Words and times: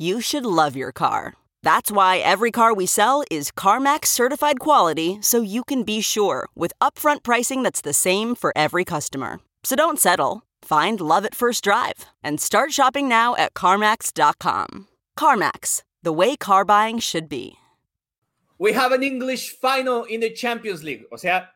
You 0.00 0.20
should 0.20 0.46
love 0.46 0.76
your 0.76 0.92
car. 0.92 1.34
That's 1.64 1.90
why 1.90 2.18
every 2.18 2.52
car 2.52 2.72
we 2.72 2.86
sell 2.86 3.24
is 3.32 3.50
CarMax 3.50 4.06
certified 4.06 4.60
quality 4.60 5.18
so 5.20 5.42
you 5.42 5.64
can 5.64 5.82
be 5.82 6.00
sure 6.00 6.46
with 6.54 6.72
upfront 6.80 7.24
pricing 7.24 7.64
that's 7.64 7.80
the 7.80 7.92
same 7.92 8.36
for 8.36 8.52
every 8.54 8.84
customer. 8.84 9.40
So 9.64 9.74
don't 9.74 9.98
settle. 9.98 10.42
Find 10.62 11.00
love 11.00 11.24
at 11.24 11.34
first 11.34 11.64
drive 11.64 12.06
and 12.22 12.40
start 12.40 12.70
shopping 12.70 13.08
now 13.08 13.34
at 13.34 13.54
CarMax.com. 13.54 14.86
CarMax, 15.18 15.82
the 16.04 16.12
way 16.12 16.36
car 16.36 16.64
buying 16.64 17.00
should 17.00 17.28
be. 17.28 17.54
We 18.56 18.74
have 18.74 18.92
an 18.92 19.02
English 19.02 19.50
final 19.50 20.04
in 20.04 20.20
the 20.20 20.30
Champions 20.30 20.84
League. 20.84 21.06
O 21.10 21.16
sea, 21.16 21.48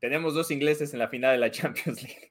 tenemos 0.00 0.34
dos 0.34 0.52
ingleses 0.52 0.92
en 0.92 1.00
la 1.00 1.08
final 1.08 1.34
de 1.34 1.40
la 1.40 1.48
Champions 1.50 2.00
League. 2.00 2.30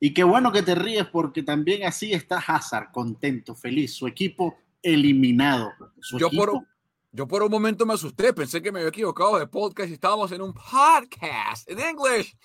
Y 0.00 0.14
qué 0.14 0.24
bueno 0.24 0.50
que 0.50 0.62
te 0.62 0.74
ríes 0.74 1.06
porque 1.06 1.42
también 1.42 1.84
así 1.84 2.14
está 2.14 2.38
Hazard, 2.38 2.90
contento, 2.92 3.54
feliz, 3.54 3.94
su 3.94 4.06
equipo 4.06 4.56
eliminado. 4.82 5.72
Yo 6.18 6.26
equipo, 6.26 6.44
por, 6.44 6.66
yo 7.12 7.26
por 7.26 7.42
un 7.42 7.50
momento 7.50 7.86
me 7.86 7.94
asusté, 7.94 8.32
pensé 8.32 8.60
que 8.60 8.72
me 8.72 8.80
había 8.80 8.90
equivocado 8.90 9.38
de 9.38 9.46
podcast 9.46 9.90
y 9.90 9.94
estábamos 9.94 10.30
en 10.32 10.42
un 10.42 10.52
podcast 10.52 11.68
en 11.70 11.80
English. 11.80 12.36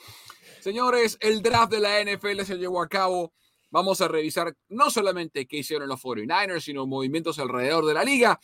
Señores, 0.62 1.18
el 1.20 1.42
draft 1.42 1.72
de 1.72 1.80
la 1.80 2.02
NFL 2.04 2.42
se 2.44 2.58
llevó 2.58 2.82
a 2.82 2.88
cabo. 2.88 3.34
Vamos 3.70 4.00
a 4.02 4.08
revisar 4.08 4.56
no 4.70 4.90
solamente 4.90 5.46
qué 5.46 5.58
hicieron 5.58 5.90
los 5.90 6.02
49ers, 6.02 6.62
sino 6.62 6.88
movimientos 6.88 7.38
alrededor 7.40 7.86
de 7.86 7.94
la 7.94 8.04
liga. 8.04 8.40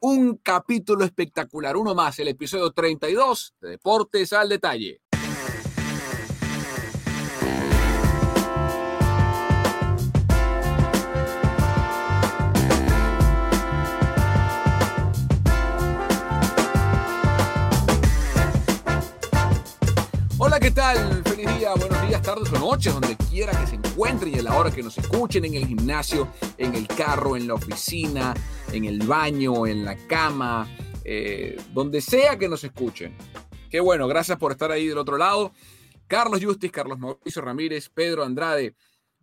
Un 0.00 0.38
capítulo 0.38 1.04
espectacular, 1.04 1.76
uno 1.76 1.94
más, 1.94 2.18
el 2.18 2.28
episodio 2.28 2.72
32 2.72 3.54
de 3.60 3.68
Deportes 3.70 4.32
al 4.32 4.48
Detalle. 4.48 5.01
Tal? 20.74 21.22
Feliz 21.24 21.58
día, 21.58 21.74
buenos 21.74 22.08
días, 22.08 22.22
tardes 22.22 22.50
o 22.52 22.58
noches, 22.58 22.92
donde 22.94 23.16
quiera 23.30 23.52
que 23.58 23.66
se 23.66 23.74
encuentren 23.74 24.34
y 24.34 24.38
a 24.38 24.42
la 24.42 24.56
hora 24.56 24.70
que 24.70 24.82
nos 24.82 24.96
escuchen, 24.96 25.44
en 25.44 25.54
el 25.54 25.66
gimnasio, 25.66 26.28
en 26.56 26.74
el 26.74 26.86
carro, 26.86 27.36
en 27.36 27.46
la 27.46 27.54
oficina, 27.54 28.32
en 28.72 28.84
el 28.86 29.00
baño, 29.06 29.66
en 29.66 29.84
la 29.84 29.96
cama, 30.06 30.66
eh, 31.04 31.60
donde 31.72 32.00
sea 32.00 32.38
que 32.38 32.48
nos 32.48 32.64
escuchen. 32.64 33.14
Qué 33.70 33.80
bueno, 33.80 34.06
gracias 34.08 34.38
por 34.38 34.52
estar 34.52 34.70
ahí 34.70 34.86
del 34.86 34.98
otro 34.98 35.18
lado. 35.18 35.52
Carlos 36.06 36.42
Justis, 36.42 36.72
Carlos 36.72 36.98
Mauricio 36.98 37.42
Ramírez, 37.42 37.90
Pedro 37.90 38.24
Andrade, 38.24 38.74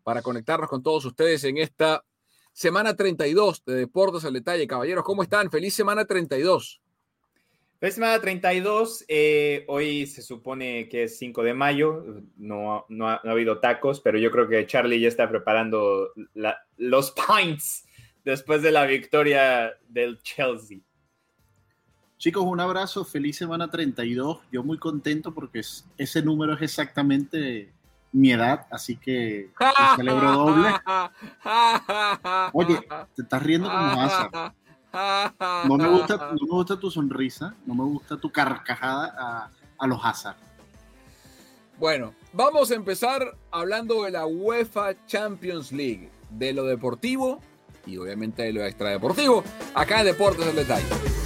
para 0.03 0.21
conectarnos 0.21 0.69
con 0.69 0.83
todos 0.83 1.05
ustedes 1.05 1.43
en 1.45 1.57
esta 1.57 2.03
semana 2.53 2.95
32 2.95 3.63
de 3.65 3.75
Deportes 3.75 4.23
al 4.25 4.33
Detalle. 4.33 4.67
Caballeros, 4.67 5.03
¿cómo 5.03 5.23
están? 5.23 5.49
Feliz 5.49 5.73
semana 5.73 6.05
32. 6.05 6.81
Feliz 7.79 7.95
semana 7.95 8.19
32. 8.19 9.05
eh, 9.07 9.63
hoy 9.69 10.05
se 10.05 10.21
supone 10.21 10.89
que 10.89 11.03
es 11.03 11.17
5 11.17 11.43
de 11.43 11.53
mayo. 11.53 12.03
No, 12.35 12.85
no 12.89 13.09
ha, 13.09 13.21
no 13.23 13.29
ha 13.29 13.33
habido 13.33 13.59
tacos, 13.59 14.01
pero 14.01 14.17
yo 14.19 14.31
creo 14.31 14.49
que 14.49 14.67
Charlie 14.67 14.99
ya 14.99 15.07
está 15.07 15.29
preparando 15.29 16.09
la- 16.33 16.57
los 16.77 17.11
pints 17.27 17.85
después 18.25 18.61
de 18.61 18.71
la 18.71 18.85
victoria 18.85 19.71
del 19.87 20.21
Chelsea. 20.21 20.79
Chicos, 22.17 22.43
un 22.43 22.59
abrazo, 22.59 23.05
feliz 23.05 23.37
semana 23.37 23.71
32. 23.71 24.39
Yo 24.51 24.61
muy 24.61 24.77
contento 24.77 25.33
porque 25.33 25.59
es- 25.59 25.87
ese 25.97 26.21
número 26.21 26.55
es 26.55 26.61
exactamente 26.61 27.71
mi 28.11 28.31
edad, 28.33 28.67
así 28.71 28.97
que 28.97 29.51
celebro 29.95 30.31
doble. 30.33 30.67
Oye, 32.53 32.79
te 33.15 33.21
estás 33.21 33.41
riendo 33.41 33.69
como 33.69 34.01
Hazard. 34.01 34.53
No 34.91 35.77
me 35.77 35.87
gusta, 35.87 36.17
no 36.39 36.47
me 36.47 36.51
gusta 36.51 36.79
tu 36.79 36.89
sonrisa, 36.89 37.55
no 37.65 37.75
me 37.75 37.83
gusta 37.83 38.17
tu 38.17 38.31
carcajada 38.31 39.15
a, 39.17 39.49
a 39.77 39.87
los 39.87 39.99
Hazard. 40.03 40.35
Bueno, 41.77 42.13
vamos 42.33 42.71
a 42.71 42.75
empezar 42.75 43.37
hablando 43.51 44.03
de 44.03 44.11
la 44.11 44.25
UEFA 44.25 45.05
Champions 45.05 45.71
League, 45.71 46.09
de 46.29 46.53
lo 46.53 46.65
deportivo 46.65 47.39
y 47.85 47.97
obviamente 47.97 48.43
de 48.43 48.53
lo 48.53 48.65
extradeportivo, 48.65 49.43
acá 49.73 50.01
en 50.01 50.07
Deportes 50.07 50.45
al 50.47 50.55
Detalle. 50.55 51.18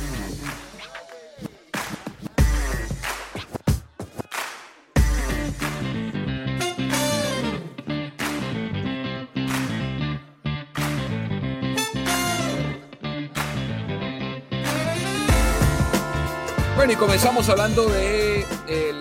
Comenzamos 17.08 17.50
hablando 17.50 17.90
de 17.90 18.46
el- 18.70 18.98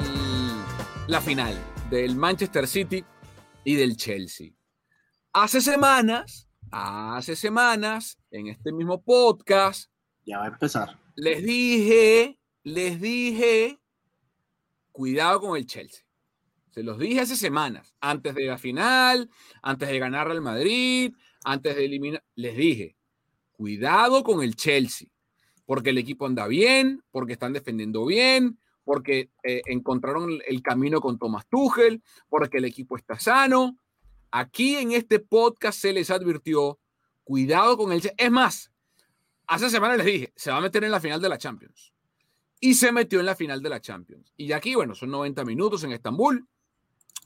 la 1.06 1.20
final 1.20 1.56
del 1.88 2.16
Manchester 2.16 2.66
City 2.66 3.04
y 3.62 3.76
del 3.76 3.96
Chelsea. 3.96 4.50
Hace 5.32 5.60
semanas, 5.60 6.48
hace 6.72 7.36
semanas, 7.36 8.18
en 8.32 8.48
este 8.48 8.72
mismo 8.72 9.00
podcast, 9.04 9.88
Ya 10.26 10.38
va 10.38 10.46
a 10.46 10.48
empezar. 10.48 10.98
les 11.14 11.44
dije, 11.44 12.40
les 12.64 13.00
dije, 13.00 13.78
cuidado 14.90 15.40
con 15.40 15.56
el 15.56 15.64
Chelsea. 15.66 16.05
Se 16.72 16.82
los 16.82 16.98
dije 16.98 17.20
hace 17.20 17.37
semanas, 17.37 17.94
antes 18.00 18.34
de 18.34 18.46
la 18.46 18.58
final, 18.58 19.31
antes 19.62 19.88
de 19.88 19.98
ganar 20.00 20.28
al 20.28 20.40
Madrid, 20.40 21.14
antes 21.44 21.76
de 21.76 21.84
eliminar, 21.84 22.25
les 22.34 22.56
dije, 22.56 22.96
cuidado 23.52 24.25
con 24.25 24.43
el 24.43 24.56
Chelsea, 24.56 25.06
porque 25.72 25.88
el 25.88 25.96
equipo 25.96 26.26
anda 26.26 26.46
bien, 26.46 27.02
porque 27.12 27.32
están 27.32 27.54
defendiendo 27.54 28.04
bien, 28.04 28.58
porque 28.84 29.30
eh, 29.42 29.62
encontraron 29.64 30.38
el 30.46 30.60
camino 30.60 31.00
con 31.00 31.19
Thomas 31.19 31.46
Tuchel, 31.46 32.02
porque 32.28 32.58
el 32.58 32.66
equipo 32.66 32.94
está 32.94 33.19
sano. 33.19 33.78
Aquí 34.30 34.76
en 34.76 34.92
este 34.92 35.19
podcast 35.19 35.80
se 35.80 35.94
les 35.94 36.10
advirtió, 36.10 36.78
cuidado 37.24 37.78
con 37.78 37.90
el 37.90 38.02
Chelsea. 38.02 38.14
Es 38.19 38.30
más, 38.30 38.70
hace 39.46 39.70
semanas 39.70 39.96
les 39.96 40.04
dije, 40.04 40.32
se 40.36 40.50
va 40.50 40.58
a 40.58 40.60
meter 40.60 40.84
en 40.84 40.90
la 40.90 41.00
final 41.00 41.22
de 41.22 41.30
la 41.30 41.38
Champions. 41.38 41.94
Y 42.60 42.74
se 42.74 42.92
metió 42.92 43.20
en 43.20 43.24
la 43.24 43.34
final 43.34 43.62
de 43.62 43.70
la 43.70 43.80
Champions. 43.80 44.30
Y 44.36 44.52
aquí, 44.52 44.74
bueno, 44.74 44.94
son 44.94 45.10
90 45.10 45.42
minutos 45.46 45.84
en 45.84 45.92
Estambul. 45.92 46.46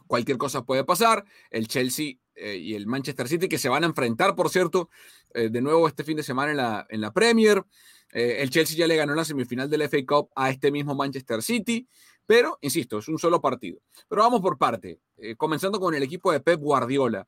Cualquier 0.07 0.39
cosa 0.39 0.65
puede 0.65 0.85
pasar. 0.85 1.25
El 1.51 1.67
Chelsea 1.67 2.15
eh, 2.37 2.57
y 2.57 2.75
el 2.75 2.87
Manchester 2.87 3.29
City, 3.29 3.49
que 3.49 3.59
se 3.59 3.69
van 3.69 3.83
a 3.83 3.87
enfrentar, 3.87 4.35
por 4.35 4.51
cierto, 4.51 4.91
eh, 5.35 5.49
de 5.49 5.61
nuevo 5.63 5.89
este 5.89 6.05
fin 6.05 6.17
de 6.17 6.23
semana 6.23 6.51
en 6.51 6.57
la, 6.59 6.87
en 6.91 7.01
la 7.01 7.13
Premier. 7.13 7.65
Eh, 8.13 8.39
el 8.41 8.51
Chelsea 8.51 8.77
ya 8.77 8.87
le 8.87 8.97
ganó 8.97 9.15
la 9.15 9.25
semifinal 9.25 9.69
del 9.71 9.83
FA 9.89 9.99
Cup 10.07 10.31
a 10.37 10.51
este 10.51 10.71
mismo 10.71 10.95
Manchester 10.95 11.43
City, 11.43 11.89
pero, 12.27 12.59
insisto, 12.61 12.99
es 12.99 13.09
un 13.09 13.19
solo 13.19 13.41
partido. 13.41 13.81
Pero 14.09 14.23
vamos 14.23 14.41
por 14.41 14.59
parte, 14.59 15.01
comenzando 15.37 15.81
con 15.81 15.95
el 15.95 16.03
equipo 16.03 16.33
de 16.33 16.41
Pep 16.41 16.61
Guardiola, 16.61 17.27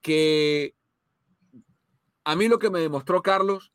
que 0.00 0.74
a 2.24 2.36
mí 2.36 2.48
lo 2.48 2.58
que 2.58 2.70
me 2.70 2.80
demostró 2.80 3.22
Carlos 3.22 3.72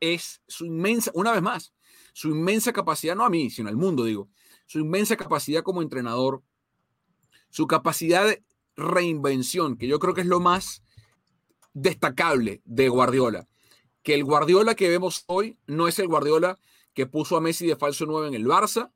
es 0.00 0.42
su 0.46 0.66
inmensa, 0.66 1.10
una 1.14 1.32
vez 1.32 1.42
más, 1.42 1.74
su 2.12 2.30
inmensa 2.30 2.72
capacidad, 2.72 3.14
no 3.14 3.24
a 3.24 3.30
mí, 3.30 3.50
sino 3.50 3.68
al 3.68 3.76
mundo, 3.76 4.04
digo, 4.04 4.28
su 4.66 4.78
inmensa 4.80 5.16
capacidad 5.16 5.62
como 5.62 5.82
entrenador, 5.82 6.42
su 7.50 7.66
capacidad 7.66 8.26
de 8.26 8.42
reinvención, 8.76 9.76
que 9.76 9.86
yo 9.86 9.98
creo 9.98 10.14
que 10.14 10.22
es 10.22 10.26
lo 10.26 10.40
más 10.40 10.82
destacable 11.74 12.62
de 12.64 12.88
Guardiola. 12.88 13.48
Que 14.02 14.14
el 14.14 14.24
Guardiola 14.24 14.74
que 14.74 14.88
vemos 14.88 15.24
hoy 15.26 15.58
no 15.66 15.88
es 15.88 15.98
el 15.98 16.08
Guardiola 16.08 16.58
que 16.94 17.06
puso 17.06 17.36
a 17.36 17.40
Messi 17.40 17.66
de 17.66 17.76
falso 17.76 18.04
9 18.06 18.28
en 18.28 18.34
el 18.34 18.46
Barça, 18.46 18.90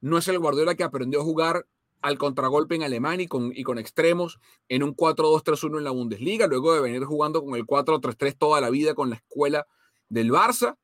no 0.00 0.18
es 0.18 0.28
el 0.28 0.38
Guardiola 0.38 0.74
que 0.74 0.84
aprendió 0.84 1.20
a 1.20 1.24
jugar 1.24 1.66
al 2.02 2.18
contragolpe 2.18 2.74
en 2.74 2.82
Alemania 2.82 3.24
y 3.24 3.62
con, 3.62 3.78
extremos 3.78 4.38
en 4.68 4.82
un 4.82 4.94
4-2-3-1 4.94 5.78
en 5.78 5.84
la 5.84 5.90
Bundesliga, 5.90 6.46
luego 6.46 6.74
de 6.74 6.82
venir 6.82 7.04
jugando 7.04 7.42
con 7.42 7.54
el 7.54 7.64
4-3-3 7.64 8.36
toda 8.36 8.60
la 8.60 8.68
vida 8.68 8.94
con 8.94 9.08
la 9.08 9.16
escuela 9.16 9.66
del 10.10 10.30
Barça. 10.30 10.76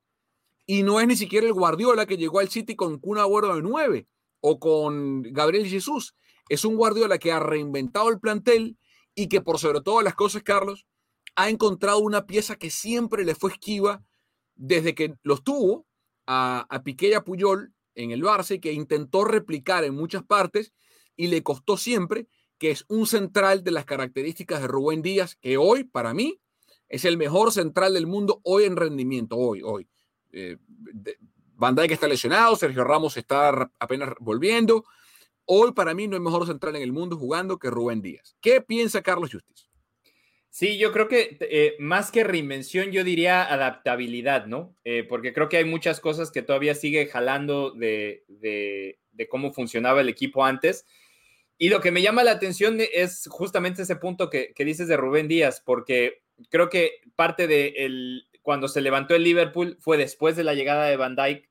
Y 0.64 0.82
no 0.82 0.98
es 0.98 1.06
ni 1.06 1.16
siquiera 1.16 1.46
el 1.46 1.52
Guardiola 1.52 2.06
que 2.06 2.16
llegó 2.16 2.38
al 2.38 2.48
City 2.48 2.74
con 2.74 2.98
una 3.02 3.22
Agüero 3.22 3.54
de 3.54 3.60
9 3.60 4.06
o 4.40 4.58
con 4.58 5.22
Gabriel 5.24 5.66
Jesús. 5.66 6.14
Es 6.50 6.64
un 6.64 6.76
Guardiola 6.76 7.18
que 7.18 7.32
ha 7.32 7.38
reinventado 7.38 8.10
el 8.10 8.20
plantel 8.20 8.76
y 9.14 9.28
que 9.28 9.40
por 9.40 9.58
sobre 9.58 9.80
todas 9.80 10.04
las 10.04 10.14
cosas, 10.14 10.42
Carlos, 10.42 10.84
ha 11.36 11.48
encontrado 11.48 12.00
una 12.00 12.26
pieza 12.26 12.56
que 12.56 12.70
siempre 12.70 13.24
le 13.24 13.34
fue 13.34 13.52
esquiva 13.52 14.02
desde 14.56 14.94
que 14.94 15.14
los 15.22 15.44
tuvo 15.44 15.86
a, 16.26 16.66
a 16.68 16.82
Piqué 16.82 17.08
y 17.08 17.14
a 17.14 17.22
Puyol 17.22 17.72
en 17.94 18.10
el 18.10 18.22
Barça 18.22 18.56
y 18.56 18.60
que 18.60 18.72
intentó 18.72 19.24
replicar 19.24 19.84
en 19.84 19.94
muchas 19.94 20.24
partes 20.24 20.72
y 21.16 21.28
le 21.28 21.42
costó 21.42 21.76
siempre, 21.76 22.26
que 22.58 22.72
es 22.72 22.84
un 22.88 23.06
central 23.06 23.62
de 23.62 23.70
las 23.70 23.84
características 23.84 24.60
de 24.60 24.68
Rubén 24.68 25.02
Díaz, 25.02 25.36
que 25.36 25.56
hoy, 25.56 25.84
para 25.84 26.14
mí, 26.14 26.40
es 26.88 27.04
el 27.04 27.16
mejor 27.16 27.52
central 27.52 27.94
del 27.94 28.08
mundo 28.08 28.40
hoy 28.42 28.64
en 28.64 28.76
rendimiento, 28.76 29.36
hoy, 29.36 29.62
hoy. 29.62 29.88
Eh, 30.32 30.56
está 31.88 32.08
lesionado, 32.08 32.56
Sergio 32.56 32.84
Ramos 32.84 33.16
está 33.16 33.70
apenas 33.78 34.14
volviendo. 34.18 34.84
Hoy 35.52 35.72
para 35.72 35.94
mí 35.94 36.06
no 36.06 36.14
hay 36.14 36.22
mejor 36.22 36.46
central 36.46 36.76
en 36.76 36.82
el 36.82 36.92
mundo 36.92 37.16
jugando 37.16 37.58
que 37.58 37.70
Rubén 37.70 38.00
Díaz. 38.00 38.36
¿Qué 38.40 38.60
piensa 38.60 39.02
Carlos 39.02 39.32
Justiz? 39.32 39.68
Sí, 40.48 40.78
yo 40.78 40.92
creo 40.92 41.08
que 41.08 41.38
eh, 41.40 41.74
más 41.80 42.12
que 42.12 42.22
reinvención, 42.22 42.92
yo 42.92 43.02
diría 43.02 43.52
adaptabilidad, 43.52 44.46
¿no? 44.46 44.76
Eh, 44.84 45.02
porque 45.02 45.32
creo 45.32 45.48
que 45.48 45.56
hay 45.56 45.64
muchas 45.64 45.98
cosas 45.98 46.30
que 46.30 46.42
todavía 46.42 46.76
sigue 46.76 47.06
jalando 47.06 47.72
de, 47.72 48.22
cómo 49.28 49.52
funcionaba 49.52 50.02
el 50.02 50.08
equipo 50.08 50.44
antes. 50.44 50.86
Y 51.58 51.68
lo 51.68 51.80
que 51.80 51.90
me 51.90 52.02
llama 52.02 52.22
la 52.22 52.30
atención 52.30 52.78
es 52.78 53.26
justamente 53.28 53.82
ese 53.82 53.96
punto 53.96 54.30
que, 54.30 54.54
dices 54.56 54.86
de 54.86 54.96
Rubén 54.96 55.26
Díaz, 55.26 55.60
porque 55.66 56.22
creo 56.50 56.68
que 56.68 57.00
parte 57.16 57.48
de 57.48 58.22
cuando 58.42 58.68
se 58.68 58.82
levantó 58.82 59.16
el 59.16 59.24
Liverpool 59.24 59.78
fue 59.80 59.96
después 59.96 60.36
de 60.36 60.44
la 60.44 60.54
llegada 60.54 60.86
de 60.86 60.96
Van 60.96 61.16
Dijk 61.16 61.49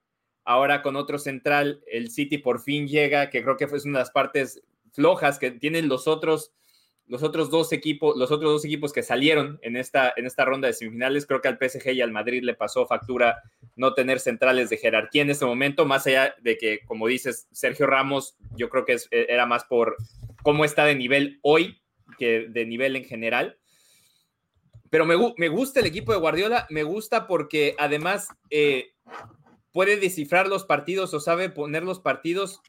Ahora 0.50 0.82
con 0.82 0.96
otro 0.96 1.20
central, 1.20 1.84
el 1.86 2.10
City 2.10 2.40
por 2.40 2.60
fin 2.60 2.88
llega, 2.88 3.30
que 3.30 3.44
creo 3.44 3.56
que 3.56 3.68
fue 3.68 3.78
una 3.86 4.00
de 4.00 4.02
las 4.02 4.10
partes 4.10 4.64
flojas 4.94 5.38
que 5.38 5.52
tienen 5.52 5.88
los 5.88 6.08
otros, 6.08 6.54
los 7.06 7.22
otros 7.22 7.52
dos 7.52 7.72
equipos, 7.72 8.18
los 8.18 8.32
otros 8.32 8.54
dos 8.54 8.66
equipos 8.66 8.92
que 8.92 9.04
salieron 9.04 9.60
en 9.62 9.78
esta, 9.78 10.12
en 10.18 10.26
esta 10.26 10.46
ronda 10.46 10.68
de 10.68 10.74
semifinales. 10.74 11.28
Creo 11.28 11.40
que 11.40 11.50
al 11.50 11.60
PSG 11.60 11.92
y 11.92 12.02
al 12.02 12.12
Madrid 12.12 12.42
le 12.42 12.56
pasó 12.56 12.88
factura 12.88 13.44
no 13.76 13.94
tener 13.94 14.20
centrales 14.20 14.72
de 14.72 14.78
jerarquía 14.78 15.22
en 15.22 15.30
este 15.30 15.46
momento, 15.46 15.86
más 15.86 16.08
allá 16.08 16.34
de 16.42 16.58
que, 16.58 16.80
como 16.84 17.06
dices, 17.06 17.48
Sergio 17.52 17.86
Ramos, 17.86 18.36
yo 18.58 18.70
creo 18.70 18.86
que 18.86 18.98
era 19.12 19.46
más 19.46 19.66
por 19.66 19.98
cómo 20.42 20.66
está 20.66 20.84
de 20.84 20.96
nivel 20.96 21.38
hoy 21.44 21.80
que 22.18 22.48
de 22.50 22.66
nivel 22.66 22.96
en 22.96 23.06
general. 23.06 23.60
Pero 24.90 25.06
me, 25.06 25.16
me 25.38 25.48
gusta 25.48 25.80
el 25.80 25.86
equipo 25.86 26.12
de 26.12 26.18
Guardiola, 26.18 26.66
me 26.72 26.82
gusta 26.82 27.28
porque 27.28 27.76
además 27.78 28.30
eh, 28.50 28.94
puede 29.72 29.98
descifrar 29.98 30.48
los 30.48 30.66
partidos 30.66 31.14
o 31.14 31.20
sabe 31.20 31.50
poner 31.50 31.84
los 31.84 32.00
partidos 32.00 32.62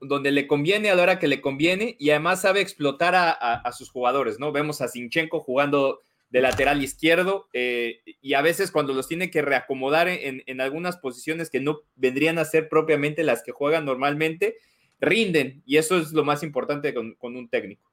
donde 0.00 0.32
le 0.32 0.46
conviene 0.46 0.90
a 0.90 0.94
la 0.94 1.02
hora 1.02 1.18
que 1.18 1.28
le 1.28 1.40
conviene 1.40 1.96
y 1.98 2.10
además 2.10 2.42
sabe 2.42 2.60
explotar 2.60 3.14
a, 3.14 3.72
sus 3.72 3.90
jugadores, 3.90 4.40
¿no? 4.40 4.50
Vemos 4.50 4.80
a 4.80 4.88
Sinchenko 4.88 5.40
jugando 5.40 6.00
de 6.30 6.40
lateral 6.40 6.82
izquierdo 6.82 7.48
eh, 7.52 8.00
y 8.20 8.34
a 8.34 8.42
veces 8.42 8.70
cuando 8.70 8.92
los 8.92 9.06
tiene 9.06 9.30
que 9.30 9.40
reacomodar 9.40 10.08
en, 10.08 10.60
algunas 10.60 10.96
posiciones 10.96 11.48
que 11.48 11.60
no 11.60 11.80
vendrían 11.94 12.38
a 12.38 12.44
ser 12.44 12.68
propiamente 12.68 13.22
las 13.22 13.42
que 13.42 13.52
juegan 13.52 13.84
normalmente, 13.84 14.56
rinden 15.00 15.62
y 15.64 15.76
eso 15.76 15.96
es 15.96 16.12
lo 16.12 16.24
más 16.24 16.42
importante 16.42 16.92
con 16.92 17.16
un 17.36 17.48
técnico. 17.48 17.88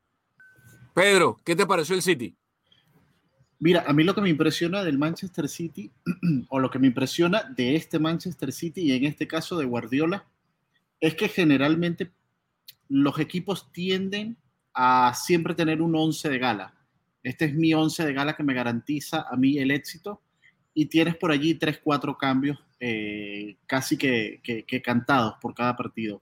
Pedro, 0.95 1.37
¿qué 1.43 1.55
te 1.55 1.67
pareció 1.67 1.93
el 1.93 2.01
City? 2.01 2.35
Mira, 3.65 3.83
a 3.87 3.93
mí 3.93 4.03
lo 4.03 4.13
que 4.13 4.21
me 4.21 4.29
impresiona 4.29 4.83
del 4.83 4.99
Manchester 4.99 5.49
City, 5.49 5.89
o 6.49 6.59
lo 6.59 6.69
que 6.69 6.77
me 6.77 6.85
impresiona 6.85 7.41
de 7.57 7.75
este 7.75 7.97
Manchester 7.97 8.51
City 8.51 8.81
y 8.81 8.91
en 8.91 9.05
este 9.05 9.27
caso 9.27 9.57
de 9.57 9.65
Guardiola, 9.65 10.27
es 10.99 11.15
que 11.15 11.29
generalmente 11.29 12.11
los 12.89 13.17
equipos 13.17 13.71
tienden 13.71 14.37
a 14.75 15.11
siempre 15.15 15.55
tener 15.55 15.81
un 15.81 15.95
11 15.95 16.29
de 16.29 16.37
gala. 16.37 16.75
Este 17.23 17.45
es 17.45 17.55
mi 17.55 17.73
11 17.73 18.05
de 18.05 18.13
gala 18.13 18.35
que 18.35 18.43
me 18.43 18.53
garantiza 18.53 19.25
a 19.27 19.35
mí 19.35 19.57
el 19.57 19.71
éxito 19.71 20.21
y 20.75 20.85
tienes 20.85 21.15
por 21.15 21.31
allí 21.31 21.55
3, 21.55 21.79
4 21.83 22.19
cambios 22.19 22.59
eh, 22.79 23.57
casi 23.65 23.97
que, 23.97 24.41
que 24.43 24.81
cantados 24.83 25.37
por 25.41 25.55
cada 25.55 25.75
partido. 25.75 26.21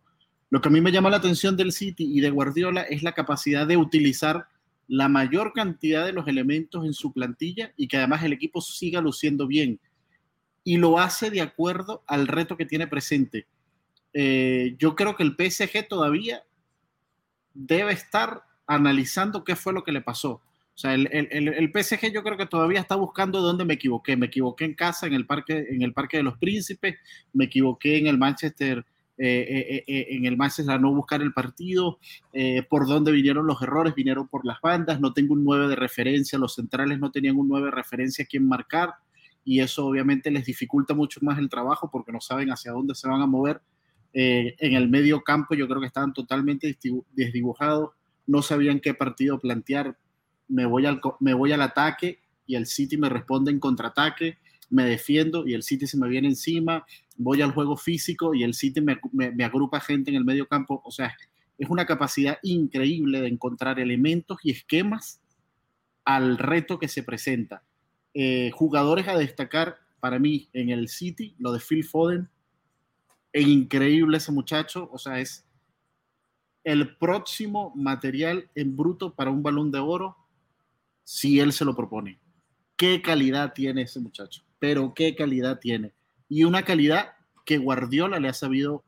Lo 0.50 0.62
que 0.62 0.70
a 0.70 0.72
mí 0.72 0.80
me 0.80 0.94
llama 0.94 1.10
la 1.10 1.18
atención 1.18 1.58
del 1.58 1.74
City 1.74 2.06
y 2.06 2.22
de 2.22 2.30
Guardiola 2.30 2.84
es 2.84 3.04
la 3.04 3.12
capacidad 3.12 3.68
de 3.68 3.76
utilizar 3.76 4.48
la 4.88 5.10
mayor 5.10 5.54
cantidad 5.54 6.06
de 6.06 6.14
los 6.14 6.28
elementos 6.28 6.86
en 6.86 6.94
su 6.94 7.14
plantilla 7.14 7.74
y 7.78 7.88
que 7.88 7.98
además 7.98 8.24
el 8.24 8.34
equipo 8.34 8.62
siga 8.62 9.02
luciendo 9.02 9.48
bien. 9.48 9.80
Y 10.64 10.78
lo 10.78 11.00
hace 11.00 11.30
de 11.30 11.42
acuerdo 11.42 12.04
al 12.08 12.28
reto 12.28 12.58
que 12.58 12.66
tiene 12.66 12.88
presente. 12.88 13.48
Eh, 14.14 14.76
yo 14.78 14.96
creo 14.96 15.16
que 15.16 15.24
el 15.24 15.36
PSG 15.36 15.88
todavía 15.88 16.44
debe 17.54 17.94
estar 17.94 18.44
analizando 18.68 19.44
qué 19.44 19.56
fue 19.56 19.74
lo 19.74 19.84
que 19.84 19.92
le 19.92 20.02
pasó. 20.02 20.42
O 20.76 20.78
sea, 20.78 20.96
el, 20.96 21.08
el, 21.12 21.72
PSG 21.72 22.12
yo 22.12 22.24
creo 22.24 22.36
que 22.36 22.48
todavía 22.48 22.80
está 22.80 22.96
buscando 22.96 23.42
dónde 23.42 23.64
me 23.64 23.76
equivoqué. 23.76 24.18
Me 24.18 24.26
equivoqué 24.26 24.66
en 24.66 24.74
casa, 24.74 25.06
en 25.06 25.14
el 25.14 25.28
parque, 25.28 25.68
en 25.70 25.84
el 25.84 25.94
parque 25.94 26.18
de 26.18 26.24
los 26.24 26.38
Príncipes, 26.38 26.96
me 27.32 27.46
equivoqué 27.46 27.98
en 27.98 28.08
el 28.08 28.18
Manchester 28.18 28.84
eh, 29.16 29.46
eh, 29.48 29.84
eh, 29.86 30.08
en 30.10 30.26
el 30.26 30.38
Manchester 30.38 30.74
a 30.74 30.80
no 30.80 30.92
buscar 30.92 31.22
el 31.22 31.34
partido, 31.34 32.00
por 32.70 32.88
dónde 32.88 33.12
vinieron 33.12 33.46
los 33.46 33.62
errores, 33.62 33.94
vinieron 33.94 34.28
por 34.28 34.46
las 34.46 34.60
bandas, 34.60 35.00
no 35.00 35.14
tengo 35.14 35.34
un 35.34 35.44
9 35.44 35.68
de 35.68 35.76
referencia, 35.76 36.40
los 36.40 36.56
centrales 36.56 37.00
no 37.00 37.12
tenían 37.12 37.38
un 37.38 37.48
9 37.48 37.66
de 37.66 37.72
referencia 37.72 38.24
a 38.24 38.28
quien 38.28 38.48
marcar 38.48 38.96
y 39.46 39.60
eso 39.60 39.86
obviamente 39.86 40.32
les 40.32 40.46
dificulta 40.46 40.94
mucho 40.94 41.20
más 41.22 41.38
el 41.38 41.50
trabajo 41.50 41.92
porque 41.92 42.12
no 42.12 42.22
saben 42.22 42.50
hacia 42.50 42.72
dónde 42.72 42.96
se 42.96 43.08
van 43.08 43.22
a 43.22 43.28
mover. 43.28 43.62
en 44.14 44.74
el 44.74 44.90
medio 44.90 45.24
campo 45.24 45.56
yo 45.56 45.68
creo 45.68 45.80
que 45.80 45.88
estaban 45.88 46.14
totalmente 46.14 46.78
desdibujados, 47.12 47.92
no 48.26 48.42
sabían 48.42 48.80
qué 48.80 48.94
partido 48.94 49.40
plantear, 49.40 49.98
me 50.48 50.66
voy 50.66 50.86
al, 50.86 51.02
me 51.20 51.34
voy 51.34 51.52
al 51.52 51.62
ataque 51.62 52.20
y 52.48 52.56
el 52.56 52.66
City 52.66 52.98
me 52.98 53.10
responde 53.10 53.52
en 53.52 53.60
contraataque 53.60 54.38
me 54.74 54.86
defiendo 54.86 55.46
y 55.48 55.54
el 55.54 55.62
City 55.62 55.86
se 55.86 55.98
me 55.98 56.10
viene 56.10 56.28
encima, 56.28 56.84
voy 57.16 57.44
al 57.44 57.52
juego 57.52 57.78
físico 57.78 58.34
y 58.34 58.44
el 58.44 58.56
City 58.56 58.82
me, 58.82 59.46
agrupa 59.46 59.80
gente 59.80 60.10
en 60.10 60.18
el 60.18 60.26
medio 60.26 60.48
campo. 60.48 60.82
O 60.84 60.90
sea, 60.90 61.16
es 61.60 61.70
una 61.70 61.86
capacidad 61.86 62.40
increíble 62.42 63.22
de 63.22 63.28
encontrar 63.28 63.80
elementos 63.80 64.40
y 64.42 64.50
esquemas 64.50 65.22
al 66.04 66.40
reto 66.40 66.80
que 66.80 66.88
se 66.88 67.04
presenta. 67.04 67.64
Eh, 68.16 68.50
jugadores 68.56 69.08
a 69.08 69.16
destacar 69.16 69.78
para 70.00 70.18
mí 70.18 70.50
en 70.54 70.70
el 70.70 70.90
City, 70.90 71.36
lo 71.38 71.52
de 71.52 71.60
Phil 71.60 71.84
Foden, 71.84 72.28
es 73.32 73.48
increíble 73.48 74.18
ese 74.18 74.32
muchacho, 74.32 74.90
o 74.92 74.98
sea, 74.98 75.20
es 75.20 75.46
el 76.64 76.98
próximo 76.98 77.72
material 77.76 78.50
en 78.56 78.76
bruto 78.76 79.14
para 79.14 79.30
un 79.30 79.44
balón 79.44 79.72
de 79.72 79.80
oro 79.80 80.18
si 81.04 81.40
él 81.40 81.54
se 81.54 81.64
lo 81.64 81.76
propone. 81.76 82.20
¿Qué 82.76 83.04
calidad 83.04 83.54
tiene 83.54 83.84
ese 83.84 84.00
muchacho? 84.00 84.44
Pero 84.64 84.94
qué 84.94 85.14
calidad 85.14 85.60
tiene. 85.60 85.92
Y 86.30 86.46
una 86.46 86.64
calidad 86.64 87.16
que 87.44 87.58
Guardiola 87.58 88.22
le 88.22 88.30
ha 88.30 88.34
sabido, 88.34 88.86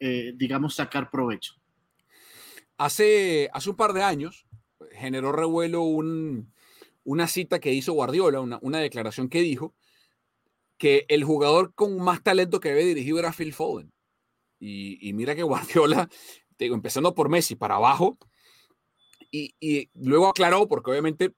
eh, 0.00 0.32
digamos, 0.36 0.76
sacar 0.76 1.10
provecho. 1.10 1.52
Hace, 2.78 3.50
hace 3.52 3.68
un 3.68 3.76
par 3.76 3.92
de 3.92 4.02
años 4.02 4.46
generó 4.90 5.30
revuelo 5.32 5.82
una 5.82 7.26
cita 7.26 7.58
que 7.58 7.74
hizo 7.74 7.92
Guardiola, 7.92 8.40
una, 8.40 8.78
declaración 8.78 9.28
que 9.28 9.42
dijo 9.42 9.74
que 10.78 11.04
el 11.08 11.24
jugador 11.24 11.74
con 11.74 11.98
más 11.98 12.22
talento 12.22 12.58
que 12.58 12.70
había 12.70 12.86
dirigido 12.86 13.18
era 13.18 13.34
Phil 13.34 13.52
Foden. 13.52 13.92
Y, 14.58 15.12
mira 15.12 15.34
que 15.34 15.42
Guardiola, 15.42 16.08
digo, 16.58 16.74
empezando 16.74 17.14
por 17.14 17.28
Messi 17.28 17.54
para 17.54 17.74
abajo, 17.74 18.16
Y, 19.30 19.54
y 19.60 19.90
luego 19.92 20.28
aclaró, 20.28 20.68
porque 20.68 20.90
obviamente 20.90 21.34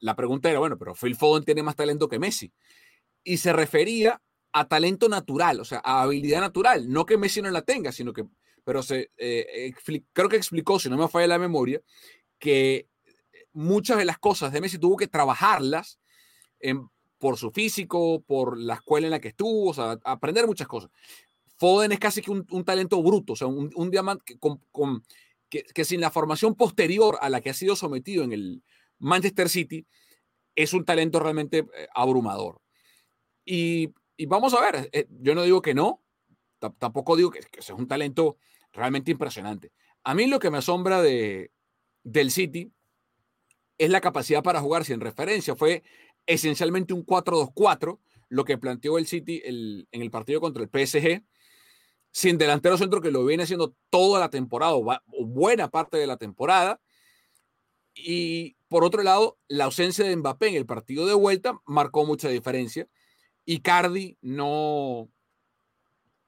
la 0.00 0.16
pregunta 0.16 0.48
era, 0.48 0.60
bueno, 0.60 0.78
pero 0.78 0.94
Phil 0.94 1.14
Foden 1.14 1.44
tiene 1.44 1.62
más 1.62 1.76
talento 1.76 2.08
que 2.08 2.18
Messi. 2.18 2.54
Y 3.24 3.38
se 3.38 3.52
refería 3.52 4.20
a 4.52 4.66
talento 4.66 5.08
natural, 5.08 5.60
o 5.60 5.64
sea, 5.64 5.80
a 5.84 6.02
habilidad 6.02 6.40
natural, 6.40 6.90
no 6.90 7.04
que 7.04 7.18
Messi 7.18 7.42
no 7.42 7.50
la 7.50 7.62
tenga, 7.62 7.92
sino 7.92 8.12
que, 8.12 8.24
pero 8.64 8.82
se, 8.82 9.10
eh, 9.16 9.72
creo 10.12 10.28
que 10.28 10.36
explicó, 10.36 10.78
si 10.78 10.88
no 10.88 10.96
me 10.96 11.08
falla 11.08 11.26
la 11.26 11.38
memoria, 11.38 11.80
que 12.38 12.88
muchas 13.52 13.98
de 13.98 14.04
las 14.04 14.18
cosas 14.18 14.52
de 14.52 14.60
Messi 14.60 14.78
tuvo 14.78 14.96
que 14.96 15.08
trabajarlas 15.08 15.98
por 17.18 17.36
su 17.36 17.50
físico, 17.50 18.22
por 18.22 18.58
la 18.58 18.74
escuela 18.74 19.06
en 19.06 19.10
la 19.10 19.20
que 19.20 19.28
estuvo, 19.28 19.70
o 19.70 19.74
sea, 19.74 19.98
aprender 20.04 20.46
muchas 20.46 20.68
cosas. 20.68 20.90
Foden 21.58 21.92
es 21.92 21.98
casi 21.98 22.22
que 22.22 22.30
un, 22.30 22.64
talento 22.64 23.02
bruto, 23.02 23.32
o 23.32 23.36
sea, 23.36 23.48
un, 23.48 23.90
diamante 23.90 24.38
que, 25.50 25.64
que, 25.64 25.84
sin 25.84 26.00
la 26.00 26.10
formación 26.10 26.54
posterior 26.54 27.18
a 27.20 27.28
la 27.28 27.40
que 27.40 27.50
ha 27.50 27.54
sido 27.54 27.74
sometido 27.74 28.22
en 28.22 28.32
el 28.32 28.62
Manchester 28.98 29.48
City, 29.48 29.86
es 30.54 30.72
un 30.72 30.84
talento 30.84 31.18
realmente 31.18 31.58
eh, 31.58 31.88
abrumador. 31.94 32.60
Y, 33.50 33.94
y 34.18 34.26
vamos 34.26 34.52
a 34.52 34.60
ver, 34.60 34.90
eh, 34.92 35.06
yo 35.22 35.34
no 35.34 35.42
digo 35.42 35.62
que 35.62 35.72
no, 35.72 36.02
tampoco 36.78 37.16
digo 37.16 37.30
que, 37.30 37.40
que, 37.40 37.60
es 37.60 37.70
un 37.70 37.88
talento 37.88 38.36
realmente 38.74 39.10
impresionante. 39.10 39.72
A 40.04 40.14
mí 40.14 40.26
lo 40.26 40.38
que 40.38 40.50
me 40.50 40.58
asombra 40.58 41.00
de, 41.00 41.50
del 42.02 42.30
City 42.30 42.70
es 43.78 43.88
la 43.88 44.02
capacidad 44.02 44.42
para 44.42 44.60
jugar 44.60 44.84
sin 44.84 45.00
referencia. 45.00 45.56
Fue 45.56 45.82
esencialmente 46.26 46.92
un 46.92 47.06
4-2-4, 47.06 47.98
lo 48.28 48.44
que 48.44 48.58
planteó 48.58 48.98
el 48.98 49.06
City 49.06 49.40
el, 49.42 49.88
en 49.92 50.02
el 50.02 50.10
partido 50.10 50.42
contra 50.42 50.62
el 50.62 50.68
PSG, 50.68 51.24
sin 52.10 52.36
delantero 52.36 52.76
centro 52.76 53.00
que 53.00 53.10
lo 53.10 53.24
viene 53.24 53.44
haciendo 53.44 53.74
toda 53.88 54.20
la 54.20 54.28
temporada 54.28 54.74
o 54.74 55.24
buena 55.24 55.70
parte 55.70 55.96
de 55.96 56.06
la 56.06 56.18
temporada. 56.18 56.82
Y 57.94 58.58
por 58.68 58.84
otro 58.84 59.02
lado, 59.02 59.38
la 59.48 59.64
ausencia 59.64 60.04
de 60.04 60.14
Mbappé 60.16 60.48
en 60.48 60.56
el 60.56 60.66
partido 60.66 61.06
de 61.06 61.14
vuelta 61.14 61.58
marcó 61.64 62.04
mucha 62.04 62.28
diferencia. 62.28 62.86
Y 63.48 63.60
Cardi 63.60 64.18
no. 64.20 65.08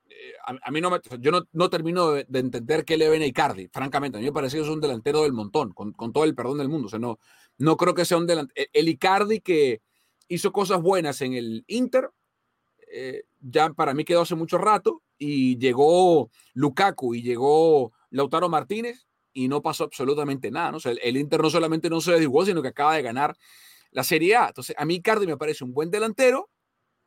Eh, 0.08 0.32
a, 0.62 0.70
mí 0.70 0.80
no 0.80 0.90
me, 0.90 1.00
yo 1.18 1.30
no, 1.30 1.42
no 1.52 1.68
termino 1.68 2.12
de, 2.12 2.24
de, 2.26 2.38
entender 2.38 2.86
qué 2.86 2.96
le 2.96 3.10
ven 3.10 3.20
a 3.20 3.26
Icardi, 3.26 3.68
francamente. 3.68 4.16
A 4.16 4.20
mí 4.20 4.26
me 4.26 4.32
parece 4.32 4.56
que 4.56 4.62
es 4.62 4.68
un 4.68 4.80
delantero 4.80 5.22
del 5.22 5.34
montón, 5.34 5.72
con, 5.72 5.92
con 5.92 6.12
todo 6.14 6.24
el 6.24 6.34
perdón 6.34 6.58
del 6.58 6.70
mundo. 6.70 6.86
O 6.86 6.88
sea, 6.88 6.98
no, 6.98 7.18
no 7.58 7.76
creo 7.76 7.94
que 7.94 8.06
sea 8.06 8.16
un 8.16 8.26
delantero. 8.26 8.70
El 8.72 8.88
Icardi 8.88 9.40
que, 9.40 9.82
hizo 10.30 10.52
cosas 10.52 10.80
buenas 10.80 11.20
en 11.20 11.34
el 11.34 11.64
Inter, 11.66 12.10
eh, 12.90 13.24
ya 13.40 13.70
para 13.74 13.92
mí 13.92 14.04
quedó 14.04 14.22
hace 14.22 14.36
mucho 14.36 14.56
rato, 14.56 15.02
y 15.18 15.58
llegó 15.58 16.30
Lukaku 16.54 17.14
y 17.14 17.22
llegó 17.22 17.92
Lautaro 18.08 18.48
Martínez 18.48 19.06
y 19.34 19.48
no 19.48 19.60
pasó 19.60 19.84
absolutamente 19.84 20.50
nada. 20.50 20.70
¿no? 20.70 20.76
O 20.78 20.80
sea, 20.80 20.92
el, 20.92 21.16
Inter 21.18 21.42
no 21.42 21.50
solamente 21.50 21.90
no 21.90 22.00
se 22.00 22.12
desigualó, 22.12 22.46
sino 22.46 22.62
que 22.62 22.68
acaba 22.68 22.94
de 22.94 23.02
ganar 23.02 23.36
la 23.90 24.04
Serie 24.04 24.36
A. 24.36 24.46
Entonces, 24.46 24.74
a 24.78 24.86
mí 24.86 25.02
Cardi 25.02 25.26
me 25.26 25.36
parece 25.36 25.64
un 25.64 25.74
buen 25.74 25.90
delantero, 25.90 26.48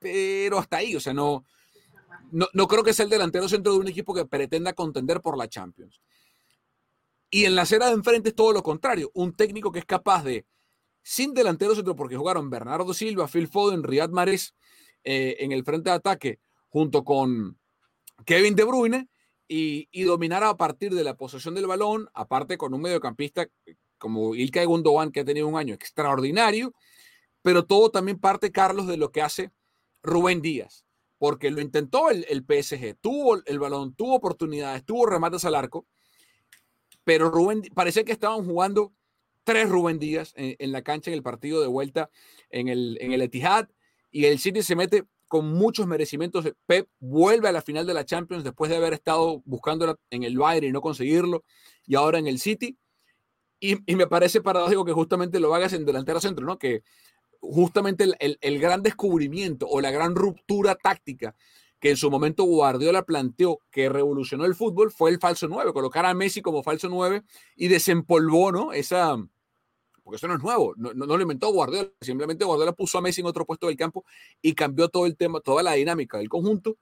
pero 0.03 0.59
hasta 0.59 0.77
ahí, 0.77 0.95
o 0.95 0.99
sea, 0.99 1.13
no, 1.13 1.45
no, 2.31 2.47
no 2.53 2.67
creo 2.67 2.83
que 2.83 2.93
sea 2.93 3.05
el 3.05 3.09
delantero 3.09 3.47
centro 3.47 3.71
de 3.71 3.79
un 3.79 3.87
equipo 3.87 4.13
que 4.13 4.25
pretenda 4.25 4.73
contender 4.73 5.21
por 5.21 5.37
la 5.37 5.47
Champions. 5.47 6.01
Y 7.29 7.45
en 7.45 7.55
la 7.55 7.63
acera 7.63 7.87
de 7.87 7.93
enfrente 7.93 8.29
es 8.29 8.35
todo 8.35 8.51
lo 8.51 8.61
contrario, 8.61 9.09
un 9.13 9.33
técnico 9.33 9.71
que 9.71 9.79
es 9.79 9.85
capaz 9.85 10.23
de 10.23 10.45
sin 11.01 11.33
delantero 11.33 11.73
centro 11.73 11.95
porque 11.95 12.15
jugaron 12.15 12.49
Bernardo 12.49 12.93
Silva, 12.93 13.27
Phil 13.27 13.47
Foden, 13.47 13.83
Riyad 13.83 14.09
Mahrez 14.09 14.53
eh, 15.03 15.37
en 15.39 15.51
el 15.51 15.63
frente 15.63 15.89
de 15.89 15.95
ataque 15.95 16.39
junto 16.69 17.03
con 17.03 17.57
Kevin 18.25 18.55
De 18.55 18.63
Bruyne 18.63 19.09
y, 19.47 19.89
y, 19.91 20.03
dominar 20.03 20.43
a 20.43 20.55
partir 20.55 20.93
de 20.93 21.03
la 21.03 21.17
posesión 21.17 21.55
del 21.55 21.67
balón, 21.67 22.07
aparte 22.13 22.57
con 22.57 22.73
un 22.73 22.81
mediocampista 22.81 23.47
como 23.97 24.35
Ilkay 24.35 24.65
Gundogan 24.65 25.11
que 25.11 25.21
ha 25.21 25.25
tenido 25.25 25.47
un 25.47 25.57
año 25.57 25.73
extraordinario, 25.73 26.73
pero 27.41 27.65
todo 27.65 27.89
también 27.89 28.19
parte, 28.19 28.51
Carlos, 28.51 28.87
de 28.87 28.97
lo 28.97 29.11
que 29.11 29.21
hace 29.21 29.51
Rubén 30.03 30.41
Díaz, 30.41 30.85
porque 31.17 31.49
lo 31.49 31.61
intentó 31.61 32.09
el, 32.09 32.25
el 32.29 32.43
PSG, 32.43 32.97
tuvo 32.99 33.41
el 33.45 33.59
balón, 33.59 33.95
tuvo 33.95 34.15
oportunidades, 34.15 34.85
tuvo 34.85 35.05
remates 35.05 35.45
al 35.45 35.55
arco, 35.55 35.87
pero 37.03 37.29
Rubén 37.29 37.63
parecía 37.73 38.03
que 38.03 38.11
estaban 38.11 38.45
jugando 38.45 38.93
tres 39.43 39.69
Rubén 39.69 39.99
Díaz 39.99 40.33
en, 40.35 40.71
la 40.71 40.81
cancha 40.81 41.11
en 41.11 41.15
el 41.15 41.23
partido 41.23 41.61
de 41.61 41.67
vuelta 41.67 42.09
en 42.49 42.67
el, 42.67 42.97
en 43.01 43.11
el 43.11 43.21
Etihad 43.21 43.67
y 44.11 44.25
el 44.25 44.39
City 44.39 44.61
se 44.61 44.75
mete 44.75 45.05
con 45.27 45.51
muchos 45.51 45.87
merecimientos. 45.87 46.47
Pep 46.65 46.87
vuelve 46.99 47.49
a 47.49 47.51
la 47.51 47.61
final 47.61 47.85
de 47.85 47.93
la 47.93 48.05
Champions 48.05 48.43
después 48.43 48.69
de 48.69 48.77
haber 48.77 48.93
estado 48.93 49.41
buscándola 49.45 49.95
en 50.11 50.23
el 50.23 50.37
Bayern 50.37 50.67
y 50.67 50.71
no 50.71 50.81
conseguirlo 50.81 51.43
y 51.85 51.95
ahora 51.95 52.19
en 52.19 52.27
el 52.27 52.39
City. 52.39 52.77
Y, 53.59 53.77
y 53.91 53.95
me 53.95 54.07
parece 54.07 54.41
paradójico 54.41 54.85
que 54.85 54.91
justamente 54.91 55.39
lo 55.39 55.53
hagas 55.55 55.73
en 55.73 55.85
delantero 55.85 56.19
centro, 56.19 56.45
¿no? 56.45 56.57
Que 56.57 56.83
justamente 57.43 58.05
el, 58.19 58.37
el, 58.39 58.59
gran 58.59 58.81
descubrimiento 58.81 59.67
o 59.67 59.81
la 59.81 59.91
gran 59.91 60.15
ruptura 60.15 60.75
táctica 60.75 61.35
que 61.79 61.89
en 61.89 61.97
su 61.97 62.09
momento 62.09 62.45
Guardiola 62.45 63.03
planteó 63.03 63.59
que 63.69 63.89
revolucionó 63.89 64.45
el 64.45 64.55
fútbol 64.55 64.91
fue 64.91 65.09
el 65.09 65.19
falso 65.19 65.49
9, 65.49 65.73
colocar 65.73 66.05
a 66.05 66.13
Messi 66.13 66.41
como 66.41 66.63
falso 66.63 66.87
9 66.87 67.23
y 67.57 67.67
desempolvó, 67.67 68.53
¿no? 68.53 68.71
Esa, 68.71 69.17
porque 70.01 70.15
eso 70.15 70.29
no 70.29 70.35
es 70.35 70.41
nuevo, 70.41 70.73
no, 70.77 70.93
no, 70.93 71.05
no, 71.05 71.17
lo 71.17 71.21
inventó 71.21 71.51
Guardiola, 71.51 71.89
simplemente 71.99 72.45
Guardiola 72.45 72.71
puso 72.71 72.97
a 72.97 73.01
Messi 73.01 73.19
en 73.19 73.27
otro 73.27 73.45
puesto 73.45 73.67
del 73.67 73.75
campo 73.75 74.05
y 74.41 74.53
cambió 74.53 74.87
todo 74.87 75.05
el 75.05 75.17
tema, 75.17 75.41
toda 75.41 75.61
la 75.61 75.73
dinámica 75.73 76.17
del 76.17 76.29
conjunto. 76.29 76.77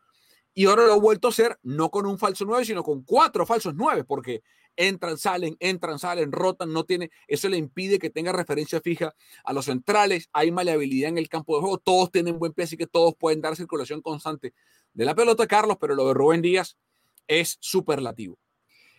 Y 0.53 0.65
ahora 0.65 0.85
lo 0.85 0.93
ha 0.93 0.99
vuelto 0.99 1.29
a 1.29 1.31
hacer 1.31 1.57
no 1.63 1.89
con 1.89 2.05
un 2.05 2.19
falso 2.19 2.45
9, 2.45 2.65
sino 2.65 2.83
con 2.83 3.03
cuatro 3.03 3.45
falsos 3.45 3.73
9, 3.73 4.03
porque 4.03 4.43
entran, 4.87 5.17
salen, 5.17 5.55
entran, 5.59 5.99
salen, 5.99 6.31
rotan, 6.31 6.73
no 6.73 6.83
tiene, 6.83 7.11
eso 7.27 7.49
le 7.49 7.57
impide 7.57 7.99
que 7.99 8.09
tenga 8.09 8.31
referencia 8.31 8.81
fija 8.81 9.13
a 9.43 9.53
los 9.53 9.65
centrales, 9.65 10.29
hay 10.33 10.51
maleabilidad 10.51 11.09
en 11.09 11.17
el 11.17 11.29
campo 11.29 11.55
de 11.55 11.61
juego, 11.61 11.77
todos 11.77 12.11
tienen 12.11 12.39
buen 12.39 12.53
pie, 12.53 12.65
así 12.65 12.77
que 12.77 12.87
todos 12.87 13.13
pueden 13.17 13.41
dar 13.41 13.55
circulación 13.55 14.01
constante 14.01 14.53
de 14.93 15.05
la 15.05 15.15
pelota, 15.15 15.47
Carlos, 15.47 15.77
pero 15.79 15.95
lo 15.95 16.07
de 16.07 16.13
Rubén 16.13 16.41
Díaz 16.41 16.77
es 17.27 17.57
superlativo. 17.59 18.37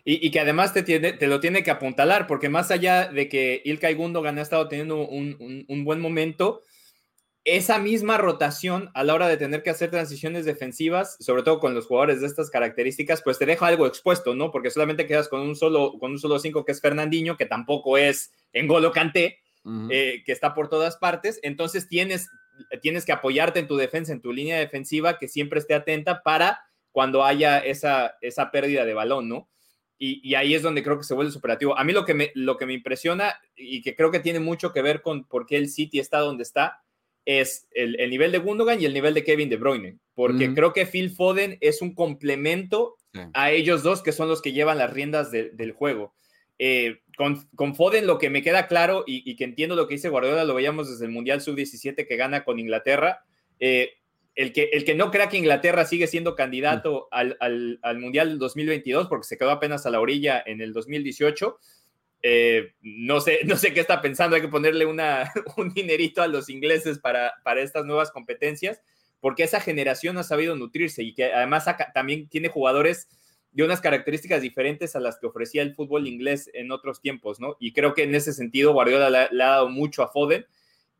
Y, 0.04 0.26
y, 0.26 0.30
que 0.32 0.40
además 0.40 0.74
te, 0.74 0.82
tiene, 0.82 1.12
te, 1.12 1.28
lo 1.28 1.38
tiene 1.38 1.62
que 1.62 1.70
apuntalar, 1.70 2.26
porque 2.26 2.48
más 2.48 2.72
allá 2.72 3.06
de 3.06 3.28
que 3.28 3.62
Ilkay 3.64 3.94
Gundogan 3.94 4.36
ha 4.38 4.42
estado 4.42 4.66
teniendo 4.66 5.06
un, 5.06 5.36
un, 5.38 5.64
un, 5.68 5.84
buen 5.84 6.00
momento, 6.00 6.62
esa 7.44 7.78
misma 7.78 8.18
rotación 8.18 8.90
a 8.94 9.02
la 9.02 9.14
hora 9.14 9.26
de 9.26 9.36
tener 9.36 9.62
que 9.62 9.70
hacer 9.70 9.90
transiciones 9.90 10.44
defensivas, 10.44 11.16
sobre 11.18 11.42
todo 11.42 11.58
con 11.58 11.74
los 11.74 11.86
jugadores 11.86 12.20
de 12.20 12.28
estas 12.28 12.50
características, 12.50 13.22
pues 13.22 13.38
te 13.38 13.46
deja 13.46 13.66
algo 13.66 13.86
expuesto, 13.86 14.34
¿no? 14.34 14.52
Porque 14.52 14.70
solamente 14.70 15.06
quedas 15.06 15.28
con 15.28 15.40
un 15.40 15.56
solo, 15.56 15.94
con 15.98 16.12
un 16.12 16.18
solo 16.18 16.38
cinco 16.38 16.64
que 16.64 16.72
es 16.72 16.80
Fernandinho, 16.80 17.36
que 17.36 17.46
tampoco 17.46 17.98
es 17.98 18.32
Engolo 18.52 18.92
Kanté, 18.92 19.40
uh 19.64 19.70
-huh. 19.70 19.88
eh, 19.90 20.22
que 20.24 20.30
está 20.30 20.54
por 20.54 20.68
todas 20.68 20.96
partes. 20.96 21.40
Entonces 21.42 21.88
tienes, 21.88 22.30
tienes 22.80 23.04
que 23.04 23.12
apoyarte 23.12 23.58
en 23.58 23.66
tu 23.66 23.76
defensa, 23.76 24.12
en 24.12 24.20
tu 24.20 24.32
línea 24.32 24.58
defensiva, 24.60 25.18
que 25.18 25.26
siempre 25.26 25.58
esté 25.58 25.74
atenta 25.74 26.22
para 26.22 26.60
cuando 26.92 27.24
haya 27.24 27.58
esa, 27.58 28.18
esa 28.20 28.52
pérdida 28.52 28.84
de 28.84 28.94
balón, 28.94 29.28
¿no? 29.28 29.48
Y, 29.98 30.20
y, 30.28 30.34
ahí 30.34 30.54
es 30.54 30.62
donde 30.62 30.82
creo 30.82 30.98
que 30.98 31.04
se 31.04 31.14
vuelve 31.14 31.30
superativo. 31.30 31.78
A 31.78 31.84
mí 31.84 31.92
lo 31.92 32.04
que, 32.04 32.12
me, 32.12 32.32
lo 32.34 32.56
que 32.56 32.66
me 32.66 32.72
impresiona 32.72 33.40
y 33.54 33.82
que 33.82 33.94
creo 33.94 34.10
que 34.10 34.18
tiene 34.18 34.40
mucho 34.40 34.72
que 34.72 34.82
ver 34.82 35.00
con 35.00 35.24
por 35.24 35.46
qué 35.46 35.56
el 35.56 35.68
City 35.68 36.00
está 36.00 36.18
donde 36.18 36.42
está 36.42 36.82
es 37.24 37.68
el, 37.72 37.98
el 38.00 38.10
nivel 38.10 38.32
de 38.32 38.38
Gundogan 38.38 38.80
y 38.80 38.84
el 38.84 38.94
nivel 38.94 39.14
de 39.14 39.24
Kevin 39.24 39.48
De 39.48 39.56
Bruyne, 39.56 39.98
porque 40.14 40.48
mm. 40.48 40.54
creo 40.54 40.72
que 40.72 40.86
Phil 40.86 41.10
Foden 41.10 41.58
es 41.60 41.82
un 41.82 41.94
complemento 41.94 42.96
sí. 43.12 43.20
a 43.34 43.50
ellos 43.50 43.82
dos 43.82 44.02
que 44.02 44.12
son 44.12 44.28
los 44.28 44.42
que 44.42 44.52
llevan 44.52 44.78
las 44.78 44.92
riendas 44.92 45.30
de, 45.30 45.50
del 45.50 45.72
juego. 45.72 46.14
Eh, 46.58 47.00
con, 47.16 47.48
con, 47.56 47.74
Foden 47.74 48.06
lo 48.06 48.18
que 48.18 48.30
me 48.30 48.42
queda 48.42 48.66
claro 48.68 49.04
y, 49.06 49.28
y, 49.28 49.36
que 49.36 49.44
entiendo 49.44 49.74
lo 49.74 49.88
que 49.88 49.94
dice 49.94 50.08
Guardiola, 50.08 50.44
lo 50.44 50.54
veíamos 50.54 50.88
desde 50.88 51.06
el 51.06 51.10
Mundial 51.10 51.40
Sub-17 51.40 52.06
que 52.06 52.16
gana 52.16 52.44
con 52.44 52.58
Inglaterra, 52.58 53.24
eh, 53.58 53.94
el 54.34 54.52
que, 54.52 54.70
el 54.72 54.84
que 54.84 54.94
no 54.94 55.10
crea 55.10 55.28
que 55.28 55.36
Inglaterra 55.36 55.84
sigue 55.84 56.06
siendo 56.06 56.34
candidato 56.34 57.08
mm. 57.10 57.14
al, 57.14 57.36
al, 57.40 57.78
al, 57.82 57.98
Mundial 57.98 58.28
del 58.28 58.38
2022, 58.38 59.08
porque 59.08 59.26
se 59.26 59.38
quedó 59.38 59.50
apenas 59.50 59.86
a 59.86 59.90
la 59.90 60.00
orilla 60.00 60.42
en 60.44 60.60
el 60.60 60.72
2018, 60.72 61.58
eh, 62.22 62.74
no, 62.80 63.20
sé, 63.20 63.40
no 63.44 63.56
sé 63.56 63.74
qué 63.74 63.80
está 63.80 64.00
pensando, 64.00 64.36
hay 64.36 64.42
que 64.42 64.48
ponerle 64.48 64.86
un 65.56 65.74
dinerito 65.74 66.22
a 66.22 66.28
los 66.28 66.48
ingleses 66.48 66.98
para, 66.98 67.34
para 67.42 67.60
estas 67.60 67.84
nuevas 67.84 68.10
competencias, 68.10 68.80
porque 69.20 69.44
esa 69.44 69.60
generación 69.60 70.18
ha 70.18 70.22
sabido 70.22 70.56
nutrirse 70.56 71.02
y 71.02 71.14
que 71.14 71.32
además 71.32 71.64
también 71.94 72.28
tiene 72.28 72.48
jugadores 72.48 73.08
de 73.52 73.64
unas 73.64 73.80
características 73.80 74.40
diferentes 74.40 74.96
a 74.96 75.00
las 75.00 75.18
que 75.18 75.26
ofrecía 75.26 75.62
el 75.62 75.74
fútbol 75.74 76.06
inglés 76.08 76.50
en 76.54 76.72
otros 76.72 77.00
tiempos, 77.00 77.38
¿no? 77.38 77.56
Y 77.60 77.72
creo 77.72 77.92
que 77.92 78.04
en 78.04 78.14
ese 78.14 78.32
sentido 78.32 78.72
Guardiola 78.72 79.10
le, 79.10 79.28
le 79.30 79.44
ha 79.44 79.48
dado 79.48 79.68
mucho 79.68 80.02
a 80.02 80.08
Foden 80.08 80.46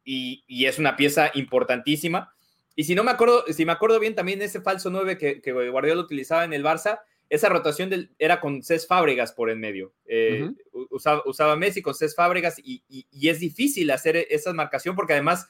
y, 0.04 0.44
y 0.46 0.66
es 0.66 0.78
una 0.78 0.96
pieza 0.96 1.30
importantísima 1.34 2.34
y 2.74 2.84
si 2.84 2.94
no 2.94 3.04
me 3.04 3.10
acuerdo, 3.10 3.44
si 3.48 3.64
me 3.66 3.72
acuerdo 3.72 3.98
bien, 4.00 4.14
también 4.14 4.40
ese 4.40 4.60
falso 4.60 4.90
9 4.90 5.18
que, 5.18 5.42
que 5.42 5.52
Guardiola 5.52 6.00
utilizaba 6.00 6.44
en 6.44 6.52
el 6.52 6.64
Barça, 6.64 7.00
esa 7.32 7.48
rotación 7.48 7.88
del, 7.88 8.10
era 8.18 8.40
con 8.40 8.62
Cés 8.62 8.86
Fábregas 8.86 9.32
por 9.32 9.48
en 9.48 9.58
medio. 9.58 9.94
Eh, 10.04 10.42
uh 10.42 10.46
-huh. 10.48 10.86
usaba, 10.90 11.22
usaba, 11.24 11.56
Messi 11.56 11.80
con 11.80 11.94
Cés 11.94 12.14
Fábregas 12.14 12.58
y, 12.62 12.82
y, 12.90 13.06
y, 13.10 13.30
es 13.30 13.40
difícil 13.40 13.90
hacer 13.90 14.26
esa 14.28 14.52
marcación 14.52 14.94
porque 14.94 15.14
además 15.14 15.48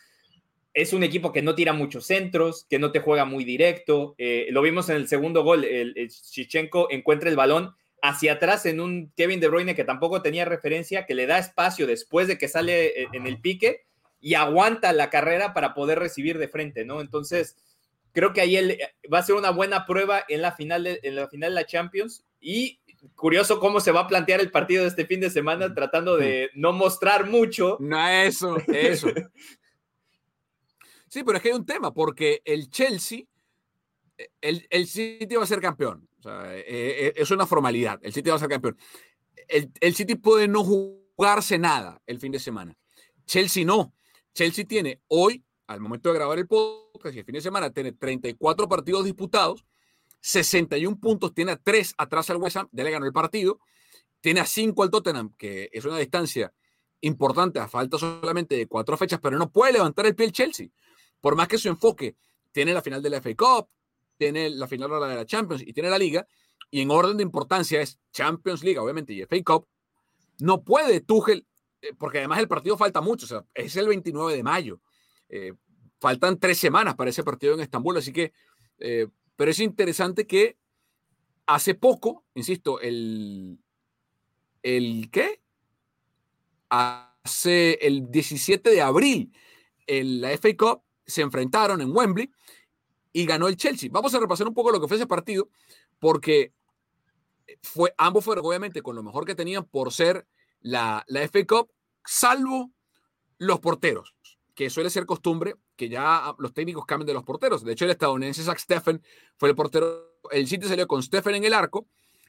es 0.74 0.92
un 0.92 1.02
equipo 1.02 1.32
que 1.32 1.42
no 1.42 1.56
tira 1.56 1.72
muchos 1.72 2.06
centros, 2.06 2.66
que 2.70 2.78
no 2.78 2.92
te 2.92 3.00
juega 3.00 3.24
muy 3.24 3.44
directo. 3.44 4.14
Eh, 4.16 4.46
lo 4.50 4.62
vimos 4.62 4.90
en 4.90 4.96
el 4.96 5.08
segundo 5.08 5.42
gol, 5.42 5.64
el, 5.64 5.92
el 5.96 6.08
Chichenko 6.08 6.86
encuentra 6.92 7.28
el 7.28 7.34
balón 7.34 7.74
hacia 8.00 8.34
atrás 8.34 8.64
en 8.64 8.78
un 8.78 9.12
Kevin 9.16 9.40
De 9.40 9.48
Bruyne 9.48 9.74
que 9.74 9.82
tampoco 9.82 10.22
tenía 10.22 10.44
referencia, 10.44 11.04
que 11.04 11.16
le 11.16 11.26
da 11.26 11.40
espacio 11.40 11.88
después 11.88 12.28
de 12.28 12.38
que 12.38 12.46
sale 12.46 13.02
eh, 13.02 13.08
en 13.12 13.26
el 13.26 13.40
pique 13.40 13.86
y 14.20 14.34
aguanta 14.34 14.92
la 14.92 15.10
carrera 15.10 15.52
para 15.52 15.74
poder 15.74 15.98
recibir 15.98 16.38
de 16.38 16.46
frente, 16.46 16.84
¿no? 16.84 17.00
Entonces, 17.00 17.56
creo 18.12 18.33
que 18.33 18.40
ahí 18.40 18.57
él 18.57 18.73
eh, 18.73 18.95
va 19.12 19.19
a 19.19 19.23
ser 19.23 19.35
una 19.35 19.50
buena 19.50 19.87
prueba 19.87 20.25
en 20.28 20.42
la 20.42 20.52
final 20.52 20.85
de, 20.85 21.00
en 21.02 21.16
la, 21.16 21.28
final 21.28 21.50
de 21.50 21.54
la 21.54 21.66
Champions 21.66 22.25
y 22.40 22.81
curioso 23.14 23.59
cómo 23.59 23.81
se 23.81 23.92
va 23.92 24.00
a 24.00 24.09
plantear 24.09 24.40
el 24.40 24.50
partido 24.50 24.83
de 24.83 24.88
este 24.88 25.07
fin 25.07 25.21
de 25.21 25.31
semana 25.31 25.75
tratando 25.75 26.16
de 26.16 26.50
no 26.54 26.73
mostrar 26.73 27.26
mucho. 27.26 27.76
No, 27.81 28.09
eso, 28.09 28.57
eso. 28.69 29.09
Sí, 31.09 31.25
pero 31.25 31.37
es 31.37 31.42
que 31.42 31.50
hay 31.50 31.54
un 31.54 31.66
tema, 31.66 31.92
porque 31.92 32.40
el 32.42 32.71
Chelsea, 32.71 33.25
eh, 34.16 34.31
el, 34.40 34.66
el 34.71 34.87
City 34.87 35.37
va 35.37 35.42
a 35.42 35.47
ser 35.47 35.61
campeón. 35.61 36.09
O 36.21 36.23
sea, 36.23 36.57
eh, 36.57 37.12
es 37.14 37.31
una 37.31 37.45
formalidad. 37.45 38.00
El 38.02 38.14
City 38.14 38.31
va 38.31 38.37
a 38.37 38.38
ser 38.38 38.49
campeón. 38.49 38.78
El, 39.47 39.71
el, 39.83 39.95
City 39.95 40.14
puede 40.14 40.49
no 40.49 40.64
jugarse 40.64 41.59
nada 41.59 42.00
el 42.07 42.19
fin 42.19 42.33
de 42.33 42.38
semana. 42.38 42.75
Chelsea 43.26 43.62
no. 43.62 43.95
Chelsea 44.33 44.64
tiene 44.64 45.02
hoy, 45.09 45.45
al 45.72 45.80
momento 45.80 46.08
de 46.08 46.14
grabar 46.16 46.38
el 46.38 46.46
podcast, 46.46 47.14
y 47.14 47.18
el 47.18 47.24
fin 47.24 47.34
de 47.34 47.40
semana 47.40 47.70
tiene 47.70 47.92
34 47.92 48.68
partidos 48.68 49.04
disputados, 49.04 49.64
61 50.20 51.00
puntos, 51.00 51.34
tiene 51.34 51.52
a 51.52 51.56
3 51.56 51.94
atrás 51.98 52.30
al 52.30 52.36
West 52.36 52.56
Ham, 52.56 52.68
ya 52.72 52.84
le 52.84 52.90
ganó 52.90 53.06
el 53.06 53.12
partido, 53.12 53.58
tiene 54.20 54.40
a 54.40 54.46
5 54.46 54.82
al 54.82 54.90
Tottenham, 54.90 55.34
que 55.36 55.68
es 55.72 55.84
una 55.84 55.98
distancia 55.98 56.52
importante, 57.00 57.58
a 57.58 57.68
falta 57.68 57.98
solamente 57.98 58.56
de 58.56 58.66
4 58.66 58.96
fechas, 58.96 59.20
pero 59.20 59.38
no 59.38 59.50
puede 59.50 59.72
levantar 59.72 60.06
el 60.06 60.14
pie 60.14 60.26
el 60.26 60.32
Chelsea 60.32 60.68
por 61.22 61.36
más 61.36 61.48
que 61.48 61.56
su 61.56 61.68
enfoque 61.68 62.16
tiene 62.50 62.74
la 62.74 62.82
final 62.82 63.00
de 63.00 63.08
la 63.08 63.22
FA 63.22 63.34
Cup, 63.34 63.68
tiene 64.18 64.50
la 64.50 64.66
final 64.66 64.90
de 64.90 65.14
la 65.14 65.24
Champions 65.24 65.62
y 65.64 65.72
tiene 65.72 65.88
la 65.88 65.96
Liga, 65.96 66.26
y 66.70 66.82
en 66.82 66.90
orden 66.90 67.16
de 67.16 67.22
importancia 67.22 67.80
es 67.80 67.98
Champions 68.12 68.62
League, 68.62 68.78
obviamente, 68.78 69.14
y 69.14 69.22
FA 69.22 69.42
Cup, 69.42 69.66
no 70.40 70.62
puede 70.62 71.00
Tuchel, 71.00 71.46
eh, 71.80 71.94
porque 71.96 72.18
además 72.18 72.40
el 72.40 72.48
partido 72.48 72.76
falta 72.76 73.00
mucho, 73.00 73.24
o 73.24 73.28
sea, 73.28 73.44
es 73.54 73.76
el 73.76 73.88
29 73.88 74.34
de 74.34 74.42
mayo. 74.42 74.80
Eh, 75.28 75.54
faltan 76.02 76.37
tres 76.37 76.59
semanas 76.59 76.97
para 76.97 77.11
ese 77.11 77.23
partido 77.23 77.54
en 77.54 77.61
Estambul, 77.61 77.97
así 77.97 78.12
que, 78.12 78.32
eh, 78.80 79.06
pero 79.37 79.52
es 79.52 79.61
interesante 79.61 80.26
que 80.26 80.59
hace 81.47 81.76
poco, 81.76 82.25
insisto, 82.35 82.80
el, 82.80 83.61
el 84.64 85.11
¿qué? 85.12 85.40
Hace 86.68 87.75
el 87.87 88.11
17 88.11 88.71
de 88.71 88.82
abril, 88.82 89.32
la 89.87 90.32
FA 90.32 90.56
Cup, 90.56 90.82
se 91.06 91.23
enfrentaron 91.23 91.80
en 91.80 91.97
Wembley 91.97 92.32
y 93.12 93.25
ganó 93.25 93.47
el 93.47 93.56
Chelsea. 93.56 93.88
Vamos 93.92 94.12
a 94.12 94.18
repasar 94.18 94.49
un 94.49 94.54
poco 94.54 94.73
lo 94.73 94.80
que 94.80 94.88
fue 94.88 94.97
ese 94.97 95.06
partido, 95.06 95.50
porque 96.00 96.52
fue, 97.62 97.94
ambos 97.97 98.25
fueron 98.25 98.44
obviamente 98.44 98.82
con 98.82 98.97
lo 98.97 99.04
mejor 99.04 99.25
que 99.25 99.37
tenían 99.37 99.66
por 99.66 99.92
ser 99.92 100.26
la, 100.62 101.04
la 101.06 101.21
FA 101.28 101.47
Cup, 101.47 101.71
salvo 102.04 102.73
los 103.38 103.61
porteros, 103.61 104.16
que 104.56 104.68
suele 104.68 104.90
ser 104.90 105.06
costumbre 105.06 105.54
que 105.82 105.88
ya 105.88 106.32
los 106.38 106.54
técnicos 106.54 106.86
cambien 106.86 107.08
de 107.08 107.14
los 107.14 107.24
porteros. 107.24 107.64
De 107.64 107.72
hecho, 107.72 107.86
el 107.86 107.90
estadounidense 107.90 108.44
Zach 108.44 108.58
Steffen 108.58 109.02
fue 109.36 109.48
el 109.48 109.56
portero. 109.56 110.20
El 110.30 110.46
City 110.46 110.68
salió 110.68 110.86
con 110.86 111.02
Steffen 111.02 111.34
en 111.34 111.42
el 111.42 111.52
arco, 111.52 111.88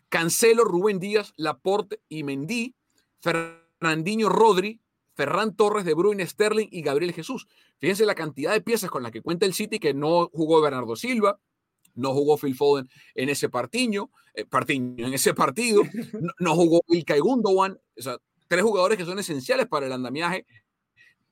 Cancelo, 0.10 0.64
Rubén 0.64 0.98
Díaz, 0.98 1.34
Laporte 1.38 2.02
y 2.10 2.24
Mendy, 2.24 2.76
Fernandinho 3.20 4.30
Rodri, 4.30 4.82
Ferran 5.14 5.56
Torres, 5.56 5.86
De 5.86 5.94
Bruyne, 5.94 6.26
Sterling 6.26 6.68
y 6.72 6.82
Gabriel 6.82 7.14
Jesús. 7.14 7.48
Fíjense 7.78 8.08
la 8.08 8.16
cantidad 8.16 8.54
de 8.54 8.62
piezas 8.62 8.90
con 8.90 9.04
las 9.04 9.12
que 9.12 9.22
cuenta 9.22 9.46
el 9.46 9.54
City 9.54 9.78
que 9.78 9.94
no 9.94 10.32
jugó 10.34 10.60
Bernardo 10.60 10.96
Silva, 10.96 11.40
no 11.94 12.12
jugó 12.12 12.40
Phil 12.40 12.56
Foden 12.56 12.90
en 13.14 13.30
ese 13.30 13.50
partiño, 13.50 14.10
eh, 14.34 14.46
partiño 14.46 15.06
en 15.06 15.14
ese 15.14 15.36
partido, 15.36 15.84
no, 16.40 16.56
jugó 16.56 16.82
Ilkay 16.88 17.20
Gundogan, 17.20 17.80
o 18.00 18.02
sea, 18.02 18.18
tres 18.48 18.64
jugadores 18.64 18.98
que 18.98 19.06
son 19.06 19.20
esenciales 19.20 19.68
para 19.68 19.86
el 19.86 19.94
andamiaje 19.94 20.48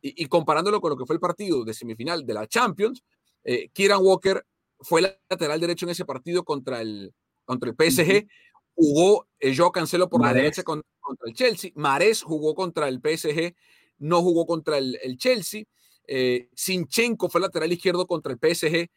y, 0.02 0.26
comparándolo 0.26 0.82
con 0.82 0.90
lo 0.92 0.98
que 0.98 1.06
fue 1.06 1.16
el 1.16 1.20
partido 1.20 1.64
de 1.64 1.74
semifinal 1.74 2.26
de 2.26 2.34
la 2.34 2.48
Champions, 2.48 3.04
eh, 3.44 3.70
Kieran 3.74 4.00
Walker 4.02 4.46
fue 4.80 5.02
lateral 5.02 5.60
derecho 5.60 5.86
en 5.86 5.92
ese 5.92 6.06
partido 6.06 6.44
contra 6.44 6.82
el, 6.82 7.14
contra 7.46 7.70
el 7.70 7.76
PSG, 7.76 8.28
jugó 8.74 9.28
eh, 9.40 9.56
Joe 9.56 9.72
Cancelo 9.72 10.10
por 10.10 10.22
la 10.22 10.34
derecha 10.34 10.64
contra, 10.64 10.88
el 11.26 11.34
Chelsea, 11.34 11.72
Mares 11.76 12.24
jugó 12.24 12.56
contra 12.56 12.88
el 12.88 13.00
PSG, 13.00 13.56
no 14.00 14.22
jugó 14.22 14.46
contra 14.46 14.78
el, 14.78 15.18
Chelsea, 15.18 15.64
eh, 16.08 16.50
Sinchenko 16.54 17.30
fue 17.30 17.42
lateral 17.42 17.72
izquierdo 17.72 18.08
contra 18.08 18.34
el 18.34 18.40
PSG, 18.40 18.90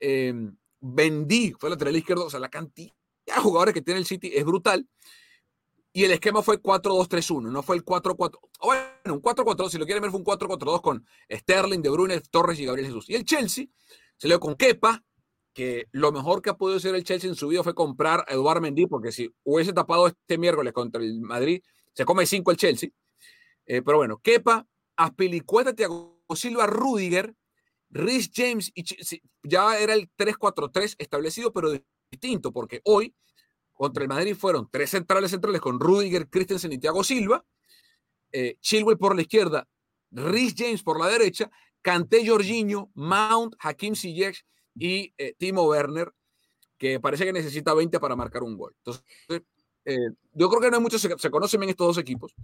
eh, 0.00 0.34
Bendy 0.80 1.52
fue 1.58 1.70
lateral 1.70 1.96
izquierdo, 1.96 2.26
o 2.26 2.30
sea, 2.30 2.40
la 2.40 2.50
cantidad 2.50 2.92
de 3.26 3.32
jugadores 3.34 3.74
que 3.74 3.82
tiene 3.82 4.00
el 4.00 4.06
City 4.06 4.32
es 4.34 4.44
brutal. 4.44 4.86
Y 5.94 6.04
el 6.04 6.12
esquema 6.12 6.42
fue 6.42 6.60
4-2-3-1, 6.60 7.50
no 7.50 7.62
fue 7.62 7.76
el 7.76 7.84
4-4. 7.84 8.38
Bueno, 8.62 9.14
un 9.14 9.22
4-4, 9.22 9.68
si 9.68 9.78
lo 9.78 9.84
quieren 9.84 10.00
ver, 10.00 10.10
fue 10.10 10.20
un 10.20 10.24
4-4-2 10.24 10.80
con 10.80 11.06
Sterling, 11.30 11.82
De 11.82 11.90
Bruyne, 11.90 12.20
Torres 12.30 12.58
y 12.58 12.64
Gabriel 12.64 12.86
Jesús. 12.86 13.10
Y 13.10 13.14
el 13.14 13.24
Chelsea 13.24 13.66
se 14.16 14.28
le 14.28 14.34
dio 14.34 14.40
con 14.40 14.54
Kepa, 14.54 15.04
que 15.52 15.88
lo 15.92 16.10
mejor 16.12 16.40
que 16.40 16.48
ha 16.48 16.56
podido 16.56 16.78
hacer 16.78 16.94
el 16.94 17.04
Chelsea 17.04 17.28
en 17.28 17.36
su 17.36 17.48
vida 17.48 17.62
fue 17.62 17.74
comprar 17.74 18.24
a 18.26 18.32
Eduard 18.32 18.62
Mendy, 18.62 18.86
porque 18.86 19.12
si 19.12 19.30
hubiese 19.44 19.74
tapado 19.74 20.06
este 20.06 20.38
miércoles 20.38 20.72
contra 20.72 21.02
el 21.02 21.20
Madrid, 21.20 21.62
se 21.92 22.06
come 22.06 22.24
cinco 22.24 22.50
el 22.50 22.56
Chelsea. 22.56 22.88
Eh, 23.66 23.82
pero 23.82 23.98
bueno, 23.98 24.18
Kepa, 24.22 24.66
Aspilicueta, 24.96 25.74
Thiago 25.74 26.24
Silva, 26.34 26.66
Rudiger, 26.66 27.34
Rhys 27.90 28.30
James, 28.34 28.72
y 28.74 28.84
ya 29.42 29.78
era 29.78 29.92
el 29.92 30.10
3-4-3 30.16 30.94
establecido, 30.98 31.52
pero 31.52 31.70
distinto, 32.10 32.50
porque 32.50 32.80
hoy 32.84 33.14
contra 33.82 34.04
el 34.04 34.08
Madrid 34.08 34.36
fueron 34.36 34.68
tres 34.70 34.90
centrales 34.90 35.32
centrales 35.32 35.60
con 35.60 35.80
Rudiger, 35.80 36.28
Christensen 36.28 36.72
y 36.72 36.78
Thiago 36.78 37.02
Silva, 37.02 37.44
eh, 38.30 38.56
Chilwell 38.60 38.96
por 38.96 39.16
la 39.16 39.22
izquierda, 39.22 39.68
Rhys 40.12 40.54
James 40.56 40.84
por 40.84 41.00
la 41.00 41.08
derecha, 41.08 41.50
Kanté, 41.80 42.24
Jorginho, 42.24 42.92
Mount, 42.94 43.56
Hakim 43.58 43.96
Ziyech 43.96 44.46
y 44.76 45.12
eh, 45.18 45.34
Timo 45.36 45.64
Werner, 45.64 46.12
que 46.78 47.00
parece 47.00 47.24
que 47.24 47.32
necesita 47.32 47.74
20 47.74 47.98
para 47.98 48.14
marcar 48.14 48.44
un 48.44 48.56
gol. 48.56 48.72
Entonces, 48.76 49.02
eh, 49.84 50.10
yo 50.32 50.48
creo 50.48 50.60
que 50.60 50.70
no 50.70 50.76
hay 50.76 50.82
muchos, 50.84 51.00
se, 51.00 51.18
se, 51.18 51.30
conocen 51.32 51.58
bien 51.58 51.70
estos 51.70 51.88
dos 51.88 51.98
equipos. 51.98 52.36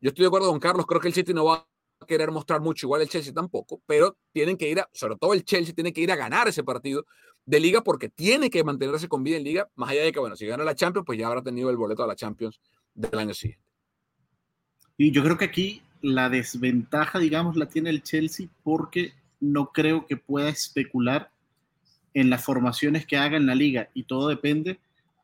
Yo 0.00 0.08
estoy 0.08 0.22
de 0.22 0.28
acuerdo 0.28 0.48
con 0.48 0.60
Carlos, 0.60 0.86
creo 0.86 0.98
que 0.98 1.08
el 1.08 1.14
City 1.14 1.34
no 1.34 1.44
va 1.44 1.68
a 2.00 2.06
querer 2.06 2.30
mostrar 2.30 2.62
mucho, 2.62 2.86
igual 2.86 3.02
el 3.02 3.10
Chelsea 3.10 3.34
tampoco, 3.34 3.82
pero 3.84 4.16
tienen 4.32 4.56
que 4.56 4.70
ir 4.70 4.80
a, 4.80 4.88
sobre 4.94 5.16
todo 5.16 5.34
el 5.34 5.44
Chelsea, 5.44 5.74
tiene 5.74 5.92
que 5.92 6.00
ir 6.00 6.10
a 6.10 6.16
ganar 6.16 6.48
ese 6.48 6.64
partido 6.64 7.04
de 7.46 7.60
liga 7.60 7.82
porque 7.82 8.08
tiene 8.08 8.50
que 8.50 8.64
mantenerse 8.64 9.08
con 9.08 9.22
vida 9.22 9.36
en 9.36 9.44
liga, 9.44 9.68
más 9.74 9.90
allá 9.90 10.02
de 10.02 10.12
que, 10.12 10.20
bueno, 10.20 10.36
si 10.36 10.46
gana 10.46 10.64
la 10.64 10.74
Champions, 10.74 11.04
pues 11.06 11.18
ya 11.18 11.26
habrá 11.26 11.42
tenido 11.42 11.70
el 11.70 11.76
boleto 11.76 12.02
a 12.02 12.06
la 12.06 12.16
Champions 12.16 12.60
del 12.94 13.18
año 13.18 13.34
siguiente. 13.34 13.64
Y 14.96 15.10
yo 15.10 15.22
creo 15.22 15.36
que 15.36 15.46
aquí 15.46 15.82
la 16.00 16.28
desventaja, 16.28 17.18
digamos, 17.18 17.56
la 17.56 17.66
tiene 17.66 17.90
el 17.90 18.02
Chelsea 18.02 18.48
porque 18.62 19.12
no 19.40 19.72
creo 19.72 20.06
que 20.06 20.16
pueda 20.16 20.48
especular 20.48 21.30
en 22.14 22.30
las 22.30 22.44
formaciones 22.44 23.06
que 23.06 23.16
haga 23.16 23.36
en 23.36 23.46
la 23.46 23.54
liga 23.54 23.90
y 23.92 24.04
todo 24.04 24.28
depende 24.28 24.78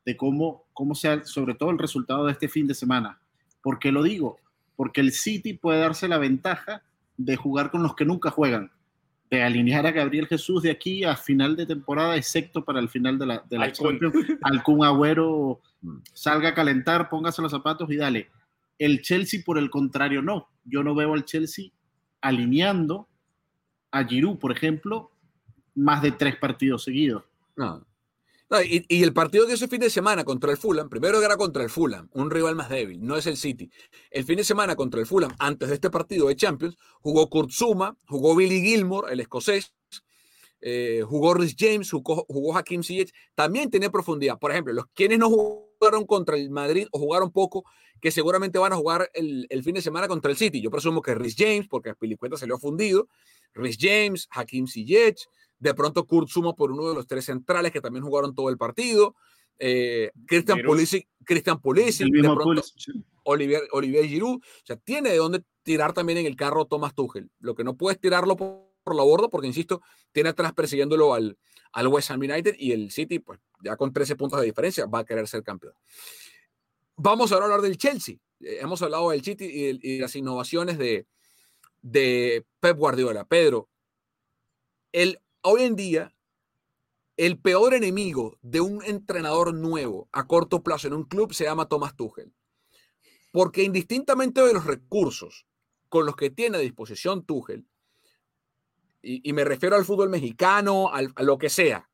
de 0.05 0.17
cómo, 0.17 0.65
cómo 0.73 0.93
sea, 0.93 1.23
sobre 1.23 1.55
todo 1.55 1.69
el 1.69 1.79
resultado 1.79 2.25
de 2.25 2.33
este 2.33 2.49
fin 2.49 2.67
de 2.67 2.73
semana. 2.73 3.19
¿Por 3.61 3.79
qué 3.79 3.91
lo 3.91 4.03
digo? 4.03 4.39
Porque 4.75 5.01
el 5.01 5.13
City 5.13 5.53
puede 5.53 5.79
darse 5.79 6.07
la 6.07 6.17
ventaja 6.17 6.83
de 7.17 7.35
jugar 7.35 7.71
con 7.71 7.83
los 7.83 7.95
que 7.95 8.05
nunca 8.05 8.31
juegan, 8.31 8.71
de 9.31 9.41
alinear 9.41 9.87
a 9.87 9.91
Gabriel 9.91 10.27
Jesús 10.27 10.61
de 10.61 10.71
aquí 10.71 11.05
a 11.05 11.15
final 11.15 11.55
de 11.55 11.65
temporada, 11.65 12.17
excepto 12.17 12.65
para 12.65 12.81
el 12.81 12.89
final 12.89 13.17
de 13.17 13.25
la, 13.25 13.43
de 13.49 13.57
la 13.57 13.71
Champions. 13.71 14.13
Alcún 14.41 14.83
Agüero 14.83 15.61
salga 16.13 16.49
a 16.49 16.53
calentar, 16.53 17.09
póngase 17.09 17.41
los 17.41 17.51
zapatos 17.51 17.89
y 17.89 17.95
dale. 17.95 18.29
El 18.77 19.01
Chelsea, 19.01 19.41
por 19.45 19.57
el 19.57 19.69
contrario, 19.69 20.21
no. 20.21 20.49
Yo 20.65 20.83
no 20.83 20.93
veo 20.93 21.13
al 21.13 21.23
Chelsea 21.23 21.69
alineando 22.19 23.07
a 23.91 24.03
Giroud, 24.03 24.37
por 24.37 24.51
ejemplo, 24.51 25.11
más 25.75 26.01
de 26.01 26.11
tres 26.11 26.35
partidos 26.35 26.83
seguidos. 26.83 27.23
No. 27.55 27.85
Y, 28.63 29.03
el 29.03 29.13
partido 29.13 29.47
que 29.47 29.53
ese 29.53 29.67
fin 29.67 29.79
de 29.79 29.89
semana 29.89 30.23
contra 30.23 30.51
el 30.51 30.57
Fulham, 30.57 30.89
primero 30.89 31.21
era 31.23 31.37
contra 31.37 31.63
el 31.63 31.69
Fulham, 31.69 32.09
un 32.13 32.29
rival 32.29 32.55
más 32.55 32.69
débil, 32.69 32.99
no 33.01 33.15
es 33.15 33.25
el 33.25 33.37
City. 33.37 33.71
El 34.09 34.25
fin 34.25 34.37
de 34.37 34.43
semana 34.43 34.75
contra 34.75 34.99
el 34.99 35.05
Fulham, 35.05 35.33
antes 35.39 35.69
de 35.69 35.75
este 35.75 35.89
partido 35.89 36.27
de 36.27 36.35
Champions, 36.35 36.77
jugó 37.01 37.29
Kurt 37.29 37.51
Zuma, 37.51 37.97
jugó 38.07 38.35
Billy 38.35 38.61
Gilmore, 38.61 39.13
el 39.13 39.21
escocés, 39.21 39.73
eh, 40.59 41.03
jugó 41.07 41.33
Rhys 41.33 41.55
James, 41.57 41.89
jugó, 41.89 42.25
jugó 42.27 42.55
Hakim 42.55 42.81
también 43.35 43.69
tenía 43.69 43.89
profundidad. 43.89 44.37
Por 44.37 44.51
ejemplo, 44.51 44.73
los 44.73 44.85
quienes 44.93 45.17
no 45.17 45.29
jugaron 45.29 46.05
contra 46.05 46.35
el 46.35 46.49
Madrid 46.51 46.87
o 46.91 46.99
jugaron 46.99 47.31
poco, 47.31 47.63
que 47.99 48.11
seguramente 48.11 48.59
van 48.59 48.73
a 48.73 48.75
jugar 48.75 49.09
el, 49.13 49.47
el 49.49 49.63
fin 49.63 49.75
de 49.75 49.81
semana 49.81 50.07
contra 50.07 50.29
el 50.29 50.37
City. 50.37 50.61
Yo 50.61 50.69
presumo 50.69 51.01
que 51.01 51.15
Rhys 51.15 51.35
James, 51.37 51.67
porque 51.67 51.95
Pilicueta 51.95 52.37
se 52.37 52.47
le 52.47 52.53
ha 52.53 52.57
fundido, 52.57 53.07
Rhys 53.53 53.77
James, 53.79 54.27
Hakim 54.31 54.67
Ziyech, 54.67 55.27
de 55.61 55.73
pronto 55.75 56.05
Kurt 56.05 56.27
Zuma 56.27 56.53
por 56.53 56.71
uno 56.71 56.89
de 56.89 56.95
los 56.95 57.05
tres 57.05 57.25
centrales 57.25 57.71
que 57.71 57.81
también 57.81 58.03
jugaron 58.03 58.33
todo 58.33 58.49
el 58.49 58.57
partido. 58.57 59.15
Eh, 59.59 60.11
Christian 60.25 60.59
Pulisic, 60.65 61.07
Christian 61.23 61.61
Pulisic, 61.61 62.07
de 62.11 62.21
pronto 62.21 62.43
Pulisic. 62.43 62.95
Olivier, 63.23 63.61
Olivier 63.71 64.05
Giroud. 64.07 64.37
O 64.37 64.65
sea, 64.65 64.75
tiene 64.75 65.11
de 65.11 65.17
dónde 65.17 65.43
tirar 65.61 65.93
también 65.93 66.17
en 66.17 66.25
el 66.25 66.35
carro 66.35 66.65
Thomas 66.65 66.95
Tuchel. 66.95 67.29
Lo 67.39 67.53
que 67.53 67.63
no 67.63 67.77
puedes 67.77 67.99
tirarlo 67.99 68.35
por, 68.35 68.71
por 68.83 68.95
la 68.95 69.03
borda 69.03 69.27
porque, 69.27 69.47
insisto, 69.47 69.83
tiene 70.11 70.29
atrás 70.29 70.51
persiguiéndolo 70.53 71.13
al, 71.13 71.37
al 71.73 71.87
West 71.87 72.09
Ham 72.09 72.21
United 72.21 72.55
y 72.57 72.71
el 72.71 72.89
City, 72.89 73.19
pues 73.19 73.39
ya 73.63 73.77
con 73.77 73.93
13 73.93 74.15
puntos 74.15 74.39
de 74.39 74.47
diferencia, 74.47 74.87
va 74.87 74.99
a 74.99 75.05
querer 75.05 75.27
ser 75.27 75.43
campeón. 75.43 75.73
vamos 76.95 77.31
a 77.31 77.35
hablar 77.35 77.61
del 77.61 77.77
Chelsea. 77.77 78.15
Eh, 78.39 78.57
hemos 78.61 78.81
hablado 78.81 79.11
del 79.11 79.23
City 79.23 79.45
y, 79.79 79.99
las 79.99 80.15
innovaciones 80.15 80.79
de, 80.79 81.05
de 81.83 82.47
Pep 82.59 82.75
Guardiola. 82.77 83.25
Pedro, 83.25 83.69
el, 84.91 85.19
hoy 85.43 85.63
en 85.63 85.75
día, 85.75 86.15
el 87.17 87.39
peor 87.39 87.73
enemigo 87.73 88.37
de 88.41 88.61
un 88.61 88.83
entrenador 88.83 89.53
nuevo 89.53 90.09
a 90.11 90.27
corto 90.27 90.63
plazo 90.63 90.87
en 90.87 90.93
un 90.93 91.03
club 91.03 91.33
se 91.33 91.43
llama 91.43 91.67
Thomas 91.67 91.95
Tuchel. 91.95 92.33
Porque 93.31 93.63
indistintamente 93.63 94.41
de 94.41 94.53
los 94.53 94.65
recursos 94.65 95.45
con 95.89 96.05
los 96.05 96.15
que 96.15 96.29
tiene 96.29 96.57
a 96.57 96.61
disposición 96.61 97.25
Tuchel, 97.25 97.67
y, 99.03 99.33
me 99.33 99.43
refiero 99.43 99.75
al 99.75 99.85
fútbol 99.85 100.09
mexicano, 100.09 100.91
a 100.93 101.23
lo 101.23 101.37
que 101.39 101.49
sea, 101.49 101.89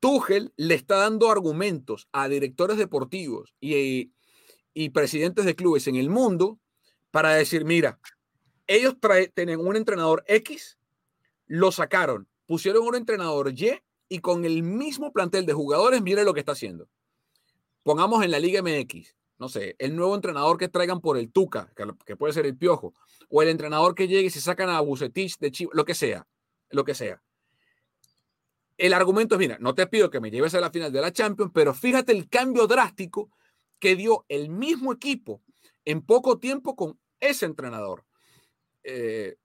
Tuchel 0.00 0.52
le 0.56 0.74
está 0.74 0.96
dando 0.96 1.30
argumentos 1.30 2.08
a 2.12 2.28
directores 2.28 2.78
deportivos 2.78 3.54
y, 3.60 4.12
y 4.72 4.90
presidentes 4.90 5.44
de 5.44 5.56
clubes 5.56 5.88
en 5.88 5.96
el 5.96 6.10
mundo 6.10 6.60
para 7.10 7.34
decir, 7.34 7.64
mira, 7.64 7.98
ellos 8.68 8.96
tienen 9.34 9.58
un 9.58 9.74
entrenador 9.74 10.24
X, 10.28 10.77
lo 11.48 11.72
sacaron, 11.72 12.28
pusieron 12.46 12.86
un 12.86 12.94
entrenador 12.94 13.52
Y 13.52 13.72
y 14.10 14.20
con 14.20 14.44
el 14.44 14.62
mismo 14.62 15.12
plantel 15.12 15.44
de 15.44 15.52
jugadores, 15.52 16.00
mire 16.00 16.24
lo 16.24 16.32
que 16.32 16.40
está 16.40 16.52
haciendo. 16.52 16.88
Pongamos 17.82 18.24
en 18.24 18.30
la 18.30 18.38
Liga 18.38 18.62
MX, 18.62 19.14
no 19.38 19.48
sé, 19.48 19.76
el 19.78 19.96
nuevo 19.96 20.14
entrenador 20.14 20.56
que 20.56 20.68
traigan 20.68 21.00
por 21.00 21.18
el 21.18 21.30
Tuca, 21.30 21.72
que, 22.06 22.16
puede 22.16 22.32
ser 22.32 22.46
el 22.46 22.56
Piojo, 22.56 22.94
o 23.28 23.42
el 23.42 23.48
entrenador 23.48 23.94
que 23.94 24.08
llegue 24.08 24.28
y 24.28 24.30
se 24.30 24.40
sacan 24.40 24.70
a 24.70 24.80
Bucetich 24.80 25.38
de 25.38 25.50
Chivas, 25.50 25.74
lo 25.74 25.84
que 25.84 25.94
sea, 25.94 26.26
lo 26.70 26.84
que 26.84 26.94
sea. 26.94 27.22
El 28.78 28.92
argumento 28.92 29.34
es, 29.34 29.38
mira, 29.40 29.58
no 29.60 29.74
te 29.74 29.86
pido 29.86 30.08
que 30.08 30.20
me 30.20 30.30
lleves 30.30 30.54
a 30.54 30.60
la 30.60 30.70
final 30.70 30.92
de 30.92 31.00
la 31.00 31.12
Champions, 31.12 31.50
pero 31.52 31.74
fíjate 31.74 32.12
el 32.12 32.28
cambio 32.28 32.66
drástico 32.66 33.30
que 33.78 33.96
dio 33.96 34.24
el 34.28 34.48
mismo 34.48 34.92
equipo 34.92 35.42
en 35.84 36.00
poco 36.02 36.38
tiempo 36.38 36.76
con 36.76 36.98
ese 37.20 37.46
entrenador. 37.46 38.04
Eh, 38.84 39.36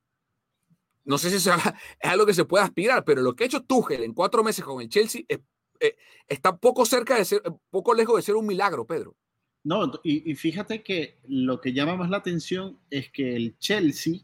no 1.06 1.18
sé 1.18 1.30
si 1.30 1.36
es 1.50 2.10
algo 2.10 2.26
que 2.26 2.34
se 2.34 2.46
puede 2.46 2.64
aspirar, 2.64 3.04
pero 3.04 3.22
lo 3.22 3.36
que 3.36 3.44
ha 3.44 3.48
hecho 3.48 3.64
Tuchel 3.64 4.04
en 4.04 4.14
cuatro 4.14 4.44
meses 4.44 4.64
con 4.64 4.82
el 4.82 4.90
Chelsea 4.90 5.24
eh, 5.28 5.98
está 6.28 6.56
poco 6.58 6.86
cerca 6.86 7.18
de 7.18 7.26
ser, 7.26 7.42
poco 7.70 7.94
lejos 7.94 8.16
de 8.16 8.22
ser 8.22 8.36
un 8.36 8.48
milagro, 8.48 8.86
Pedro. 8.86 9.16
No, 9.64 9.92
y, 10.04 10.36
fíjate 10.36 10.84
que 10.84 11.20
lo 11.26 11.62
que 11.62 11.72
llama 11.72 11.96
más 11.96 12.10
la 12.10 12.18
atención 12.18 12.78
es 12.90 13.10
que 13.12 13.36
el 13.36 13.58
Chelsea 13.60 14.20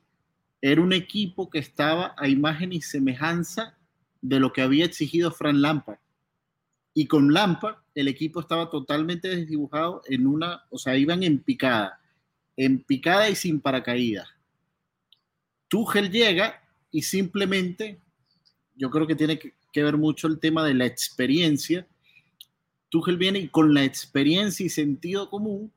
era 0.62 0.82
un 0.82 0.92
equipo 0.92 1.50
que 1.50 1.60
estaba 1.60 2.14
a 2.18 2.28
imagen 2.28 2.74
y 2.74 2.82
semejanza 2.82 3.78
de 4.22 4.40
lo 4.42 4.52
que 4.52 4.62
había 4.62 4.84
exigido 4.84 5.32
Fran 5.32 5.62
Lampard. 5.62 6.00
Y 6.94 7.08
con 7.08 7.34
Lampard 7.34 7.78
el 7.96 8.10
equipo 8.10 8.42
estaba 8.42 8.70
totalmente 8.70 9.30
desdibujado 9.30 10.02
en 10.08 10.28
una, 10.28 10.66
o 10.70 10.78
sea, 10.78 10.98
iban 10.98 11.24
en 11.24 11.40
picada, 11.40 12.02
en 12.58 12.84
picada 12.84 13.30
y 13.30 13.36
sin 13.36 13.62
paracaídas. 13.62 14.28
Tuchel 15.70 16.12
llega 16.12 16.69
y 16.92 17.02
simplemente, 17.04 18.02
yo 18.76 18.90
creo 18.90 19.06
que 19.06 19.16
tiene 19.16 19.40
que, 19.40 19.54
ver 19.84 19.98
mucho 19.98 20.28
el 20.28 20.40
tema 20.40 20.66
de 20.66 20.74
la 20.74 20.86
experiencia. 20.86 21.88
Tuchel 22.90 23.18
viene 23.18 23.40
y 23.40 23.48
con 23.50 23.74
la 23.74 23.84
experiencia 23.84 24.66
y 24.66 24.70
sentido 24.70 25.30
común, 25.30 25.72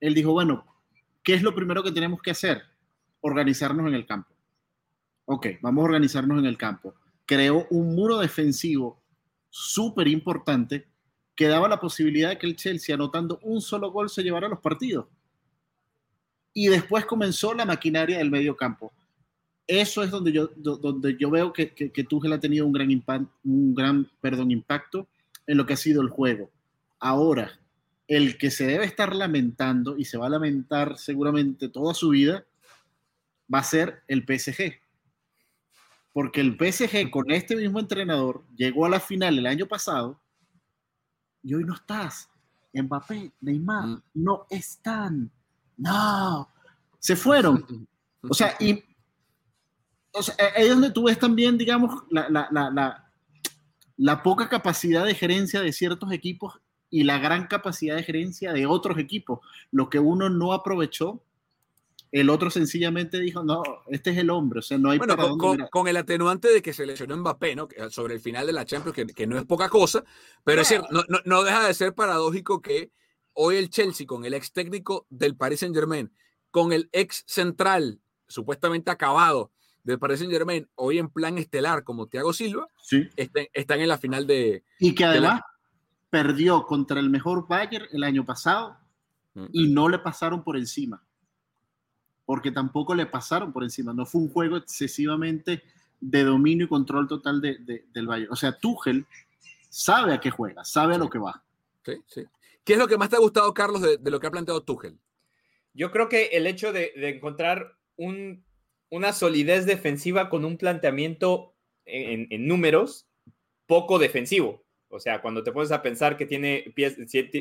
él 0.00 0.14
dijo, 0.14 0.32
bueno, 0.32 0.66
¿qué 1.22 1.34
es 1.34 1.42
lo 1.42 1.54
primero 1.54 1.82
que 1.82 1.92
tenemos 1.92 2.20
que 2.20 2.30
hacer? 2.30 2.62
Organizarnos 3.20 3.86
en 3.86 3.94
el 3.94 4.06
campo. 4.06 4.34
Ok, 5.26 5.46
vamos 5.60 5.82
a 5.82 5.86
organizarnos 5.86 6.38
en 6.38 6.46
el 6.46 6.56
campo. 6.56 6.94
Creó 7.24 7.66
un 7.70 7.94
muro 7.94 8.18
defensivo 8.18 9.02
súper 9.50 10.08
importante 10.08 10.88
que 11.34 11.48
daba 11.48 11.68
la 11.68 11.80
posibilidad 11.80 12.30
de 12.30 12.38
que 12.38 12.46
el 12.46 12.56
Chelsea, 12.56 12.94
anotando 12.94 13.38
un 13.42 13.60
solo 13.60 13.90
gol, 13.90 14.08
se 14.08 14.22
llevara 14.22 14.48
los 14.48 14.60
partidos. 14.60 15.06
Y 16.54 16.68
después 16.68 17.04
comenzó 17.04 17.52
la 17.52 17.66
maquinaria 17.66 18.18
del 18.18 18.30
medio 18.30 18.56
campo 18.56 18.92
eso 19.66 20.02
es 20.02 20.10
donde 20.10 20.32
yo, 20.32 20.48
donde 20.56 21.16
yo 21.16 21.30
veo 21.30 21.52
que, 21.52 21.70
que, 21.72 21.90
que 21.90 22.04
Tuchel 22.04 22.32
ha 22.32 22.40
tenido 22.40 22.66
un 22.66 22.72
gran, 22.72 22.90
impact, 22.90 23.26
un 23.44 23.74
gran 23.74 24.08
perdón, 24.20 24.50
impacto 24.50 25.08
en 25.46 25.56
lo 25.56 25.66
que 25.66 25.74
ha 25.74 25.76
sido 25.76 26.02
el 26.02 26.08
juego. 26.08 26.50
Ahora, 26.98 27.58
el 28.08 28.38
que 28.38 28.50
se 28.50 28.66
debe 28.66 28.84
estar 28.84 29.14
lamentando 29.14 29.96
y 29.96 30.04
se 30.04 30.18
va 30.18 30.26
a 30.26 30.30
lamentar 30.30 30.98
seguramente 30.98 31.68
toda 31.68 31.94
su 31.94 32.10
vida 32.10 32.44
va 33.52 33.60
a 33.60 33.64
ser 33.64 34.02
el 34.08 34.22
PSG. 34.22 34.80
Porque 36.12 36.40
el 36.40 36.56
PSG 36.56 37.10
con 37.10 37.30
este 37.30 37.56
mismo 37.56 37.78
entrenador 37.78 38.44
llegó 38.56 38.86
a 38.86 38.90
la 38.90 39.00
final 39.00 39.38
el 39.38 39.46
año 39.46 39.66
pasado 39.66 40.20
y 41.42 41.54
hoy 41.54 41.64
no 41.64 41.74
estás. 41.74 42.30
Mbappé, 42.72 43.32
Neymar, 43.40 43.86
mm. 43.86 44.02
no 44.14 44.46
están. 44.50 45.30
No, 45.76 46.48
se 46.98 47.16
fueron. 47.16 47.88
O 48.28 48.34
sea, 48.34 48.56
y 48.58 48.82
o 50.16 50.22
sea, 50.22 50.34
ahí 50.56 50.64
es 50.64 50.70
donde 50.70 50.90
tú 50.90 51.04
ves 51.04 51.18
también, 51.18 51.58
digamos, 51.58 52.02
la, 52.10 52.28
la, 52.30 52.48
la, 52.50 53.10
la, 53.96 54.22
poca 54.22 54.48
capacidad 54.48 55.04
de 55.04 55.14
gerencia 55.14 55.60
de 55.60 55.72
ciertos 55.72 56.10
equipos 56.12 56.54
y 56.88 57.04
la 57.04 57.18
gran 57.18 57.46
capacidad 57.46 57.96
de 57.96 58.02
gerencia 58.02 58.52
de 58.52 58.66
otros 58.66 58.98
equipos. 58.98 59.40
Lo 59.70 59.90
que 59.90 59.98
uno 59.98 60.30
no 60.30 60.52
aprovechó, 60.52 61.22
el 62.12 62.30
otro 62.30 62.50
sencillamente 62.50 63.20
dijo, 63.20 63.42
no, 63.42 63.62
este 63.88 64.10
es 64.10 64.18
el 64.18 64.30
hombre, 64.30 64.60
o 64.60 64.62
sea, 64.62 64.78
no 64.78 64.90
hay 64.90 64.98
bueno, 64.98 65.16
con, 65.16 65.58
con, 65.70 65.88
el 65.88 65.96
atenuante 65.96 66.48
de 66.48 66.62
que 66.62 66.72
se 66.72 66.86
lesionó 66.86 67.16
Mbappé, 67.16 67.54
¿no? 67.54 67.68
Sobre 67.90 68.14
el 68.14 68.20
final 68.20 68.46
de 68.46 68.52
la 68.54 68.64
Champions, 68.64 68.94
que, 68.94 69.06
que 69.06 69.26
no 69.26 69.36
es 69.38 69.44
poca 69.44 69.68
cosa, 69.68 70.02
pero 70.44 70.62
es 70.62 70.68
cierto, 70.68 70.88
no, 70.90 71.02
no, 71.08 71.18
no, 71.24 71.42
deja 71.42 71.66
de 71.66 71.74
ser 71.74 71.94
paradójico 71.94 72.62
que 72.62 72.90
hoy 73.34 73.56
el 73.56 73.68
Chelsea, 73.68 74.06
con 74.06 74.24
el 74.24 74.32
ex 74.32 74.52
técnico 74.52 75.06
del 75.10 75.36
Paris 75.36 75.60
Saint 75.60 75.74
Germain, 75.74 76.10
con 76.50 76.72
el 76.72 76.88
ex 76.92 77.22
central 77.26 78.00
supuestamente 78.28 78.90
acabado 78.90 79.52
del 79.86 80.00
Paris 80.00 80.18
Saint 80.18 80.32
Germain 80.32 80.68
hoy 80.74 80.98
en 80.98 81.08
plan 81.08 81.38
estelar 81.38 81.84
como 81.84 82.08
Thiago 82.08 82.32
Silva, 82.32 82.66
sí. 82.82 83.08
están, 83.16 83.80
en 83.80 83.88
la 83.88 83.98
final 83.98 84.26
de... 84.26 84.64
Y 84.80 84.96
que 84.96 85.04
además 85.04 85.42
perdió 86.10 86.66
contra 86.66 86.98
el 86.98 87.08
mejor 87.08 87.46
Bayern 87.46 87.86
el 87.92 88.02
año 88.02 88.24
pasado 88.24 88.76
mm. 89.34 89.46
y 89.52 89.68
no 89.68 89.88
le 89.88 90.00
pasaron 90.00 90.42
por 90.42 90.56
encima. 90.56 91.06
Porque 92.24 92.50
tampoco 92.50 92.96
le 92.96 93.06
pasaron 93.06 93.52
por 93.52 93.62
encima. 93.62 93.92
No 93.92 94.04
fue 94.04 94.22
un 94.22 94.28
juego 94.28 94.56
excesivamente 94.56 95.62
de 96.00 96.24
dominio 96.24 96.66
y 96.66 96.68
control 96.68 97.06
total 97.06 97.40
de, 97.40 97.84
del 97.92 98.06
Bayern. 98.08 98.32
O 98.32 98.36
sea, 98.36 98.58
Tuchel 98.58 99.06
sabe 99.68 100.14
a 100.14 100.18
qué 100.18 100.32
juega, 100.32 100.64
sabe 100.64 100.96
a 100.96 100.98
lo 100.98 101.08
que 101.08 101.20
va. 101.20 101.44
Sí, 101.84 101.92
sí. 102.08 102.24
¿Qué 102.64 102.72
es 102.72 102.78
lo 102.80 102.88
que 102.88 102.98
más 102.98 103.08
te 103.08 103.14
ha 103.14 103.20
gustado, 103.20 103.54
Carlos, 103.54 103.80
de, 103.82 104.00
lo 104.10 104.18
que 104.18 104.26
ha 104.26 104.32
planteado 104.32 104.64
Tuchel? 104.64 104.98
Yo 105.74 105.92
creo 105.92 106.08
que 106.08 106.24
el 106.32 106.48
hecho 106.48 106.72
de 106.72 106.92
encontrar 106.96 107.76
un 107.96 108.44
una 108.90 109.12
solidez 109.12 109.66
defensiva 109.66 110.28
con 110.28 110.44
un 110.44 110.56
planteamiento 110.56 111.54
en, 111.84 112.46
números 112.46 113.08
poco 113.66 113.98
defensivo. 113.98 114.64
O 114.88 115.00
sea, 115.00 115.20
cuando 115.20 115.42
te 115.42 115.52
pones 115.52 115.72
a 115.72 115.82
pensar 115.82 116.16
que 116.16 116.26
tiene 116.26 116.72
pies, 116.74 116.96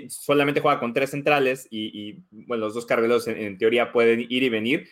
solamente 0.09 0.61
juega 0.61 0.79
con 0.79 0.93
tres 0.93 1.11
centrales 1.11 1.67
y, 1.69 2.23
bueno, 2.31 2.65
los 2.65 2.73
dos 2.73 2.85
carrileros 2.85 3.27
en, 3.27 3.57
teoría 3.57 3.91
pueden 3.91 4.21
ir 4.21 4.43
y 4.43 4.49
venir, 4.49 4.89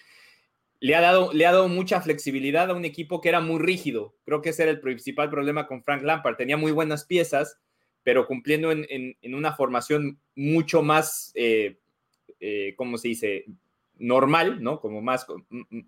le 0.79 0.95
ha, 0.95 1.01
dado, 1.01 1.31
le 1.33 1.45
ha 1.45 1.51
dado 1.51 1.69
mucha 1.69 2.01
flexibilidad 2.01 2.69
a 2.69 2.73
un 2.73 2.85
equipo 2.85 3.21
que 3.21 3.29
era 3.29 3.39
muy 3.39 3.59
rígido. 3.59 4.15
Creo 4.25 4.41
que 4.41 4.49
ese 4.49 4.63
era 4.63 4.71
el 4.71 4.81
principal 4.81 5.29
problema 5.29 5.65
con 5.65 5.83
Frank 5.83 6.03
Lampard. 6.03 6.35
Tenía 6.35 6.57
muy 6.57 6.71
buenas 6.71 7.05
piezas, 7.05 7.57
pero 8.03 8.27
cumpliendo 8.27 8.71
en, 8.71 9.15
una 9.23 9.53
formación 9.53 10.19
mucho 10.35 10.83
más, 10.83 11.31
eh, 11.35 11.79
eh, 12.39 12.73
¿cómo 12.75 12.97
se 12.97 13.07
dice? 13.07 13.45
Normal, 13.97 14.63
¿no? 14.63 14.79
Como 14.79 15.01
más, 15.01 15.25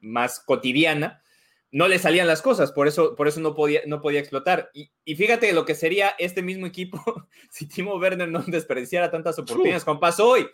más 0.02 0.40
cotidiana, 0.40 1.22
no 1.72 1.88
le 1.88 2.00
salían 2.00 2.28
las 2.28 2.42
cosas, 2.42 2.72
por 2.72 2.88
eso, 2.88 3.16
por 3.16 3.28
eso 3.28 3.42
no, 3.42 3.54
podía, 3.54 3.82
no 3.86 4.02
podía 4.02 4.22
explotar. 4.22 4.72
Y, 4.74 5.16
fíjate 5.16 5.52
lo 5.52 5.66
que 5.66 5.76
sería 5.76 6.16
este 6.20 6.42
mismo 6.42 6.66
equipo 6.66 7.04
si 7.52 7.68
Timo 7.68 7.96
Werner 7.98 8.30
no 8.30 8.40
desperdiciara 8.48 9.12
tantas 9.12 9.38
oportunidades 9.40 9.84
como 9.84 10.00
pasó 10.00 10.30
hoy, 10.30 10.48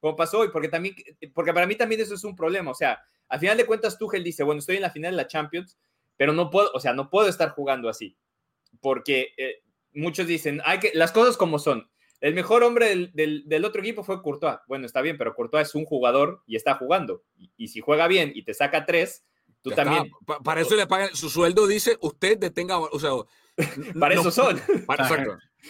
como 0.00 0.16
pasó 0.16 0.40
hoy, 0.40 0.48
porque, 0.52 0.68
también, 0.68 0.96
porque 1.34 1.52
para 1.52 1.66
mí 1.66 1.76
también 1.76 2.00
eso 2.00 2.14
es 2.14 2.24
un 2.24 2.34
problema. 2.34 2.72
O 2.72 2.74
sea, 2.74 3.00
al 3.28 3.38
final 3.38 3.56
de 3.56 3.66
cuentas, 3.66 3.98
Tuchel 3.98 4.24
dice, 4.24 4.42
bueno, 4.42 4.58
estoy 4.58 4.76
en 4.76 4.82
la 4.82 4.90
final 4.90 5.12
de 5.12 5.18
la 5.18 5.28
Champions, 5.28 5.78
pero 6.16 6.32
no 6.32 6.50
puedo, 6.50 6.70
o 6.74 6.80
sea, 6.80 6.92
no 6.92 7.10
puedo 7.10 7.28
estar 7.28 7.50
jugando 7.50 7.88
así, 7.88 8.16
porque 8.80 9.34
eh, 9.36 9.62
muchos 9.94 10.26
dicen, 10.26 10.60
hay 10.64 10.80
que, 10.80 10.90
las 10.94 11.12
cosas 11.12 11.36
como 11.36 11.58
son. 11.58 11.88
El 12.26 12.34
mejor 12.34 12.64
hombre 12.64 13.12
del, 13.14 13.64
otro 13.64 13.80
equipo 13.80 14.02
fue 14.02 14.20
Courtois. 14.20 14.58
Bueno, 14.66 14.84
está 14.84 15.00
bien, 15.00 15.16
pero 15.16 15.32
Courtois 15.32 15.68
es 15.68 15.76
un 15.76 15.84
jugador 15.84 16.42
y 16.44 16.56
está 16.56 16.74
jugando. 16.74 17.22
Y, 17.56 17.68
si 17.68 17.78
juega 17.78 18.08
bien 18.08 18.32
y 18.34 18.42
te 18.42 18.52
saca 18.52 18.84
tres, 18.84 19.24
tú 19.62 19.70
también. 19.70 20.10
para 20.42 20.60
eso 20.60 20.74
le 20.74 20.88
pagan, 20.88 21.14
su 21.14 21.30
sueldo 21.30 21.68
dice, 21.68 21.96
usted 22.00 22.36
detenga, 22.36 22.80
o 22.80 22.98
sea... 22.98 23.12
para 24.00 24.16
eso 24.16 24.32
son. 24.32 24.60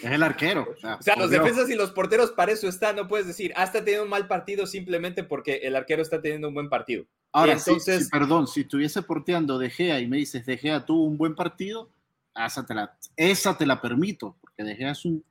Es 0.01 0.11
el 0.11 0.23
arquero. 0.23 0.67
O 0.99 1.01
sea, 1.03 1.15
los 1.15 1.29
defensas 1.29 1.69
y 1.69 1.75
los 1.75 1.91
porteros 1.91 2.31
para 2.31 2.51
eso 2.51 2.67
están. 2.67 2.95
No 2.95 3.07
puedes 3.07 3.27
decir, 3.27 3.53
ah, 3.55 3.63
está 3.63 3.79
teniendo 3.79 4.05
un 4.05 4.09
mal 4.09 4.27
partido 4.27 4.65
simplemente 4.65 5.23
porque 5.23 5.57
el 5.57 5.75
arquero 5.75 6.01
está 6.01 6.21
teniendo 6.21 6.47
un 6.47 6.55
buen 6.55 6.69
partido. 6.69 7.05
Ahora, 7.33 7.53
entonces... 7.53 8.09
perdón, 8.09 8.47
si 8.47 8.61
estuviese 8.61 9.03
porteando 9.03 9.59
De 9.59 9.69
Gea 9.69 9.99
y 9.99 10.07
me 10.07 10.17
dices, 10.17 10.43
De 10.45 10.57
Gea 10.57 10.85
tuvo 10.85 11.03
un 11.05 11.17
buen 11.17 11.35
partido, 11.35 11.91
esa 12.35 12.65
te 12.65 12.73
la, 12.73 12.97
esa 13.15 13.57
te 13.57 13.67
la 13.67 13.79
permito, 13.79 14.37
porque 14.41 14.63
De 14.63 14.75
Gea 14.75 14.91
es 14.91 15.05
un 15.05 15.23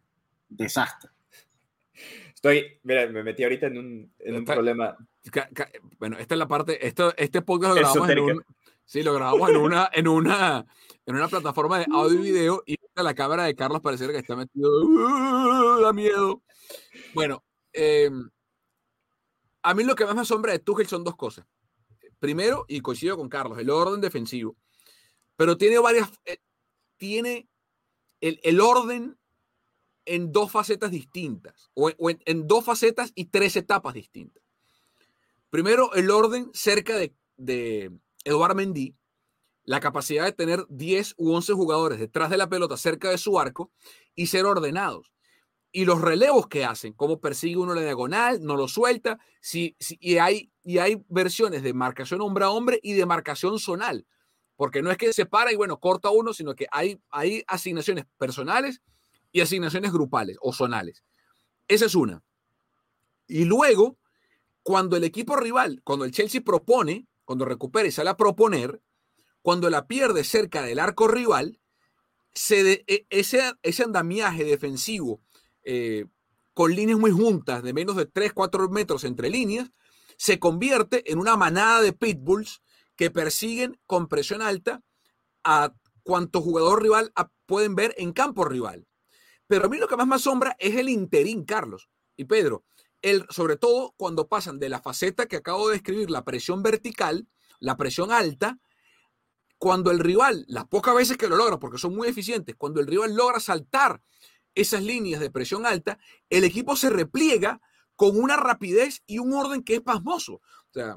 desastre. 0.49 1.11
Estoy, 2.35 2.79
mira, 2.83 3.07
me 3.09 3.23
metí 3.23 3.43
ahorita 3.43 3.67
en 3.67 3.79
un, 3.79 4.15
en 4.19 4.37
un 4.37 4.45
problema. 4.45 4.97
Bueno, 5.99 6.19
esta 6.19 6.35
es 6.35 6.39
la 6.39 6.47
parte, 6.49 6.87
esto, 6.87 7.15
este 7.17 7.43
podcast 7.43 7.75
lo 7.75 7.81
grabamos 7.81 8.11
en 8.11 8.19
un, 8.19 8.45
sí, 8.85 9.03
lo 9.03 9.15
grabamos 9.15 9.51
en 9.51 9.57
una, 9.57 9.91
en 9.93 10.09
una, 10.09 10.67
en 11.07 11.15
una 11.15 11.29
plataforma 11.29 11.79
de 11.79 11.87
audio 11.91 12.21
y 12.21 12.23
video 12.31 12.63
y 12.67 12.77
la 13.03 13.15
cámara 13.15 13.45
de 13.45 13.55
Carlos 13.55 13.81
parece 13.81 14.07
que 14.07 14.19
está 14.19 14.37
metido, 14.37 14.71
uh, 14.85 15.81
da 15.81 15.93
miedo. 15.93 16.43
Bueno, 17.15 17.45
em, 17.73 18.31
a 19.63 19.75
mí 19.75 19.85
lo 19.85 19.95
que 19.95 20.05
más 20.05 20.15
me 20.15 20.23
asombra 20.23 20.53
de 20.53 20.61
Tuchel 20.61 20.87
son 20.87 21.05
dos 21.05 21.17
cosas. 21.17 21.47
Primero, 22.19 22.65
y 22.69 22.81
coincido 22.81 23.17
con 23.17 23.29
Carlos, 23.29 23.59
el 23.59 23.69
orden 23.69 24.01
defensivo, 24.01 24.57
pero 25.37 25.59
tiene 25.59 25.79
varias, 25.79 26.11
eh, 26.25 26.39
tiene 26.97 27.49
el, 28.21 28.41
el 28.43 28.61
orden 28.61 29.19
en 30.07 30.33
dos 30.33 30.51
facetas 30.51 30.91
distintas, 30.91 31.71
o, 31.75 31.91
en, 32.09 32.47
dos 32.47 32.65
facetas 32.65 33.13
y 33.15 33.27
tres 33.27 33.57
etapas 33.57 33.95
distintas. 33.95 34.43
Primero, 35.51 35.93
el 35.95 36.11
orden 36.11 36.51
cerca 36.55 36.97
de, 36.97 37.15
de 37.37 37.93
Eduard 38.25 38.57
la 39.65 39.81
capacidad 39.81 40.25
de 40.25 40.33
tener 40.33 40.65
10 40.69 41.15
u 41.19 41.33
11 41.33 41.53
jugadores 41.53 41.99
detrás 41.99 42.31
de 42.31 42.37
la 42.37 42.49
pelota 42.49 42.77
cerca 42.77 43.11
de 43.11 43.19
su 43.19 43.39
arco 43.39 43.73
y 44.15 44.29
ser 44.29 44.47
ordenados. 44.47 45.13
Y 45.73 45.85
los 45.85 46.01
relevos 46.01 46.47
que 46.47 46.65
hacen, 46.65 46.93
cómo 46.93 47.21
persigue 47.21 47.57
uno 47.57 47.75
la 47.75 47.83
diagonal, 47.83 48.41
no 48.43 48.57
lo 48.57 48.69
suelta, 48.69 49.19
si, 49.41 49.77
y, 50.01 50.19
hay, 50.19 50.51
y 50.63 50.79
hay 50.79 51.05
versiones 51.09 51.63
de 51.63 51.75
marcación 51.75 52.21
hombre 52.21 52.45
a 52.45 52.51
hombre 52.51 52.79
y 52.83 52.95
de 52.95 53.05
marcación 53.05 53.59
zonal, 53.59 54.07
porque 54.55 54.83
no 54.83 54.91
es 54.91 54.97
que 54.97 55.13
se 55.13 55.27
para 55.27 55.53
y 55.53 55.57
bueno, 55.57 55.79
corta 55.81 56.11
uno, 56.11 56.33
sino 56.33 56.55
que 56.55 56.67
hay, 56.71 56.99
hay 57.11 57.43
asignaciones 57.49 58.07
personales 58.17 58.81
y 59.33 59.41
asignaciones 59.41 59.93
grupales 59.93 60.37
o 60.41 60.53
zonales. 60.53 61.05
Esa 61.69 61.87
es 61.87 61.95
una. 61.95 62.23
Y 63.27 63.45
luego, 63.45 63.99
cuando 64.63 64.97
el 64.97 65.05
equipo 65.05 65.37
rival, 65.37 65.81
cuando 65.85 66.05
el 66.05 66.13
Chelsea 66.13 66.41
propone, 66.41 67.07
cuando 67.25 67.45
recupera 67.45 67.89
y 67.89 67.93
sale 67.93 68.11
a 68.11 68.17
proponer, 68.17 68.83
cuando 69.43 69.71
la 69.71 69.87
pierde 69.87 70.25
cerca 70.25 70.63
del 70.63 70.79
arco 70.79 71.09
rival, 71.09 71.61
e, 72.51 73.07
ese, 73.11 73.55
ese 73.63 73.83
andamiaje 73.83 74.45
defensivo 74.45 75.23
eh, 75.65 76.07
con 76.53 76.75
líneas 76.75 76.99
muy 76.99 77.11
juntas 77.11 77.63
de 77.63 77.73
menos 77.73 77.97
de 77.97 78.07
3, 78.07 78.33
4 78.33 78.69
metros 78.69 79.05
entre 79.05 79.31
líneas, 79.31 79.71
se 80.17 80.39
convierte 80.39 81.11
en 81.11 81.19
una 81.19 81.37
manada 81.37 81.83
de 81.83 81.93
pitbulls 81.93 82.63
que 82.97 83.11
persiguen 83.11 83.79
con 83.87 84.09
presión 84.09 84.43
alta 84.43 84.83
a 85.45 85.75
cuanto 86.03 86.41
jugador 86.41 86.83
rival 86.83 87.13
pueden 87.47 87.75
ver 87.75 87.95
en 87.99 88.13
campo 88.13 88.45
rival. 88.45 88.86
Pero 89.47 89.67
a 89.67 89.69
mí 89.69 89.79
lo 89.79 89.89
que 89.89 89.97
más 89.97 90.07
me 90.07 90.17
asombra 90.17 90.57
es 90.59 90.77
el 90.77 90.89
interín, 90.89 91.45
Carlos 91.45 91.89
y 92.17 92.25
Pedro. 92.25 92.65
El, 93.03 93.27
sobre 93.31 93.57
todo 93.57 93.95
cuando 93.97 94.29
pasan 94.29 94.59
de 94.59 94.69
la 94.69 94.81
faceta 94.81 95.27
que 95.27 95.37
acabo 95.37 95.69
de 95.69 95.75
describir, 95.75 96.11
la 96.11 96.25
presión 96.25 96.63
vertical, 96.63 97.29
la 97.61 97.77
presión 97.77 98.11
alta, 98.11 98.59
cuando 99.59 99.91
el 99.91 100.01
rival, 100.01 100.45
las 100.49 100.67
pocas 100.67 100.95
veces 100.95 101.17
que 101.17 101.29
lo 101.29 101.37
logra, 101.37 101.59
porque 101.59 101.79
son 101.79 101.95
muy 101.95 102.09
eficientes, 102.09 102.57
cuando 102.57 102.81
el 102.81 102.87
rival 102.87 103.15
logra 103.15 103.41
saltar 103.41 104.03
esas 104.55 104.83
líneas 104.83 105.21
de 105.21 105.31
presión 105.31 105.67
alta, 105.67 105.99
el 106.31 106.45
equipo 106.45 106.77
se 106.77 106.91
repliega 106.91 107.61
con 107.95 108.19
una 108.19 108.37
rapidez 108.37 109.03
y 109.07 109.19
un 109.19 109.33
orden 109.33 109.63
que 109.63 109.77
es 109.77 109.81
pasmoso. 109.81 110.35
O 110.35 110.73
sea, 110.73 110.97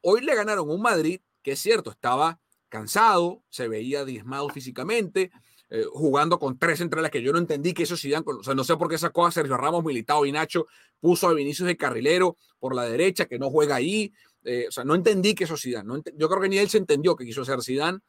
hoy 0.00 0.22
le 0.22 0.34
ganaron 0.34 0.70
un 0.70 0.82
Madrid 0.82 1.20
que 1.42 1.52
es 1.52 1.60
cierto, 1.60 1.90
estaba 1.90 2.40
cansado, 2.68 3.42
se 3.48 3.68
veía 3.68 4.04
diezmado 4.04 4.48
físicamente, 4.48 5.30
eh, 5.72 5.84
jugando 5.92 6.40
con 6.40 6.58
tres 6.58 6.78
centrales 6.78 7.12
que 7.12 7.22
yo 7.22 7.32
no 7.32 7.38
entendí 7.38 7.72
que 7.72 7.84
eso 7.84 7.96
Zidane, 7.96 8.24
o 8.26 8.42
sea, 8.42 8.56
no 8.56 8.64
sé 8.64 8.76
por 8.76 8.88
qué 8.88 8.98
sacó 8.98 9.24
a 9.24 9.30
Sergio 9.30 9.56
Ramos, 9.56 9.84
Militao 9.84 10.26
y 10.26 10.32
Nacho, 10.32 10.66
puso 10.98 11.28
a 11.28 11.32
Vinicius 11.32 11.68
de 11.68 11.76
carrilero 11.76 12.36
por 12.58 12.74
la 12.74 12.82
derecha, 12.86 13.26
que 13.26 13.38
no 13.38 13.50
juega 13.50 13.76
ahí, 13.76 14.12
eh, 14.42 14.66
o 14.68 14.72
sea, 14.72 14.82
no 14.82 14.96
entendí 14.96 15.32
que 15.32 15.44
eso 15.44 15.56
Zidane, 15.56 16.02
yo 16.16 16.28
creo 16.28 16.40
que 16.42 16.48
ni 16.48 16.58
él 16.58 16.68
se 16.68 16.78
entendió 16.78 17.14
que 17.14 17.24
quiso 17.24 17.42
hacer 17.42 17.62
Zidane, 17.62 18.00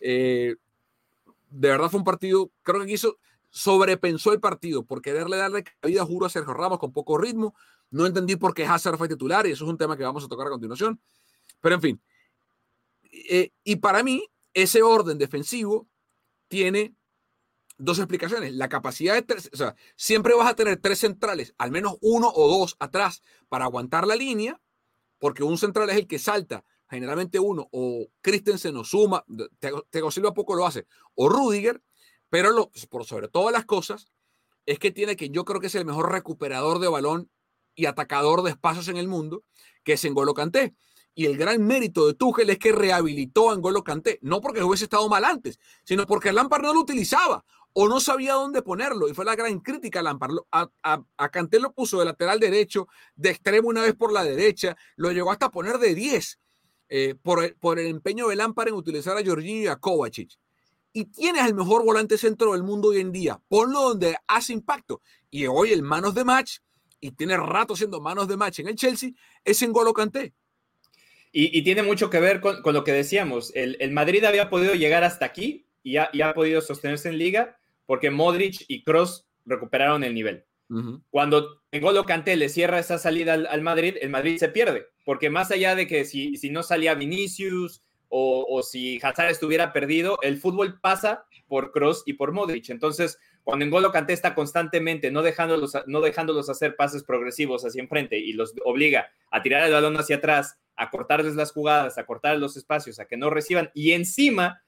eh, 0.00 0.56
de 1.50 1.68
verdad 1.68 1.90
fue 1.90 1.98
un 1.98 2.04
partido, 2.04 2.50
creo 2.62 2.80
que 2.80 2.86
quiso, 2.86 3.18
sobrepensó 3.50 4.32
el 4.32 4.40
partido 4.40 4.84
por 4.84 5.02
quererle 5.02 5.36
darle 5.36 5.64
cabida, 5.78 6.06
juro, 6.06 6.24
a 6.24 6.30
Sergio 6.30 6.54
Ramos 6.54 6.78
con 6.78 6.90
poco 6.90 7.18
ritmo, 7.18 7.54
no 7.90 8.06
entendí 8.06 8.36
por 8.36 8.54
qué 8.54 8.64
Hazard 8.64 8.96
fue 8.96 9.08
titular 9.08 9.46
y 9.46 9.50
eso 9.50 9.64
es 9.64 9.70
un 9.70 9.76
tema 9.76 9.94
que 9.94 10.04
vamos 10.04 10.24
a 10.24 10.28
tocar 10.28 10.46
a 10.46 10.50
continuación, 10.50 10.98
pero 11.60 11.74
en 11.74 11.82
fin, 11.82 12.02
y 13.62 13.76
para 13.76 14.02
mí, 14.02 14.26
ese 14.54 14.82
orden 14.82 15.18
defensivo 15.18 15.86
tiene 16.48 16.94
dos 17.80 17.98
explicaciones. 17.98 18.52
La 18.54 18.68
capacidad 18.68 19.14
de 19.14 19.22
tres, 19.22 19.50
o 19.60 19.74
siempre 19.96 20.34
vas 20.34 20.48
a 20.48 20.54
tener 20.54 20.78
tres 20.78 20.98
centrales, 21.00 21.54
al 21.58 21.70
menos 21.70 21.96
uno 22.00 22.30
o 22.32 22.58
dos 22.58 22.76
atrás 22.78 23.22
para 23.48 23.64
aguantar 23.64 24.06
la 24.06 24.16
línea, 24.16 24.60
porque 25.18 25.42
un 25.42 25.58
central 25.58 25.90
es 25.90 25.96
el 25.96 26.06
que 26.06 26.18
salta, 26.18 26.64
generalmente 26.88 27.38
uno, 27.38 27.68
o 27.72 28.08
Christensen 28.20 28.76
o 28.76 28.84
Suma, 28.84 29.24
Tego 29.90 30.10
Silva 30.10 30.34
poco 30.34 30.54
lo 30.54 30.66
hace, 30.66 30.86
o 31.14 31.28
Rudiger, 31.28 31.82
pero 32.28 32.52
lo, 32.52 32.70
por 32.88 33.04
sobre 33.04 33.28
todas 33.28 33.52
las 33.52 33.64
cosas, 33.64 34.12
es 34.66 34.78
que 34.78 34.90
tiene 34.90 35.16
que 35.16 35.30
yo 35.30 35.44
creo 35.44 35.60
que 35.60 35.66
es 35.66 35.74
el 35.74 35.84
mejor 35.84 36.12
recuperador 36.12 36.78
de 36.78 36.88
balón 36.88 37.30
y 37.74 37.86
atacador 37.86 38.42
de 38.42 38.50
espacios 38.50 38.88
en 38.88 38.96
el 38.96 39.08
mundo, 39.08 39.44
que 39.82 39.94
es 39.94 40.04
N'Golo 40.04 40.34
Kanté. 40.34 40.74
Y 41.12 41.26
el 41.26 41.36
gran 41.36 41.66
mérito 41.66 42.06
de 42.06 42.14
Tuchel 42.14 42.50
es 42.50 42.58
que 42.58 42.72
rehabilitó 42.72 43.50
a 43.50 43.56
N'Golo 43.56 43.82
Kanté, 43.82 44.18
no 44.22 44.40
porque 44.40 44.62
hubiese 44.62 44.84
estado 44.84 45.08
mal 45.08 45.24
antes, 45.24 45.58
sino 45.84 46.06
porque 46.06 46.32
Lampard 46.32 46.62
no 46.62 46.72
lo 46.72 46.80
utilizaba 46.80 47.44
o 47.72 47.88
no 47.88 48.00
sabía 48.00 48.34
dónde 48.34 48.62
ponerlo. 48.62 49.08
Y 49.08 49.14
fue 49.14 49.24
la 49.24 49.36
gran 49.36 49.60
crítica 49.60 50.00
a 50.00 50.02
Lampard. 50.02 50.32
A, 50.52 50.70
a, 50.82 51.28
Kanté 51.30 51.60
lo 51.60 51.72
puso 51.72 51.98
de 51.98 52.04
lateral 52.04 52.40
derecho, 52.40 52.88
de 53.14 53.30
extremo 53.30 53.68
una 53.68 53.82
vez 53.82 53.94
por 53.94 54.12
la 54.12 54.24
derecha, 54.24 54.76
lo 54.96 55.12
llegó 55.12 55.30
hasta 55.30 55.50
poner 55.50 55.78
de 55.78 55.94
10 55.94 56.38
eh, 56.88 57.14
por, 57.22 57.54
por 57.58 57.78
el 57.78 57.86
empeño 57.86 58.28
de 58.28 58.36
Lampard 58.36 58.68
en 58.68 58.74
utilizar 58.74 59.16
a 59.16 59.24
Jorginho 59.24 59.62
y 59.62 59.66
a 59.68 59.76
Kovacic. 59.76 60.38
Y 60.92 61.04
tienes 61.04 61.46
el 61.46 61.54
mejor 61.54 61.84
volante 61.84 62.18
centro 62.18 62.52
del 62.52 62.64
mundo 62.64 62.88
hoy 62.88 63.00
en 63.00 63.12
día. 63.12 63.40
Ponlo 63.48 63.80
donde 63.80 64.16
hace 64.26 64.52
impacto. 64.52 65.00
Y 65.30 65.46
hoy 65.46 65.72
el 65.72 65.82
manos 65.82 66.14
de 66.14 66.24
match, 66.24 66.58
y 67.00 67.12
tiene 67.12 67.36
rato 67.36 67.76
siendo 67.76 68.00
manos 68.00 68.26
de 68.26 68.36
match 68.36 68.58
en 68.58 68.68
el 68.68 68.74
Chelsea, 68.74 69.10
es 69.44 69.62
en 69.62 69.72
Golo 69.72 69.92
Kanté. 69.92 70.34
Y, 71.32 71.62
tiene 71.62 71.84
mucho 71.84 72.10
que 72.10 72.18
ver 72.18 72.40
con, 72.40 72.60
lo 72.64 72.82
que 72.82 72.90
decíamos. 72.90 73.52
El, 73.54 73.76
el, 73.78 73.92
Madrid 73.92 74.24
había 74.24 74.50
podido 74.50 74.74
llegar 74.74 75.04
hasta 75.04 75.26
aquí 75.26 75.64
y 75.84 75.96
ha, 75.96 76.10
y 76.12 76.22
ha 76.22 76.34
podido 76.34 76.60
sostenerse 76.60 77.08
en 77.08 77.18
liga 77.18 77.59
porque 77.90 78.12
Modric 78.12 78.66
y 78.68 78.84
Cross 78.84 79.26
recuperaron 79.44 80.04
el 80.04 80.14
nivel. 80.14 80.44
Cuando 81.10 81.60
N'Golo 81.72 82.04
Kanté 82.04 82.36
le 82.36 82.48
cierra 82.48 82.78
esa 82.78 82.98
salida 82.98 83.32
al, 83.32 83.62
Madrid, 83.62 83.96
el 84.00 84.10
Madrid 84.10 84.38
se 84.38 84.48
pierde, 84.48 84.86
porque 85.04 85.28
más 85.28 85.50
allá 85.50 85.74
de 85.74 85.88
que 85.88 86.04
si, 86.04 86.36
si 86.36 86.50
no 86.50 86.62
salía 86.62 86.94
Vinicius 86.94 87.82
o, 88.08 88.62
si 88.62 89.00
Hazard 89.02 89.30
estuviera 89.30 89.72
perdido, 89.72 90.20
el 90.22 90.36
fútbol 90.36 90.78
pasa 90.80 91.24
por 91.48 91.72
Cross 91.72 92.04
y 92.06 92.12
por 92.12 92.30
Modric. 92.30 92.70
Entonces, 92.70 93.18
cuando 93.42 93.66
N'Golo 93.66 93.90
Kanté 93.90 94.12
está 94.12 94.36
constantemente 94.36 95.10
no 95.10 95.22
dejándolos, 95.22 95.76
no 95.88 96.00
dejándolos 96.00 96.48
hacer 96.48 96.76
pases 96.76 97.02
progresivos 97.02 97.64
hacia 97.64 97.82
enfrente 97.82 98.20
y 98.20 98.34
los 98.34 98.54
obliga 98.64 99.08
a 99.32 99.42
tirar 99.42 99.66
el 99.66 99.72
balón 99.72 99.96
hacia 99.96 100.18
atrás, 100.18 100.60
a 100.76 100.90
cortarles 100.90 101.34
las 101.34 101.50
jugadas, 101.50 101.98
a 101.98 102.06
cortar 102.06 102.38
los 102.38 102.56
espacios, 102.56 103.00
a 103.00 103.06
que 103.06 103.16
no 103.16 103.30
reciban 103.30 103.72
y 103.74 103.94
encima 103.94 104.62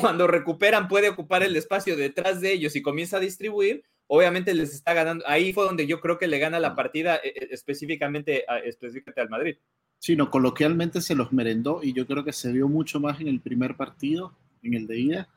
cuando 0.00 0.26
recuperan 0.26 0.88
puede 0.88 1.08
ocupar 1.08 1.42
el 1.42 1.56
espacio 1.56 1.96
detrás 1.96 2.40
de 2.40 2.52
ellos 2.52 2.76
y 2.76 2.82
comienza 2.82 3.18
a 3.18 3.20
distribuir, 3.20 3.84
obviamente 4.06 4.54
les 4.54 4.74
está 4.74 4.94
ganando. 4.94 5.24
Ahí 5.28 5.52
fue 5.52 5.64
donde 5.64 5.86
yo 5.86 6.00
creo 6.00 6.18
que 6.18 6.26
le 6.26 6.38
gana 6.38 6.58
la 6.58 6.74
partida 6.74 7.16
eh, 7.16 7.32
eh, 7.34 7.48
específicamente, 7.50 8.44
específicamente 8.64 9.20
al 9.20 9.28
Madrid. 9.28 9.56
Sí, 9.98 10.16
no, 10.16 10.30
coloquialmente 10.30 11.00
se 11.00 11.14
los 11.14 11.32
merendó 11.32 11.80
y 11.82 11.92
yo 11.92 12.06
creo 12.06 12.24
que 12.24 12.32
se 12.32 12.52
vio 12.52 12.68
mucho 12.68 13.00
más 13.00 13.20
en 13.20 13.28
el 13.28 13.40
primer 13.40 13.76
partido, 13.76 14.32
en 14.62 14.74
el 14.74 14.86
de 14.86 14.98
ida, 14.98 15.28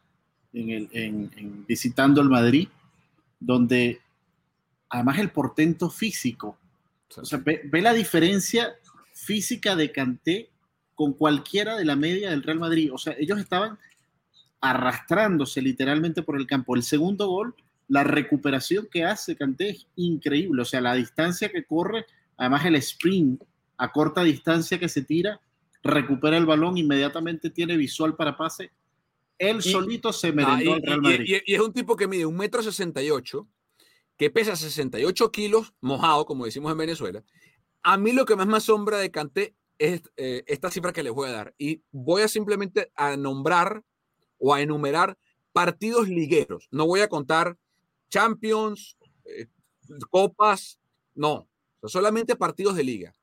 en, 0.54 0.70
el, 0.70 0.90
en, 0.92 1.66
visitando 1.66 2.22
el 2.22 2.30
Madrid, 2.30 2.68
donde 3.40 4.00
además 4.90 5.18
el 5.20 5.32
portento 5.32 5.90
físico, 5.90 6.58
o 7.18 7.26
sea, 7.26 7.40
ve, 7.40 7.62
ve, 7.66 7.82
la 7.82 7.94
diferencia 7.94 8.76
física 9.14 9.76
de 9.76 9.92
Canté 9.92 10.50
con 10.94 11.14
cualquiera 11.14 11.76
de 11.76 11.86
la 11.86 11.96
media 11.96 12.30
del 12.30 12.44
Real 12.44 12.60
Madrid. 12.60 12.94
O 12.94 12.98
sea, 12.98 13.16
ellos 13.18 13.40
estaban 13.40 13.80
arrastrándose 14.62 15.62
literalmente 15.62 16.22
por 16.22 16.40
el 16.40 16.48
campo. 16.48 16.76
El 16.76 16.84
segundo 16.84 17.28
gol, 17.28 17.56
la 17.88 18.04
recuperación 18.04 18.88
que 18.90 19.04
hace 19.04 19.36
Canté 19.36 19.70
es 19.70 19.88
increíble, 19.96 20.62
o 20.62 20.66
sea, 20.66 20.80
la 20.80 20.94
distancia 20.94 21.50
que 21.50 21.66
corre, 21.66 22.06
además 22.38 22.66
el 22.66 22.76
sprint 22.76 23.44
a 23.78 23.92
corta 23.92 24.24
distancia 24.24 24.80
que 24.80 24.88
se 24.88 25.02
tira, 25.02 25.42
recupera 25.82 26.38
el 26.38 26.46
balón, 26.46 26.78
inmediatamente 26.78 27.50
tiene 27.50 27.76
visual 27.76 28.16
para 28.16 28.38
pase. 28.38 28.72
Él 29.40 29.64
solito 29.64 30.14
se 30.14 30.32
merendó 30.32 30.76
ah, 30.76 30.78
y, 30.78 30.86
Real 30.86 31.02
Madrid. 31.02 31.42
Y, 31.46 31.54
es 31.56 31.60
un 31.60 31.74
tipo 31.74 31.96
que 31.96 32.08
mide 32.08 32.28
un 32.28 32.38
metro 32.38 32.62
sesenta 32.62 33.02
y 33.02 33.10
ocho, 33.10 33.48
que 34.16 34.30
pesa 34.30 34.56
68 34.56 35.32
kilos, 35.32 35.74
mojado, 35.82 36.26
como 36.26 36.46
decimos 36.46 36.72
en 36.72 36.78
Venezuela. 36.78 37.24
A 37.82 37.98
mí 37.98 38.12
lo 38.12 38.26
que 38.26 38.36
más 38.36 38.46
me 38.46 38.58
asombra 38.58 39.00
de 39.00 39.10
Canté 39.10 39.56
es 39.80 40.04
eh, 40.16 40.44
esta 40.46 40.70
cifra 40.70 40.94
que 40.94 41.02
les 41.02 41.12
voy 41.12 41.30
a 41.30 41.32
dar. 41.32 41.56
Y 41.58 41.82
voy 41.92 42.22
a 42.22 42.28
simplemente 42.28 42.92
a 42.96 43.18
nombrar 43.18 43.84
o 44.42 44.54
a 44.54 44.62
enumerar 44.62 45.18
partidos 45.54 46.10
ligueros. 46.10 46.68
No 46.72 46.88
voy 46.88 47.02
a 47.02 47.08
contar 47.08 47.58
Champions, 48.10 48.98
eh, 49.26 49.48
Copas, 50.10 50.80
no. 51.14 51.48
solamente 51.84 52.36
partidos 52.36 52.76
de 52.76 52.84
liga, 52.84 53.16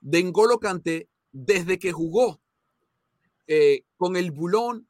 de 0.00 0.22
N'Golo 0.22 0.60
Kanté 0.60 1.08
desde 1.32 1.78
que 1.78 1.92
jugó 1.92 2.40
eh, 3.46 3.84
con 3.96 4.16
el 4.16 4.30
Bulón 4.30 4.86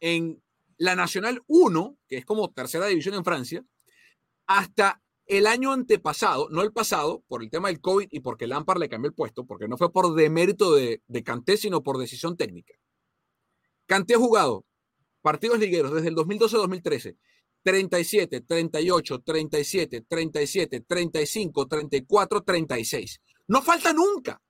en 0.00 0.42
la 0.76 0.96
Nacional 0.96 1.42
1, 1.46 1.96
que 2.08 2.16
es 2.16 2.24
como 2.24 2.50
tercera 2.50 2.86
división 2.86 3.14
en 3.14 3.24
Francia, 3.24 3.64
hasta 4.46 5.00
el 5.26 5.46
año 5.46 5.72
antepasado, 5.72 6.48
no 6.50 6.62
el 6.62 6.72
pasado, 6.72 7.22
por 7.28 7.42
el 7.42 7.50
tema 7.50 7.68
del 7.68 7.80
COVID 7.80 8.08
y 8.10 8.20
porque 8.20 8.48
Lampard 8.48 8.80
le 8.80 8.88
cambió 8.88 9.08
el 9.08 9.14
puesto, 9.14 9.44
porque 9.44 9.68
no 9.68 9.76
fue 9.76 9.92
por 9.92 10.14
demérito 10.14 10.74
de, 10.74 11.00
de 11.06 11.22
Kanté, 11.22 11.56
sino 11.56 11.82
por 11.82 11.98
decisión 11.98 12.36
técnica. 12.36 12.74
Kanté 13.86 14.14
ha 14.14 14.18
jugado 14.18 14.64
partidos 15.22 15.58
ligueros 15.58 15.94
desde 15.94 16.08
el 16.08 16.16
2012-2013, 16.16 17.16
37, 17.62 18.40
38, 18.42 19.20
37, 19.20 20.04
37, 20.08 20.80
35, 20.80 21.66
34, 21.66 22.42
36. 22.42 23.20
No 23.48 23.62
falta 23.62 23.92
nunca. 23.92 24.40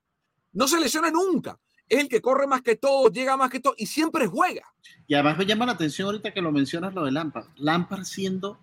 No 0.52 0.66
se 0.66 0.80
lesiona 0.80 1.10
nunca. 1.10 1.58
Es 1.88 2.00
el 2.00 2.08
que 2.08 2.20
corre 2.20 2.46
más 2.46 2.62
que 2.62 2.76
todo, 2.76 3.10
llega 3.10 3.36
más 3.36 3.50
que 3.50 3.60
todo 3.60 3.74
y 3.76 3.86
siempre 3.86 4.26
juega. 4.26 4.62
Y 5.06 5.14
además 5.14 5.36
me 5.38 5.46
llama 5.46 5.66
la 5.66 5.72
atención 5.72 6.06
ahorita 6.06 6.32
que 6.32 6.40
lo 6.40 6.52
mencionas 6.52 6.94
lo 6.94 7.04
de 7.04 7.12
Lampard. 7.12 7.48
Lampard 7.56 8.04
siendo 8.04 8.58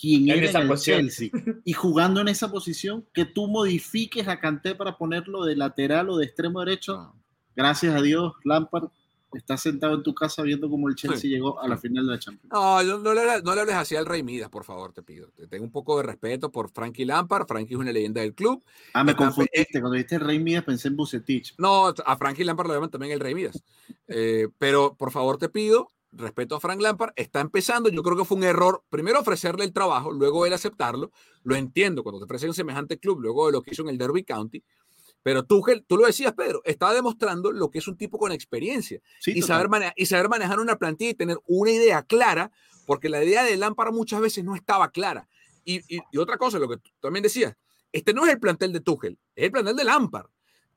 quien 0.00 0.28
era 0.28 0.60
en 0.60 0.70
el 0.70 0.78
Chelsea 0.78 1.30
y 1.64 1.72
jugando 1.72 2.20
en 2.20 2.28
esa 2.28 2.50
posición, 2.50 3.06
que 3.12 3.26
tú 3.26 3.48
modifiques 3.48 4.28
a 4.28 4.40
Kanté 4.40 4.74
para 4.74 4.96
ponerlo 4.96 5.44
de 5.44 5.56
lateral 5.56 6.08
o 6.08 6.16
de 6.16 6.24
extremo 6.24 6.60
derecho. 6.60 7.14
Gracias 7.54 7.94
a 7.94 8.00
Dios, 8.00 8.32
Lampard 8.44 8.90
estás 9.34 9.62
sentado 9.62 9.94
en 9.94 10.02
tu 10.02 10.14
casa 10.14 10.42
viendo 10.42 10.68
cómo 10.68 10.88
el 10.88 10.94
Chelsea 10.94 11.30
llegó 11.30 11.60
a 11.60 11.68
la 11.68 11.76
final 11.76 12.06
de 12.06 12.12
la 12.12 12.18
Champions. 12.18 12.52
No, 12.52 12.82
no, 12.82 13.14
le, 13.14 13.42
no 13.42 13.54
le 13.54 13.60
hables 13.60 13.76
así 13.76 13.96
al 13.96 14.06
Rey 14.06 14.22
Midas, 14.22 14.50
por 14.50 14.64
favor, 14.64 14.92
te 14.92 15.02
pido. 15.02 15.30
Tengo 15.48 15.64
un 15.64 15.72
poco 15.72 15.96
de 15.96 16.04
respeto 16.04 16.50
por 16.50 16.70
Frankie 16.70 17.04
Lampard. 17.04 17.46
Frankie 17.46 17.74
es 17.74 17.80
una 17.80 17.92
leyenda 17.92 18.20
del 18.20 18.34
club. 18.34 18.62
Ah, 18.94 19.04
me 19.04 19.14
confundiste. 19.14 19.80
Cuando 19.80 19.92
dijiste 19.92 20.16
el 20.16 20.22
Rey 20.22 20.38
Midas 20.38 20.64
pensé 20.64 20.88
en 20.88 20.96
Bucetich. 20.96 21.54
No, 21.58 21.88
a 21.88 22.16
Frankie 22.16 22.44
Lampard 22.44 22.68
lo 22.68 22.74
llaman 22.74 22.90
también 22.90 23.12
el 23.12 23.20
Rey 23.20 23.34
Midas. 23.34 23.62
Eh, 24.08 24.48
pero 24.58 24.96
por 24.96 25.12
favor 25.12 25.38
te 25.38 25.48
pido, 25.48 25.88
respeto 26.12 26.56
a 26.56 26.60
Frank 26.60 26.80
Lampard, 26.80 27.12
está 27.16 27.40
empezando. 27.40 27.88
Yo 27.88 28.02
creo 28.02 28.16
que 28.16 28.24
fue 28.24 28.36
un 28.36 28.44
error, 28.44 28.82
primero 28.90 29.20
ofrecerle 29.20 29.64
el 29.64 29.72
trabajo, 29.72 30.10
luego 30.12 30.46
él 30.46 30.52
aceptarlo. 30.52 31.12
Lo 31.42 31.54
entiendo 31.54 32.02
cuando 32.02 32.18
te 32.18 32.24
ofrecen 32.24 32.52
semejante 32.52 32.98
club, 32.98 33.20
luego 33.20 33.46
de 33.46 33.52
lo 33.52 33.62
que 33.62 33.70
hizo 33.70 33.82
en 33.82 33.88
el 33.88 33.98
Derby 33.98 34.24
County. 34.24 34.62
Pero 35.22 35.44
Tuchel, 35.44 35.84
tú 35.86 35.96
lo 35.98 36.06
decías, 36.06 36.32
Pedro, 36.32 36.62
estaba 36.64 36.94
demostrando 36.94 37.52
lo 37.52 37.70
que 37.70 37.78
es 37.78 37.88
un 37.88 37.96
tipo 37.96 38.18
con 38.18 38.32
experiencia 38.32 39.00
y, 39.26 39.42
saber 39.42 39.68
y 39.96 40.06
saber 40.06 40.28
manejar 40.28 40.60
una 40.60 40.76
plantilla 40.76 41.10
y 41.10 41.14
tener 41.14 41.38
una 41.46 41.70
idea 41.70 42.02
clara, 42.02 42.50
porque 42.86 43.08
la 43.08 43.22
idea 43.22 43.44
de 43.44 43.56
Lampard 43.56 43.92
muchas 43.92 44.20
veces 44.20 44.44
no 44.44 44.54
estaba 44.54 44.90
clara. 44.90 45.28
Y, 45.64 45.82
otra 46.18 46.38
cosa, 46.38 46.58
lo 46.58 46.68
que 46.68 46.78
tú 46.78 46.90
también 47.00 47.22
decías, 47.22 47.54
este 47.92 48.14
no 48.14 48.24
es 48.24 48.32
el 48.32 48.40
plantel 48.40 48.72
de 48.72 48.80
Tuchel, 48.80 49.18
es 49.34 49.44
el 49.44 49.52
plantel 49.52 49.76
de 49.76 49.84
Lampard. 49.84 50.26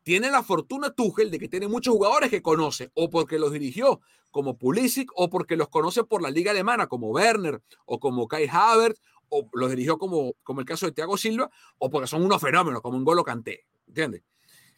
Tiene 0.03 0.29
la 0.29 0.43
fortuna 0.43 0.91
Tuchel 0.91 1.31
de 1.31 1.39
que 1.39 1.47
tiene 1.47 1.69
muchos 1.69 1.93
jugadores 1.93 2.29
que 2.29 2.41
conoce, 2.41 2.91
o 2.93 3.09
porque 3.09 3.39
los 3.39 3.53
dirigió, 3.53 4.01
como 4.29 4.57
Pulisic, 4.57 5.09
o 5.15 5.29
porque 5.29 5.55
los 5.55 5.69
conoce 5.69 6.03
por 6.03 6.21
la 6.21 6.29
liga 6.29 6.51
alemana, 6.51 6.87
como 6.87 7.11
Werner, 7.11 7.61
o 7.85 7.99
como 7.99 8.27
Kai 8.27 8.49
Havertz, 8.51 8.99
o 9.29 9.47
los 9.53 9.69
dirigió 9.69 9.97
como, 9.97 10.33
como 10.43 10.59
el 10.59 10.65
caso 10.65 10.85
de 10.85 10.91
Thiago 10.91 11.15
Silva, 11.17 11.49
o 11.77 11.89
porque 11.89 12.07
son 12.07 12.25
unos 12.25 12.41
fenómenos, 12.41 12.81
como 12.81 12.97
un 12.97 13.05
Golo 13.05 13.23
Canté, 13.23 13.65
¿entiendes? 13.87 14.23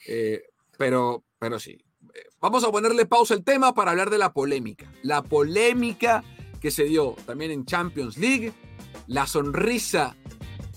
Eh, 0.08 0.44
pero, 0.78 1.24
pero 1.40 1.60
sí. 1.60 1.72
Eh, 2.14 2.28
vamos 2.40 2.64
a 2.64 2.72
ponerle 2.72 3.06
pausa 3.06 3.34
al 3.34 3.44
tema 3.44 3.74
para 3.74 3.92
hablar 3.92 4.10
de 4.10 4.18
la 4.18 4.34
polémica. 4.34 4.92
La 5.04 5.24
polémica 5.24 6.24
que 6.60 6.72
se 6.72 6.86
dio 6.86 7.16
también 7.26 7.52
en 7.52 7.66
Champions 7.66 8.18
League, 8.18 8.54
la 9.08 9.28
sonrisa 9.28 10.16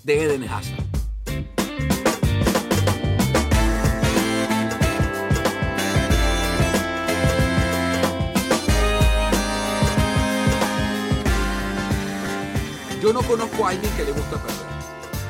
de 0.03 0.23
Eden 0.23 0.43
Hazard. 0.43 0.89
Yo 13.01 13.13
no 13.13 13.21
conozco 13.21 13.65
a 13.65 13.69
alguien 13.69 13.91
que 13.95 14.03
le 14.03 14.11
gusta 14.11 14.41
perder. 14.41 14.65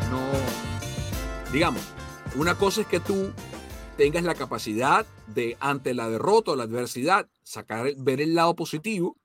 No. 0.10 1.52
Digamos, 1.54 1.82
una 2.36 2.56
cosa 2.56 2.82
es 2.82 2.88
que 2.88 3.00
tú 3.00 3.32
tengas 4.00 4.24
la 4.24 4.34
capacidad 4.34 5.06
de, 5.28 5.58
ante 5.60 5.94
la 5.94 6.10
derrota 6.10 6.52
o 6.52 6.56
la 6.56 6.64
adversidad, 6.64 7.28
sacar, 7.44 7.86
ver 7.98 8.22
el 8.22 8.34
lado 8.34 8.56
positivo 8.56 9.18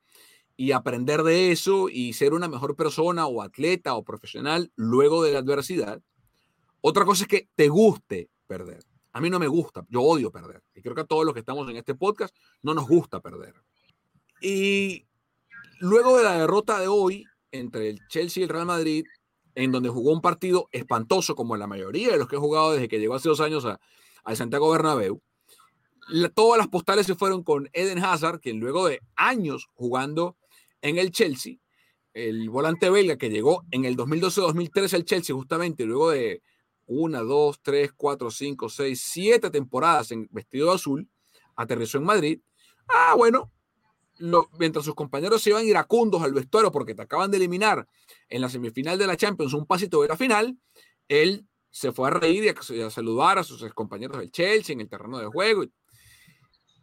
y 0.57 0.73
aprender 0.73 1.23
de 1.23 1.53
eso 1.53 1.89
y 1.89 2.13
ser 2.13 2.35
una 2.35 2.49
mejor 2.49 2.75
persona 2.75 3.29
o 3.29 3.41
atleta 3.41 3.95
o 3.95 4.03
profesional 4.03 4.73
luego 4.75 5.23
de 5.23 5.33
la 5.33 5.39
adversidad. 5.39 6.03
Otra 6.81 7.05
cosa 7.05 7.23
es 7.23 7.29
que 7.29 7.49
te 7.55 7.69
guste 7.69 8.31
perder. 8.49 8.83
A 9.13 9.21
mí 9.21 9.31
no 9.31 9.39
me 9.39 9.47
gusta, 9.47 9.87
yo 9.89 10.03
odio 10.03 10.33
perder. 10.33 10.65
Y 10.75 10.83
creo 10.83 10.97
que 10.97 11.03
a 11.03 11.07
todos 11.07 11.25
los 11.25 11.35
que 11.35 11.41
estamos 11.41 11.71
en 11.71 11.77
este 11.77 11.95
podcast 11.95 12.35
no 12.61 12.75
nos 12.75 12.89
gusta 12.89 13.21
perder. 13.21 13.55
Y 14.41 15.07
luego 15.79 16.19
de 16.19 16.25
la 16.25 16.37
derrota 16.37 16.81
de 16.81 16.89
hoy 16.89 17.25
entre 17.53 17.91
el 17.91 18.01
Chelsea 18.09 18.41
y 18.41 18.45
el 18.45 18.51
Real 18.51 18.67
Madrid, 18.67 19.07
en 19.55 19.71
donde 19.71 19.89
jugó 19.89 20.11
un 20.11 20.21
partido 20.21 20.69
espantoso 20.73 21.37
como 21.37 21.57
la 21.57 21.69
mayoría 21.69 22.11
de 22.11 22.19
los 22.19 22.27
que 22.27 22.35
he 22.35 22.41
jugado 22.41 22.73
desde 22.73 22.89
que 22.89 22.99
llegó 22.99 23.15
hace 23.15 23.29
dos 23.29 23.41
años 23.41 23.65
a, 23.67 23.79
al 24.25 24.37
Santiago 24.37 24.71
Bernabéu. 24.71 25.23
todas 26.35 26.59
las 26.59 26.69
postales 26.69 27.07
se 27.07 27.15
fueron 27.15 27.43
con 27.43 27.69
Eden 27.73 28.03
Hazard, 28.03 28.41
quien 28.41 28.59
luego 28.59 28.87
de 28.87 29.01
años 29.17 29.69
jugando 29.75 30.37
en 30.83 30.99
el 30.99 31.13
Chelsea, 31.13 31.57
el 32.13 32.51
volante 32.51 32.91
belga 32.91 33.17
que 33.17 33.31
llegó 33.31 33.65
en 33.71 33.85
el 33.85 33.97
2012-2013 33.97 34.95
al 34.95 35.05
Chelsea, 35.05 35.35
justamente 35.35 35.85
luego 35.85 36.11
de 36.11 36.43
una, 36.87 37.21
dos, 37.21 37.61
tres, 37.63 37.93
cuatro, 37.97 38.31
cinco, 38.31 38.69
seis, 38.69 39.03
siete 39.03 39.51
temporadas 39.51 40.11
en 40.13 40.29
vestido 40.31 40.73
azul, 40.73 41.09
aterrizó 41.57 41.99
en 41.99 42.05
Madrid. 42.05 42.41
Ah, 42.89 43.15
bueno, 43.17 43.51
mientras 44.59 44.85
sus 44.85 44.95
compañeros 44.95 45.43
se 45.43 45.51
iban 45.51 45.67
iracundos 45.67 46.23
al 46.23 46.33
vestuario 46.33 46.71
porque 46.71 46.95
te 46.95 47.03
acaban 47.03 47.31
de 47.31 47.39
eliminar 47.39 47.87
en 48.29 48.41
la 48.41 48.49
semifinal 48.49 48.99
de 48.99 49.07
la 49.07 49.17
Champions 49.17 49.55
un 49.55 49.67
pasito 49.67 50.03
de 50.03 50.09
la 50.09 50.17
final, 50.17 50.57
él 51.09 51.47
se 51.75 51.91
fue 51.91 52.07
a 52.07 52.13
reír 52.13 52.45
y 52.45 52.81
a, 52.81 52.89
saludar 52.89 53.37
a 53.37 53.43
sus 53.43 53.61
compañeros 53.75 54.19
del 54.19 54.31
Chelsea 54.31 54.75
en 54.75 54.83
el 54.83 54.89
terreno 54.89 55.19
de 55.19 55.27
juego. 55.27 55.65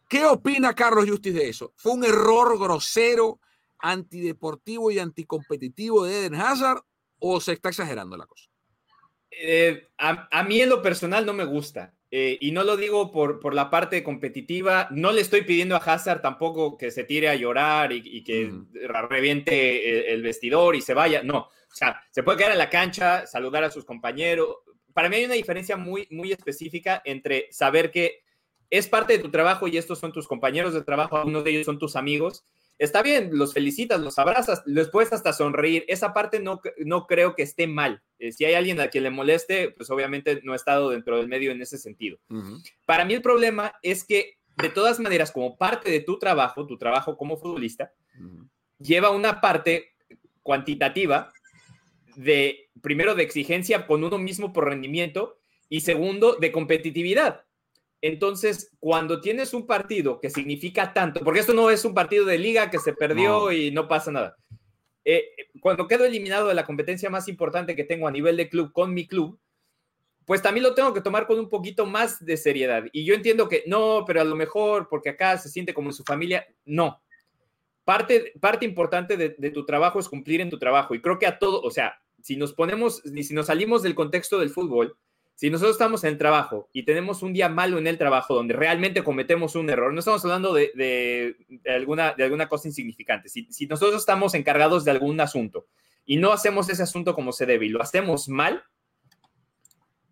¿Qué 0.10 0.25
opina 0.25 0.75
Carlos 0.75 1.10
Justice 1.10 1.39
de 1.39 1.47
eso? 1.47 1.71
¿Fue 1.77 1.93
un 1.93 2.04
error 2.04 2.60
grosero, 2.60 3.39
antideportivo 3.80 4.91
y 4.91 4.99
anticompetitivo 4.99 6.04
de 6.04 6.19
Eden 6.19 6.36
Hazard 6.36 6.82
o 7.19 7.39
se 7.39 7.54
está 7.54 7.69
exagerando 7.69 8.17
la 8.17 8.25
cosa? 8.25 8.49
Eh, 9.32 9.88
a, 9.97 10.43
mí 10.43 10.60
en 10.60 10.67
lo 10.67 10.82
personal 10.82 11.25
no 11.25 11.32
me 11.32 11.45
gusta. 11.45 11.95
Eh, 12.13 12.38
y 12.41 12.51
no 12.51 12.65
lo 12.65 12.75
digo 12.75 13.13
por, 13.13 13.39
por, 13.39 13.54
la 13.54 13.69
parte 13.69 14.04
competitiva. 14.04 14.89
No 14.91 15.13
le 15.13 15.21
estoy 15.21 15.43
pidiendo 15.43 15.77
a 15.77 15.80
Hazard 15.80 16.21
tampoco 16.21 16.75
que 16.75 16.91
se 16.91 17.06
tire 17.06 17.30
a 17.30 17.36
llorar 17.36 17.93
y, 17.93 18.25
que 18.25 18.51
reviente 19.10 20.13
el, 20.13 20.21
vestidor 20.21 20.75
y 20.75 20.82
se 20.82 20.93
vaya. 20.93 21.23
No. 21.23 21.38
O 21.38 21.73
sea, 21.73 22.04
se 22.10 22.23
puede 22.23 22.39
quedar 22.39 22.51
en 22.51 22.58
la 22.58 22.69
cancha, 22.69 23.25
saludar 23.25 23.63
a 23.63 23.71
sus 23.71 23.86
compañeros, 23.86 24.58
para 24.93 25.10
mí 25.10 25.17
hay 25.17 25.25
una 25.25 25.36
diferencia 25.36 25.77
muy, 25.77 26.08
muy 26.12 26.32
específica 26.32 27.01
entre 27.06 27.47
saber 27.51 27.91
que 27.91 28.23
es 28.69 28.88
parte 28.88 29.13
de 29.13 29.19
tu 29.19 29.30
trabajo 29.30 29.67
y 29.67 29.77
estos 29.77 29.99
son 29.99 30.13
tus 30.13 30.27
compañeros 30.27 30.73
de 30.73 30.84
trabajo, 30.84 31.17
algunos 31.17 31.43
de 31.43 31.51
ellos 31.51 31.65
son 31.65 31.77
tus 31.77 31.95
amigos. 31.95 32.45
Está 32.80 33.04
bien, 33.04 33.30
los 33.34 33.54
felicitas, 33.54 33.99
los 33.99 34.17
abrazas, 34.17 34.63
les 34.65 34.89
puedes 34.89 35.13
hasta 35.13 35.34
sonreír. 35.34 35.86
Esa 35.88 36.13
parte 36.13 36.39
no, 36.39 36.62
no 36.77 37.06
creo 37.06 37.36
que 37.36 37.43
esté 37.43 37.67
mal. 37.67 38.01
Eh, 38.17 38.32
si 38.32 38.45
hay 38.45 38.56
alguien 38.56 38.80
a 38.80 38.88
quien 38.88 39.04
le 39.04 39.12
moleste, 39.12 39.71
pues 39.71 39.89
obviamente 39.91 40.41
no 40.43 40.54
ha 40.54 40.56
estado 40.56 40.89
dentro 40.89 41.17
del 41.17 41.27
medio 41.27 41.51
en 41.51 41.62
ese 41.62 41.77
sentido. 41.77 42.17
Para 42.86 43.06
mí 43.06 43.13
el 43.13 43.21
problema 43.21 43.73
es 43.84 44.04
que 44.04 44.38
de 44.58 44.69
todas 44.69 44.99
maneras, 44.99 45.32
como 45.32 45.58
parte 45.58 45.91
de 45.91 45.99
tu 45.99 46.17
trabajo, 46.17 46.65
tu 46.65 46.77
trabajo 46.77 47.17
como 47.17 47.38
futbolista, 47.38 47.91
lleva 48.80 49.12
una 49.12 49.41
parte 49.41 49.93
cuantitativa 50.41 51.32
de, 52.22 52.70
primero, 52.82 53.16
de 53.16 53.24
exigencia 53.24 53.88
con 53.88 54.04
uno 54.04 54.18
mismo 54.18 54.54
por 54.54 54.66
rendimiento 54.66 55.38
y 55.70 55.82
segundo, 55.82 56.36
de 56.36 56.52
competitividad. 56.52 57.46
Entonces, 58.02 58.72
cuando 58.80 59.22
tienes 59.22 59.54
un 59.54 59.68
partido 59.68 60.20
que 60.20 60.30
significa 60.30 60.94
tanto, 60.94 61.22
porque 61.22 61.40
esto 61.40 61.54
no 61.54 61.70
es 61.70 61.86
un 61.86 61.94
partido 61.94 62.26
de 62.26 62.38
liga 62.38 62.70
que 62.70 62.80
se 62.80 62.94
perdió 62.94 63.52
y 63.52 63.72
no 63.72 63.88
pasa 63.88 64.12
nada. 64.12 64.38
Eh, 65.06 65.30
cuando 65.60 65.88
quedo 65.88 66.06
eliminado 66.06 66.48
de 66.48 66.54
la 66.54 66.65
competencia 66.65 67.10
más 67.10 67.28
importante 67.28 67.76
que 67.76 67.84
tengo 67.84 68.08
a 68.08 68.12
nivel 68.12 68.38
de 68.38 68.50
club 68.50 68.72
con 68.72 68.94
mi 68.94 69.08
club, 69.08 69.40
pues 70.26 70.42
también 70.42 70.63
lo 70.63 70.74
tengo 70.74 70.94
que 70.94 71.02
tomar 71.02 71.28
con 71.28 71.40
un 71.40 71.50
poquito 71.50 71.86
más 71.86 72.24
de 72.24 72.38
seriedad. 72.38 72.84
Y 72.92 73.06
yo 73.06 73.13
entiendo 73.13 73.48
que 73.48 73.63
no, 73.67 74.04
pero 74.06 74.22
a 74.22 74.26
lo 74.26 74.36
mejor 74.36 74.88
porque 74.90 75.10
acá 75.10 75.38
se 75.38 75.50
siente 75.50 75.74
como 75.74 75.90
en 75.90 75.94
su 75.94 76.04
familia, 76.04 76.48
no. 76.65 77.02
Parte, 77.84 78.34
parte 78.40 78.65
importante 78.65 79.17
de, 79.17 79.36
de 79.38 79.50
tu 79.52 79.65
trabajo 79.65 80.00
es 80.00 80.10
cumplir 80.10 80.42
en 80.42 80.50
tu 80.50 80.60
trabajo. 80.60 80.96
Y 80.96 81.02
creo 81.02 81.17
que 81.19 81.28
a 81.28 81.38
todo, 81.40 81.62
o 81.62 81.72
sea, 81.72 82.00
si 82.22 82.38
nos 82.38 82.54
ponemos, 82.54 83.02
si 83.04 83.34
nos 83.34 83.48
salimos 83.48 83.84
del 83.84 83.96
contexto 83.96 84.40
del 84.40 84.50
fútbol, 84.50 84.98
si 85.36 85.50
nosotros 85.50 85.76
estamos 85.76 86.04
en 86.04 86.12
el 86.12 86.17
trabajo 86.17 86.69
y 86.72 86.84
tenemos 86.84 87.24
un 87.24 87.34
día 87.34 87.50
malo 87.50 87.80
en 87.80 87.88
el 87.88 87.98
trabajo 87.98 88.36
donde 88.36 88.54
realmente 88.54 89.04
cometemos 89.04 89.56
un 89.56 89.69
error, 89.69 89.92
no 89.92 90.00
estamos 90.00 90.24
hablando 90.24 90.54
de, 90.54 91.36
alguna, 91.65 92.13
de 92.13 92.24
alguna 92.26 92.48
cosa 92.48 92.67
insignificante. 92.67 93.28
Si, 93.28 93.46
si, 93.52 93.65
nosotros 93.65 94.02
estamos 94.02 94.36
encargados 94.36 94.86
de 94.86 94.92
algún 94.92 95.19
asunto 95.19 95.67
y 96.06 96.17
no 96.17 96.32
hacemos 96.32 96.69
ese 96.69 96.84
asunto 96.84 97.15
como 97.15 97.32
se 97.32 97.46
debe 97.48 97.65
y 97.65 97.69
lo 97.69 97.82
hacemos 97.82 98.30
mal, 98.30 98.63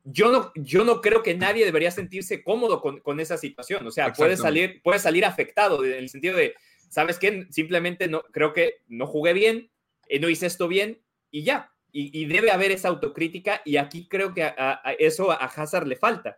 yo 0.03 0.31
no, 0.31 0.51
yo 0.55 0.83
no 0.83 1.01
creo 1.01 1.21
que 1.21 1.35
nadie 1.35 1.65
debería 1.65 1.91
sentirse 1.91 2.43
cómodo 2.43 2.81
con, 2.81 2.99
con 2.99 3.19
esa 3.19 3.37
situación. 3.37 3.85
O 3.85 3.91
sea, 3.91 4.13
puede 4.13 4.37
salir, 4.37 4.81
puede 4.81 4.99
salir 4.99 5.25
afectado 5.25 5.85
en 5.85 5.93
el 5.93 6.09
sentido 6.09 6.37
de, 6.37 6.55
¿sabes 6.89 7.19
qué? 7.19 7.45
Simplemente 7.51 8.07
no, 8.07 8.23
creo 8.31 8.53
que 8.53 8.81
no 8.87 9.05
jugué 9.05 9.33
bien, 9.33 9.69
eh, 10.07 10.19
no 10.19 10.29
hice 10.29 10.47
esto 10.47 10.67
bien 10.67 11.01
y 11.31 11.43
ya. 11.43 11.71
Y, 11.91 12.25
debe 12.25 12.51
haber 12.51 12.71
esa 12.71 12.89
autocrítica 12.89 13.61
y 13.65 13.77
aquí 13.77 14.07
creo 14.07 14.33
que 14.33 14.53
eso 14.99 15.31
a 15.31 15.45
Hazard 15.45 15.87
le 15.87 15.95
falta. 15.95 16.37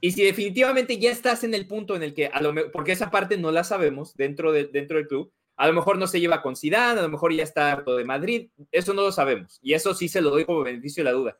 Y 0.00 0.12
si 0.12 0.24
definitivamente 0.24 0.98
ya 0.98 1.10
estás 1.10 1.44
en 1.44 1.54
el 1.54 1.66
punto 1.66 1.96
en 1.96 2.02
el 2.02 2.14
que, 2.14 2.26
a 2.26 2.40
lo 2.40 2.70
porque 2.70 2.92
esa 2.92 3.10
parte 3.10 3.36
no 3.36 3.50
la 3.50 3.64
sabemos 3.64 4.14
dentro, 4.16 4.52
de, 4.52 4.66
dentro 4.66 4.98
del 4.98 5.06
club, 5.06 5.32
a 5.56 5.66
lo 5.68 5.72
mejor 5.72 5.98
no 5.98 6.06
se 6.06 6.20
lleva 6.20 6.42
con 6.42 6.54
Zidane, 6.54 7.00
a 7.00 7.02
lo 7.02 7.08
mejor 7.08 7.32
ya 7.32 7.42
está 7.42 7.72
harto 7.72 7.96
de 7.96 8.04
Madrid, 8.04 8.50
eso 8.72 8.92
no 8.92 9.02
lo 9.02 9.12
sabemos. 9.12 9.58
Y 9.62 9.72
eso 9.72 9.94
sí 9.94 10.08
se 10.08 10.20
lo 10.20 10.30
doy 10.30 10.44
como 10.44 10.62
beneficio 10.62 11.02
de 11.02 11.10
la 11.10 11.16
duda. 11.16 11.38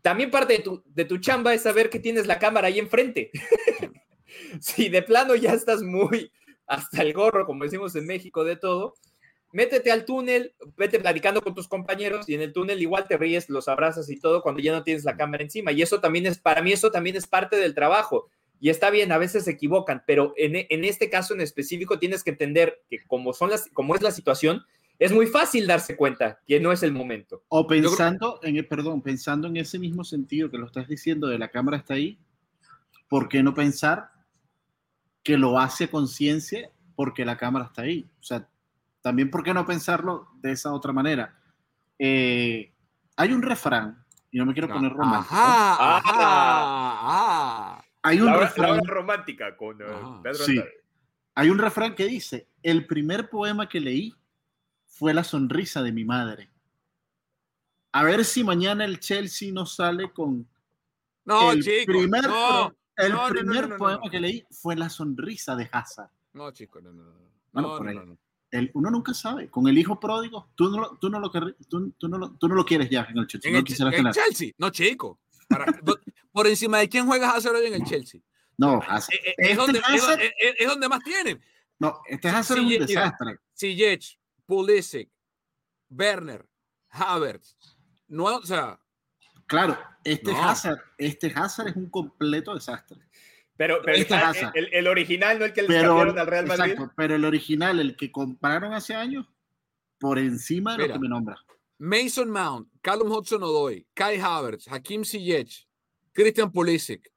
También 0.00 0.30
parte 0.30 0.54
de 0.54 0.58
tu, 0.60 0.82
de 0.86 1.04
tu 1.04 1.18
chamba 1.18 1.52
es 1.52 1.62
saber 1.62 1.90
que 1.90 1.98
tienes 1.98 2.26
la 2.26 2.38
cámara 2.38 2.68
ahí 2.68 2.78
enfrente. 2.78 3.30
si 4.60 4.88
de 4.88 5.02
plano 5.02 5.34
ya 5.34 5.52
estás 5.52 5.82
muy 5.82 6.32
hasta 6.66 7.02
el 7.02 7.12
gorro, 7.12 7.44
como 7.44 7.64
decimos 7.64 7.94
en 7.96 8.06
México, 8.06 8.44
de 8.44 8.56
todo, 8.56 8.94
métete 9.56 9.90
al 9.90 10.04
túnel, 10.04 10.54
vete 10.76 11.00
platicando 11.00 11.40
con 11.40 11.54
tus 11.54 11.66
compañeros 11.66 12.28
y 12.28 12.34
en 12.34 12.42
el 12.42 12.52
túnel 12.52 12.82
igual 12.82 13.06
te 13.08 13.16
ríes, 13.16 13.48
los 13.48 13.68
abrazas 13.68 14.10
y 14.10 14.20
todo 14.20 14.42
cuando 14.42 14.60
ya 14.60 14.72
no 14.72 14.82
tienes 14.82 15.04
la 15.04 15.16
cámara 15.16 15.42
encima. 15.42 15.72
Y 15.72 15.80
eso 15.80 15.98
también 15.98 16.26
es, 16.26 16.36
para 16.36 16.60
mí 16.60 16.72
eso 16.72 16.90
también 16.90 17.16
es 17.16 17.26
parte 17.26 17.56
del 17.56 17.74
trabajo. 17.74 18.28
Y 18.60 18.68
está 18.68 18.90
bien, 18.90 19.12
a 19.12 19.18
veces 19.18 19.44
se 19.44 19.52
equivocan, 19.52 20.02
pero 20.06 20.34
en, 20.36 20.66
en 20.68 20.84
este 20.84 21.08
caso 21.08 21.32
en 21.32 21.40
específico 21.40 21.98
tienes 21.98 22.22
que 22.22 22.30
entender 22.30 22.82
que 22.90 23.02
como, 23.06 23.32
son 23.32 23.48
las, 23.48 23.70
como 23.72 23.94
es 23.94 24.02
la 24.02 24.10
situación, 24.10 24.62
es 24.98 25.10
muy 25.10 25.26
fácil 25.26 25.66
darse 25.66 25.96
cuenta 25.96 26.38
que 26.46 26.60
no 26.60 26.70
es 26.70 26.82
el 26.82 26.92
momento. 26.92 27.42
O 27.48 27.66
pensando, 27.66 28.38
en 28.42 28.56
el, 28.56 28.66
perdón, 28.66 29.00
pensando 29.00 29.48
en 29.48 29.56
ese 29.56 29.78
mismo 29.78 30.04
sentido 30.04 30.50
que 30.50 30.58
lo 30.58 30.66
estás 30.66 30.86
diciendo 30.86 31.28
de 31.28 31.38
la 31.38 31.48
cámara 31.48 31.78
está 31.78 31.94
ahí, 31.94 32.18
¿por 33.08 33.30
qué 33.30 33.42
no 33.42 33.54
pensar 33.54 34.10
que 35.22 35.38
lo 35.38 35.58
hace 35.58 35.88
conciencia 35.88 36.70
porque 36.94 37.24
la 37.24 37.38
cámara 37.38 37.64
está 37.64 37.82
ahí? 37.82 38.06
O 38.20 38.22
sea, 38.22 38.46
también, 39.06 39.30
¿por 39.30 39.44
qué 39.44 39.54
no 39.54 39.64
pensarlo 39.64 40.26
de 40.42 40.50
esa 40.50 40.72
otra 40.72 40.92
manera? 40.92 41.38
Eh, 41.96 42.72
hay 43.14 43.32
un 43.32 43.40
refrán, 43.40 44.04
y 44.32 44.38
no 44.38 44.46
me 44.46 44.52
quiero 44.52 44.66
poner 44.66 44.92
romántico. 44.92 45.32
Ajá, 45.32 45.98
ajá, 45.98 47.84
Hay 48.02 48.20
un 48.20 48.34
refrán. 48.34 48.84
romántica 48.84 49.56
con 49.56 49.80
eh, 49.80 49.84
Pedro 50.24 50.44
sí. 50.44 50.60
Hay 51.36 51.50
un 51.50 51.58
refrán 51.58 51.94
que 51.94 52.06
dice: 52.06 52.48
El 52.64 52.84
primer 52.88 53.30
poema 53.30 53.68
que 53.68 53.78
leí 53.78 54.12
fue 54.86 55.14
la 55.14 55.22
sonrisa 55.22 55.84
de 55.84 55.92
mi 55.92 56.04
madre. 56.04 56.50
A 57.92 58.02
ver 58.02 58.24
si 58.24 58.42
mañana 58.42 58.84
el 58.84 58.98
Chelsea 58.98 59.52
no 59.52 59.66
sale 59.66 60.12
con. 60.12 60.48
No, 61.24 61.52
el 61.52 61.62
primer, 61.86 62.26
no, 62.26 62.74
el 62.96 63.14
primer 63.28 63.76
poema 63.76 64.10
que 64.10 64.18
leí 64.18 64.44
fue 64.50 64.74
la 64.74 64.90
sonrisa 64.90 65.54
de 65.54 65.68
Hazard. 65.70 66.10
No, 66.32 66.50
chico, 66.50 66.80
no, 66.80 66.92
no, 66.92 67.04
no. 67.52 68.18
No, 68.62 68.70
uno 68.74 68.90
nunca 68.90 69.14
sabe. 69.14 69.48
Con 69.50 69.66
el 69.68 69.78
hijo 69.78 69.98
pródigo, 69.98 70.48
tú 70.54 70.70
no, 70.70 70.80
lo, 70.80 70.96
tú 70.98 71.08
no, 71.08 71.20
lo, 71.20 71.30
tú, 71.30 71.90
tú 71.92 72.08
no, 72.08 72.18
lo, 72.18 72.30
tú 72.32 72.48
no 72.48 72.54
lo 72.54 72.64
quieres 72.64 72.90
ya 72.90 73.06
en 73.10 73.18
el 73.18 73.26
Chelsea. 73.26 73.50
En 73.50 73.56
el, 73.56 73.64
Chelsea, 73.64 74.52
no, 74.58 74.70
chico. 74.70 75.20
por 76.32 76.46
encima 76.46 76.78
de 76.78 76.88
quién 76.88 77.06
juegas 77.06 77.34
Hazard 77.34 77.56
hoy 77.56 77.66
en 77.66 77.74
el 77.74 77.84
Chelsea. 77.84 78.20
No, 78.58 78.80
Hazard. 78.86 79.14
Es, 79.36 79.50
es, 79.50 79.56
donde, 79.56 79.80
es, 80.58 80.66
donde, 80.66 80.88
más 80.88 81.02
tienen. 81.02 81.42
No, 81.78 82.00
este 82.06 82.28
Hazard 82.28 82.58
es 82.58 82.64
un 82.64 82.86
desastre. 82.86 83.38
Ziyech, 83.58 84.18
Pulisic, 84.46 85.10
Werner, 85.90 86.46
Havertz. 86.90 87.56
No, 88.08 88.24
o 88.24 88.42
sea. 88.46 88.80
Claro, 89.46 89.78
este 90.02 90.32
Hazard, 90.32 90.80
este 90.98 91.32
Hazard 91.34 91.68
es 91.68 91.76
un 91.76 91.88
completo 91.88 92.54
desastre. 92.54 92.98
Pero, 93.56 93.80
el, 93.84 94.86
original, 94.86 95.38
no 95.38 95.44
el 95.46 95.52
que 95.52 95.62
le 95.62 95.68
cambiaron 95.68 96.18
al 96.18 96.26
Real 96.26 96.46
Madrid. 96.46 96.72
Exacto, 96.72 96.92
pero 96.96 97.14
el 97.14 97.24
original, 97.24 97.80
el 97.80 97.96
que 97.96 98.12
compraron 98.12 98.74
hace 98.74 98.94
años, 98.94 99.26
por 99.98 100.18
encima 100.18 100.76
de 100.76 100.88
lo 100.88 100.92
que 100.94 100.98
me 100.98 101.08
nombra. 101.08 101.36
Mason 101.78 102.30
Mount, 102.30 102.68
Callum 102.82 103.10
Hudson-Odoi, 103.10 103.86
Kai 103.94 104.18
Havertz, 104.18 104.66
Hakim 104.68 105.04
Ziyech, 105.04 105.66
Christian 106.12 106.52
Pulisic. 106.52 107.10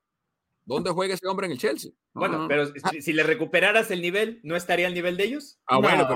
¿Dónde 0.66 0.92
juega 0.92 1.16
ese 1.16 1.28
hombre 1.28 1.48
en 1.48 1.54
el 1.54 1.58
Chelsea? 1.58 1.92
Bueno, 2.14 2.48
pero 2.48 2.66
si, 3.02 3.14
le 3.14 3.24
recuperaras 3.24 3.92
el 3.92 4.02
nivel, 4.02 4.40
¿no 4.44 4.56
estaría 4.56 4.88
al 4.88 4.94
nivel 4.94 5.16
de 5.16 5.24
ellos? 5.24 5.60
Ah, 5.68 5.78
bueno, 5.78 6.08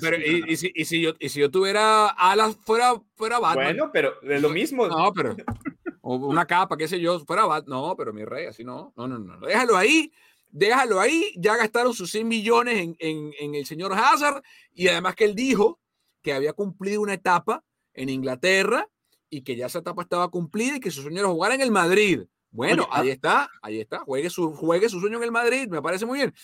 pero, 0.00 0.16
y, 0.16 0.56
si, 0.56 0.70
y, 0.74 0.84
si 0.84 1.00
yo, 1.00 1.14
y 1.18 1.28
si 1.30 1.40
yo 1.40 1.50
tuviera 1.50 2.08
alas 2.08 2.56
fuera, 2.64 2.94
fuera 3.16 3.38
Batman. 3.38 3.64
Bueno, 3.64 3.90
pero 3.92 4.20
es 4.22 4.40
lo 4.40 4.50
mismo. 4.50 4.86
No, 4.86 5.12
pero 5.12 5.36
o 6.10 6.16
una 6.26 6.46
capa, 6.46 6.76
qué 6.76 6.88
sé 6.88 6.98
yo, 6.98 7.20
fuera 7.20 7.42
No, 7.66 7.94
pero 7.94 8.14
mi 8.14 8.24
rey, 8.24 8.46
así 8.46 8.64
no. 8.64 8.94
No, 8.96 9.06
no, 9.06 9.18
no. 9.18 9.38
Déjalo 9.46 9.76
ahí, 9.76 10.10
déjalo 10.48 11.00
ahí. 11.00 11.34
Ya 11.36 11.54
gastaron 11.56 11.92
sus 11.92 12.10
100 12.10 12.26
millones 12.26 12.78
en, 12.78 12.96
en, 12.98 13.32
en 13.38 13.54
el 13.54 13.66
señor 13.66 13.92
Hazard 13.92 14.42
y 14.72 14.88
además 14.88 15.14
que 15.14 15.26
él 15.26 15.34
dijo 15.34 15.78
que 16.22 16.32
había 16.32 16.54
cumplido 16.54 17.02
una 17.02 17.12
etapa 17.12 17.62
en 17.92 18.08
Inglaterra 18.08 18.88
y 19.28 19.42
que 19.42 19.54
ya 19.54 19.66
esa 19.66 19.80
etapa 19.80 20.00
estaba 20.00 20.30
cumplida 20.30 20.76
y 20.76 20.80
que 20.80 20.90
su 20.90 21.02
sueño 21.02 21.18
era 21.18 21.28
jugar 21.28 21.52
en 21.52 21.60
el 21.60 21.70
Madrid. 21.70 22.22
Bueno, 22.50 22.88
ahí 22.90 23.10
está, 23.10 23.50
ahí 23.60 23.78
está. 23.78 23.98
Juegue 23.98 24.30
su, 24.30 24.54
juegue 24.54 24.88
su 24.88 25.00
sueño 25.00 25.18
en 25.18 25.24
el 25.24 25.30
Madrid, 25.30 25.68
me 25.68 25.82
parece 25.82 26.06
muy 26.06 26.20
bien. 26.20 26.34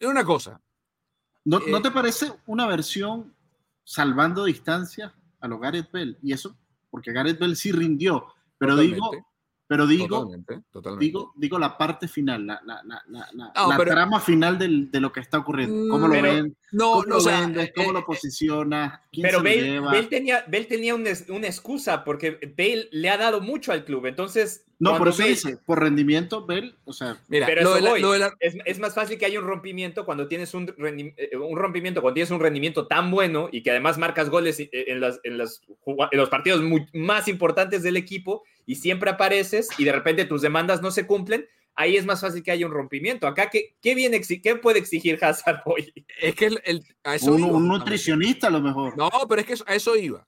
Es 0.00 0.08
una 0.08 0.24
cosa. 0.24 0.60
¿No, 1.44 1.60
¿No, 1.60 1.78
eh, 1.78 1.82
te 1.82 1.92
parece 1.92 2.32
una 2.46 2.66
versión 2.66 3.32
salvando 3.84 4.44
distancia 4.44 5.14
a 5.38 5.46
los 5.46 5.60
Gareth 5.60 5.92
Bell? 5.92 6.18
Y 6.22 6.32
eso, 6.32 6.56
porque 6.90 7.12
Gareth 7.12 7.38
Bell 7.38 7.54
sí 7.54 7.70
rindió, 7.70 8.26
pero 8.58 8.76
digo, 8.76 9.10
pero 9.68 9.86
digo, 9.86 10.30
digo, 10.98 11.32
digo 11.34 11.58
la 11.58 11.76
parte 11.76 12.06
final, 12.06 12.46
la, 12.46 12.60
la, 12.64 12.82
la, 12.84 13.52
la 13.68 13.84
trama 13.84 14.20
final 14.20 14.58
del, 14.58 14.92
de 14.92 15.00
lo 15.00 15.12
que 15.12 15.18
está 15.18 15.38
ocurriendo. 15.38 15.88
¿Cómo 15.92 16.06
lo 16.06 16.22
ven? 16.22 16.56
No, 16.70 16.92
¿Cómo 16.92 17.06
lo 17.06 17.24
vendes? 17.24 17.72
¿Cómo 17.74 17.92
lo 17.92 18.04
posicionas? 18.04 19.00
pero 19.20 19.42
Bale, 19.42 20.06
tenía, 20.08 20.44
Bale 20.46 20.64
tenía 20.66 20.94
una, 20.94 21.10
una, 21.30 21.46
excusa 21.46 22.04
porque 22.04 22.38
Bale 22.56 22.88
le 22.92 23.10
ha 23.10 23.16
dado 23.16 23.40
mucho 23.40 23.72
al 23.72 23.84
club. 23.84 24.06
Entonces, 24.06 24.66
no, 24.78 24.98
por 24.98 25.08
eso 25.08 25.24
dice, 25.24 25.56
por 25.64 25.80
rendimiento, 25.80 26.46
Bell, 26.46 26.76
o 26.84 26.92
sea, 26.92 27.18
Mira, 27.28 27.46
pero 27.46 27.76
es, 28.38 28.56
es, 28.66 28.78
más 28.78 28.94
fácil 28.94 29.18
que 29.18 29.26
haya 29.26 29.40
un 29.40 29.46
rompimiento 29.46 30.04
cuando 30.04 30.28
tienes 30.28 30.54
un, 30.54 30.72
eh, 30.78 31.36
un, 31.36 31.56
rompimiento, 31.56 32.02
cuando 32.02 32.14
tienes 32.14 32.30
un 32.30 32.40
rendimiento 32.40 32.86
tan 32.86 33.10
bueno 33.10 33.48
y 33.50 33.62
que 33.62 33.70
además 33.70 33.98
marcas 33.98 34.28
goles 34.28 34.60
eh, 34.60 34.68
en, 34.72 35.00
las, 35.00 35.18
en, 35.24 35.38
las, 35.38 35.62
en 35.86 36.18
los 36.18 36.28
partidos 36.28 36.62
más 36.92 37.26
importantes 37.26 37.82
del 37.82 37.96
equipo 37.96 38.44
y 38.66 38.74
siempre 38.74 39.10
apareces 39.10 39.68
y 39.78 39.84
de 39.84 39.92
repente 39.92 40.24
tus 40.24 40.42
demandas 40.42 40.82
no 40.82 40.90
se 40.90 41.06
cumplen, 41.06 41.46
ahí 41.76 41.96
es 41.96 42.04
más 42.04 42.20
fácil 42.20 42.42
que 42.42 42.50
haya 42.50 42.66
un 42.66 42.72
rompimiento. 42.72 43.26
Acá, 43.26 43.48
¿qué, 43.48 43.76
qué, 43.80 43.94
viene, 43.94 44.20
qué 44.20 44.56
puede 44.56 44.78
exigir 44.78 45.22
Hazard 45.22 45.62
hoy? 45.64 45.92
Es 46.20 46.34
que 46.34 46.46
el, 46.46 46.84
a 47.04 47.14
eso 47.14 47.32
un, 47.32 47.44
un 47.44 47.68
nutricionista 47.68 48.48
a 48.48 48.50
lo 48.50 48.60
mejor. 48.60 48.96
No, 48.96 49.10
pero 49.28 49.40
es 49.40 49.46
que 49.46 49.54
a 49.66 49.74
eso 49.74 49.96
iba. 49.96 50.26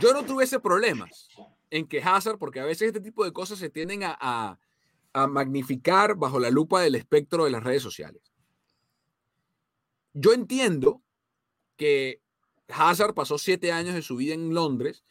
Yo 0.00 0.12
no 0.12 0.24
tuviese 0.24 0.58
problemas 0.58 1.28
en 1.70 1.86
que 1.86 2.02
Hazard, 2.02 2.38
porque 2.38 2.60
a 2.60 2.64
veces 2.64 2.88
este 2.88 3.00
tipo 3.00 3.24
de 3.24 3.32
cosas 3.32 3.58
se 3.58 3.70
tienden 3.70 4.00
a, 4.04 4.58
magnificar 5.28 6.14
bajo 6.14 6.38
la 6.38 6.50
lupa 6.50 6.82
del 6.82 6.94
espectro 6.94 7.46
de 7.46 7.50
las 7.50 7.64
redes 7.64 7.82
sociales. 7.82 8.20
Yo 10.12 10.34
entiendo 10.34 11.02
que 11.76 12.20
Hazard 12.68 13.14
pasó 13.14 13.38
siete 13.38 13.72
años 13.72 13.94
de 13.94 14.02
su 14.02 14.16
vida 14.16 14.34
en 14.34 14.52
Londres 14.52 15.04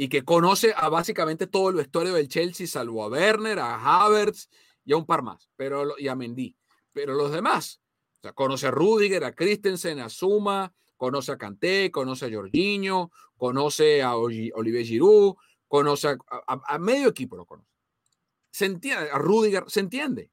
y 0.00 0.08
que 0.08 0.24
conoce 0.24 0.72
a 0.76 0.88
básicamente 0.88 1.48
todo 1.48 1.70
el 1.70 1.74
vestuario 1.74 2.14
del 2.14 2.28
Chelsea, 2.28 2.68
salvo 2.68 3.02
a 3.02 3.08
Werner, 3.08 3.58
a 3.58 3.74
Havertz 3.74 4.48
y 4.84 4.92
a 4.92 4.96
un 4.96 5.04
par 5.04 5.22
más, 5.22 5.50
pero, 5.56 5.98
y 5.98 6.06
a 6.06 6.14
Mendy. 6.14 6.56
Pero 6.92 7.14
los 7.14 7.32
demás, 7.32 7.80
o 8.18 8.20
sea, 8.22 8.32
conoce 8.32 8.68
a 8.68 8.70
Rudiger, 8.70 9.24
a 9.24 9.34
Christensen, 9.34 9.98
a 9.98 10.08
Zuma, 10.08 10.72
conoce 10.96 11.32
a 11.32 11.36
Kanté, 11.36 11.90
conoce 11.90 12.26
a 12.26 12.30
Jorginho, 12.32 13.10
conoce 13.36 14.00
a 14.00 14.14
Olivier 14.14 14.86
Giroud, 14.86 15.34
conoce 15.66 16.16
a, 16.46 16.78
medio 16.78 17.08
equipo, 17.08 17.36
lo 17.36 17.44
conoce. 17.44 17.68
Se 18.52 18.66
entiende, 18.66 19.10
a 19.10 19.18
Rudiger, 19.18 19.64
se 19.66 19.80
entiende. 19.80 20.30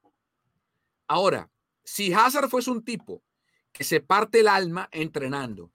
Ahora, 1.07 1.49
si 1.83 2.13
Hazard 2.13 2.49
fuese 2.49 2.69
un 2.69 2.85
tipo 2.85 3.23
que 3.71 3.83
se 3.83 3.99
parte 3.99 4.41
el 4.41 4.47
alma 4.47 4.87
entrenando, 4.91 5.71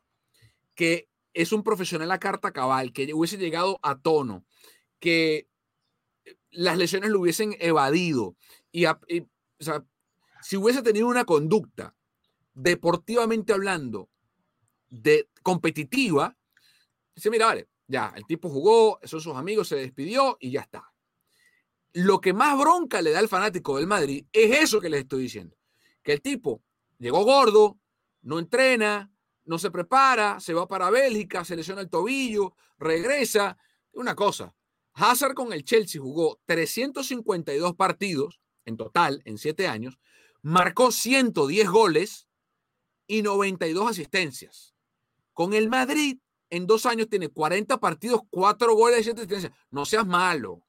que 0.77 1.10
es 1.35 1.53
un 1.53 1.63
profesional 1.63 2.11
a 2.11 2.19
carta 2.19 2.53
cabal, 2.53 2.93
que 2.93 3.13
hubiese 3.15 3.39
llegado 3.39 3.79
a 3.83 3.99
tono, 3.99 4.45
que 4.99 5.49
las 6.51 6.77
lesiones 6.77 7.11
lo 7.11 7.21
hubiesen 7.21 7.57
evadido 7.61 8.37
y, 8.73 8.85
si 10.43 10.57
hubiese 10.57 10.83
tenido 10.83 11.07
una 11.07 11.25
conducta 11.25 11.95
deportivamente 12.55 13.53
hablando 13.53 14.09
de 14.89 15.29
competitiva, 15.43 16.37
dice, 17.15 17.31
mira, 17.31 17.47
vale, 17.47 17.69
ya, 17.87 18.13
el 18.17 18.27
tipo 18.27 18.49
jugó, 18.49 18.99
son 19.05 19.21
sus 19.21 19.37
amigos, 19.37 19.69
se 19.69 19.77
despidió 19.77 20.37
y 20.41 20.51
ya 20.51 20.61
está. 20.61 20.93
Lo 21.93 22.21
que 22.21 22.33
más 22.33 22.59
bronca 22.59 23.03
le 23.03 23.11
da 23.11 23.19
al 23.19 23.29
fanático 23.29 23.77
del 23.77 23.87
Madrid 23.87 24.25
es 24.33 24.59
eso 24.61 24.81
que 24.81 24.89
les 24.89 25.01
estoy 25.01 25.23
diciendo. 25.23 25.57
Que 26.03 26.13
el 26.13 26.23
tipo 26.23 26.63
llegó 26.99 27.25
gordo, 27.25 27.79
no 28.23 28.39
entrena, 28.39 29.11
no 29.45 29.59
se 29.59 29.71
prepara, 29.71 30.41
se 30.41 30.55
va 30.55 30.69
para 30.69 30.91
Bélgica, 30.91 31.45
se 31.45 31.57
lesiona 31.57 31.81
el 31.81 31.91
tobillo, 31.91 32.55
regresa. 32.79 33.57
Una 33.93 34.15
cosa, 34.15 34.55
Hazard 34.95 35.35
con 35.35 35.53
el 35.53 35.65
Chelsea 35.65 36.01
jugó 36.01 36.41
352 36.47 37.75
partidos 37.75 38.41
en 38.65 38.77
total 38.77 39.23
en 39.25 39.39
siete 39.39 39.67
años, 39.67 39.99
marcó 40.43 40.93
110 40.93 41.69
goles 41.69 42.29
y 43.07 43.23
92 43.23 43.91
asistencias. 43.91 44.75
Con 45.33 45.55
el 45.55 45.69
Madrid, 45.69 46.19
en 46.51 46.67
dos 46.67 46.87
años 46.87 47.09
tiene 47.09 47.29
40 47.29 47.79
partidos, 47.79 48.21
4 48.31 48.75
goles 48.75 49.01
y 49.01 49.05
7 49.05 49.21
asistencias. 49.21 49.53
No 49.71 49.85
seas 49.85 50.07
malo. 50.07 50.63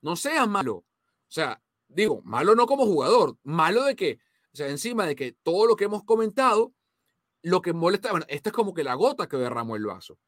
No 0.00 0.16
seas 0.16 0.48
malo. 0.48 0.76
O 0.76 0.86
sea, 1.28 1.60
digo, 1.88 2.20
malo 2.22 2.54
no 2.54 2.66
como 2.66 2.84
jugador, 2.84 3.36
malo 3.42 3.84
de 3.84 3.96
que, 3.96 4.18
o 4.52 4.56
sea, 4.56 4.68
encima 4.68 5.06
de 5.06 5.16
que 5.16 5.32
todo 5.42 5.66
lo 5.66 5.76
que 5.76 5.84
hemos 5.84 6.04
comentado, 6.04 6.72
lo 7.44 7.60
que 7.60 7.74
molesta, 7.74 8.10
bueno, 8.10 8.24
esta 8.28 8.48
es 8.48 8.54
como 8.54 8.72
que 8.72 8.82
la 8.82 8.94
gota 8.94 9.28
que 9.28 9.36
derramó 9.36 9.76
el 9.76 9.84
vaso. 9.84 10.18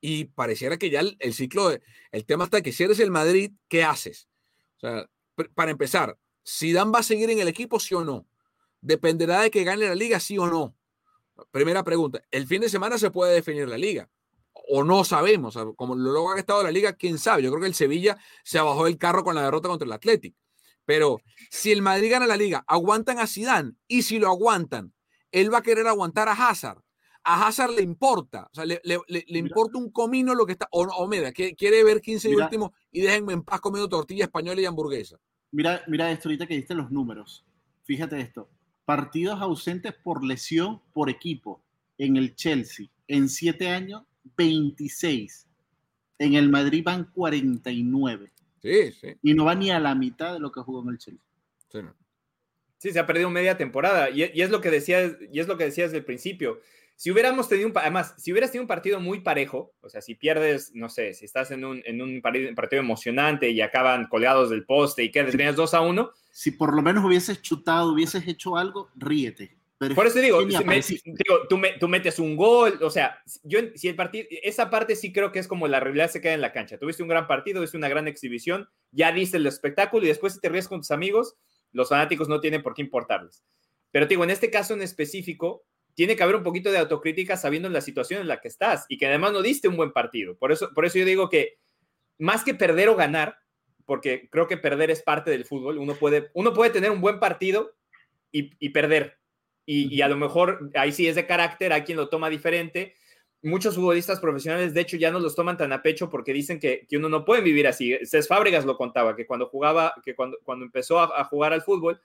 Y 0.00 0.26
pareciera 0.26 0.76
que 0.76 0.90
ya 0.90 1.00
el, 1.00 1.34
ciclo, 1.34 1.70
de, 1.70 1.80
el 2.12 2.26
tema 2.26 2.44
está 2.44 2.60
que 2.60 2.72
si 2.72 2.84
eres 2.84 3.00
el 3.00 3.10
Madrid, 3.10 3.52
¿qué 3.68 3.82
haces? 3.82 4.28
O 4.76 4.80
sea, 4.80 5.10
para 5.54 5.70
empezar, 5.70 6.18
Dan 6.60 6.92
va 6.92 6.98
a 6.98 7.02
seguir 7.02 7.30
en 7.30 7.38
el 7.38 7.48
equipo, 7.48 7.80
sí 7.80 7.94
o 7.94 8.04
no. 8.04 8.26
Dependerá 8.82 9.40
de 9.40 9.50
que 9.50 9.64
gane 9.64 9.86
la 9.86 9.94
liga, 9.94 10.20
sí 10.20 10.36
o 10.36 10.46
no. 10.46 10.76
Primera 11.50 11.82
pregunta. 11.82 12.22
El 12.30 12.46
fin 12.46 12.60
de 12.60 12.68
semana 12.68 12.98
se 12.98 13.10
puede 13.10 13.32
definir 13.32 13.66
la 13.66 13.78
liga. 13.78 14.10
O 14.68 14.84
no 14.84 15.02
sabemos. 15.04 15.58
como 15.76 15.94
lo 15.94 16.30
ha 16.30 16.38
estado 16.38 16.62
la 16.62 16.70
liga, 16.70 16.92
quién 16.92 17.16
sabe. 17.16 17.42
Yo 17.42 17.50
creo 17.50 17.62
que 17.62 17.68
el 17.68 17.74
Sevilla 17.74 18.18
se 18.42 18.60
bajó 18.60 18.84
del 18.84 18.98
carro 18.98 19.24
con 19.24 19.34
la 19.34 19.42
derrota 19.42 19.68
contra 19.68 19.86
el 19.86 19.92
Athletic. 19.92 20.34
Pero 20.84 21.22
si 21.50 21.72
el 21.72 21.80
Madrid 21.80 22.10
gana 22.10 22.26
la 22.26 22.36
liga, 22.36 22.62
aguantan 22.68 23.18
a 23.18 23.26
Zidane. 23.26 23.72
Y 23.88 24.02
si 24.02 24.18
lo 24.18 24.28
aguantan, 24.28 24.93
él 25.34 25.52
va 25.52 25.58
a 25.58 25.62
querer 25.62 25.86
aguantar 25.88 26.28
a 26.28 26.32
Hazard. 26.32 26.80
A 27.24 27.46
Hazard 27.46 27.72
le 27.74 27.82
importa. 27.82 28.48
O 28.52 28.54
sea, 28.54 28.64
le, 28.64 28.78
importa 29.38 29.78
un 29.78 29.90
comino 29.90 30.32
lo 30.34 30.46
que 30.46 30.52
está. 30.52 30.68
O, 30.70 31.08
mira, 31.08 31.32
quiere 31.32 31.82
ver 31.82 32.00
15 32.00 32.30
y 32.30 32.34
último 32.36 32.72
y 32.92 33.00
déjenme 33.00 33.32
en 33.32 33.42
paz 33.42 33.60
comiendo 33.60 33.88
tortilla 33.88 34.24
española 34.24 34.60
y 34.60 34.64
hamburguesa. 34.64 35.18
Mira, 35.50 35.82
mira 35.88 36.10
esto 36.12 36.28
ahorita 36.28 36.46
que 36.46 36.54
diste 36.54 36.74
los 36.74 36.92
números. 36.92 37.44
Fíjate 37.82 38.20
esto. 38.20 38.48
Partidos 38.84 39.40
ausentes 39.40 39.92
por 39.92 40.22
lesión 40.22 40.80
por 40.92 41.10
equipo 41.10 41.60
en 41.98 42.16
el 42.16 42.36
Chelsea. 42.36 42.86
En 43.08 43.28
siete 43.28 43.68
años, 43.70 44.04
26. 44.36 45.48
En 46.18 46.34
el 46.34 46.48
Madrid 46.48 46.84
van 46.84 47.10
49. 47.12 48.30
Sí, 48.62 48.92
sí. 48.92 49.08
Y 49.22 49.34
no 49.34 49.46
va 49.46 49.56
ni 49.56 49.72
a 49.72 49.80
la 49.80 49.96
mitad 49.96 50.34
de 50.34 50.38
lo 50.38 50.52
que 50.52 50.60
jugó 50.60 50.82
en 50.82 50.90
el 50.90 50.98
Chelsea. 50.98 51.24
Sí, 51.72 51.80
sí 52.78 52.92
se 52.92 52.98
ha 52.98 53.06
perdido 53.06 53.30
media 53.30 53.56
temporada. 53.56 54.10
Y, 54.10 54.30
y, 54.34 54.42
es 54.42 54.50
lo 54.50 54.60
que 54.60 54.70
decías, 54.70 55.16
y 55.32 55.40
es 55.40 55.48
lo 55.48 55.56
que 55.56 55.64
decías 55.64 55.90
desde 55.90 55.98
el 55.98 56.04
principio. 56.04 56.60
Si 56.96 57.10
hubiéramos 57.10 57.48
tenido 57.48 57.68
un, 57.68 57.76
además, 57.76 58.14
si 58.18 58.30
hubieras 58.30 58.52
tenido 58.52 58.64
un 58.64 58.68
partido 58.68 59.00
muy 59.00 59.20
parejo, 59.20 59.74
o 59.80 59.88
sea, 59.88 60.00
si 60.00 60.14
pierdes, 60.14 60.72
no 60.74 60.88
sé, 60.88 61.12
si 61.14 61.24
estás 61.24 61.50
en 61.50 61.64
un, 61.64 61.82
en 61.84 62.00
un 62.00 62.22
partido, 62.22 62.80
emocionante 62.80 63.50
y 63.50 63.60
acaban 63.60 64.06
colgados 64.06 64.50
del 64.50 64.64
poste 64.64 65.02
y 65.02 65.10
que 65.10 65.24
tenías 65.24 65.56
2 65.56 65.74
a 65.74 65.80
1. 65.80 66.10
Si 66.30 66.52
por 66.52 66.74
lo 66.74 66.82
menos 66.82 67.04
hubieses 67.04 67.42
chutado, 67.42 67.92
hubieses 67.92 68.26
hecho 68.28 68.56
algo, 68.56 68.90
ríete. 68.94 69.56
por 69.94 70.06
eso 70.06 70.20
digo, 70.20 70.44
digo 70.44 70.60
tú, 71.80 71.88
metes 71.88 72.20
un 72.20 72.36
gol, 72.36 72.78
o 72.80 72.90
sea, 72.90 73.18
yo, 73.42 73.58
si 73.74 73.88
el 73.88 73.96
partido, 73.96 74.26
esa 74.42 74.70
parte 74.70 74.94
sí 74.94 75.12
creo 75.12 75.32
que 75.32 75.40
es 75.40 75.48
como 75.48 75.66
la 75.66 75.80
realidad 75.80 76.10
se 76.10 76.20
queda 76.20 76.34
en 76.34 76.40
la 76.40 76.52
cancha. 76.52 76.78
Tuviste 76.78 77.02
un 77.02 77.08
gran 77.08 77.26
partido, 77.26 77.58
tuviste 77.58 77.76
una 77.76 77.88
gran 77.88 78.06
exhibición, 78.06 78.68
ya 78.92 79.10
diste 79.10 79.36
el 79.36 79.46
espectáculo 79.48 80.04
y 80.04 80.08
después 80.08 80.34
si 80.34 80.40
te 80.40 80.48
ríes 80.48 80.68
con 80.68 80.80
tus 80.80 80.92
amigos, 80.92 81.34
los 81.74 81.90
fanáticos 81.90 82.28
no 82.28 82.40
tienen 82.40 82.62
por 82.62 82.72
qué 82.72 82.80
importarles. 82.80 83.44
Pero 83.90 84.06
digo, 84.06 84.24
en 84.24 84.30
este 84.30 84.50
caso 84.50 84.72
en 84.74 84.82
específico, 84.82 85.66
tiene 85.94 86.16
que 86.16 86.22
haber 86.22 86.36
un 86.36 86.42
poquito 86.42 86.72
de 86.72 86.78
autocrítica 86.78 87.36
sabiendo 87.36 87.68
la 87.68 87.80
situación 87.80 88.20
en 88.20 88.28
la 88.28 88.40
que 88.40 88.48
estás 88.48 88.86
y 88.88 88.98
que 88.98 89.06
además 89.06 89.32
no 89.32 89.42
diste 89.42 89.68
un 89.68 89.76
buen 89.76 89.92
partido. 89.92 90.36
Por 90.36 90.52
eso, 90.52 90.70
por 90.74 90.84
eso 90.84 90.98
yo 90.98 91.04
digo 91.04 91.28
que 91.28 91.58
más 92.18 92.44
que 92.44 92.54
perder 92.54 92.88
o 92.88 92.96
ganar, 92.96 93.38
porque 93.84 94.28
creo 94.30 94.48
que 94.48 94.56
perder 94.56 94.90
es 94.90 95.02
parte 95.02 95.30
del 95.30 95.44
fútbol, 95.44 95.78
uno 95.78 95.94
puede, 95.94 96.30
uno 96.34 96.52
puede 96.52 96.70
tener 96.70 96.90
un 96.90 97.00
buen 97.00 97.20
partido 97.20 97.76
y, 98.32 98.70
perder. 98.70 99.18
Y, 99.64 100.00
a 100.00 100.08
lo 100.08 100.16
mejor 100.16 100.70
ahí 100.74 100.90
sí 100.90 101.06
es 101.06 101.14
de 101.14 101.26
carácter, 101.26 101.72
hay 101.72 101.82
quien 101.82 101.96
lo 101.96 102.08
toma 102.08 102.28
diferente. 102.28 102.96
Muchos 103.44 103.76
futbolistas 103.76 104.20
profesionales, 104.20 104.74
de 104.74 104.80
hecho, 104.80 104.96
ya 104.96 105.10
no 105.10 105.20
los 105.20 105.34
toman 105.36 105.56
tan 105.56 105.72
a 105.72 105.82
pecho 105.82 106.10
porque 106.10 106.32
dicen 106.32 106.58
que, 106.58 106.86
uno 106.92 107.08
no 107.08 107.24
puede 107.24 107.42
vivir 107.42 107.66
así. 107.68 107.96
Cés 108.04 108.26
Fábregas 108.26 108.64
lo 108.64 108.76
contaba, 108.76 109.14
que 109.14 109.26
cuando 109.26 109.46
jugaba, 109.46 109.94
que 110.02 110.14
cuando, 110.14 110.38
cuando 110.42 110.64
empezó 110.64 110.98
a 111.00 111.24
jugar 111.24 111.52
al 111.52 111.62
fútbol, 111.62 112.00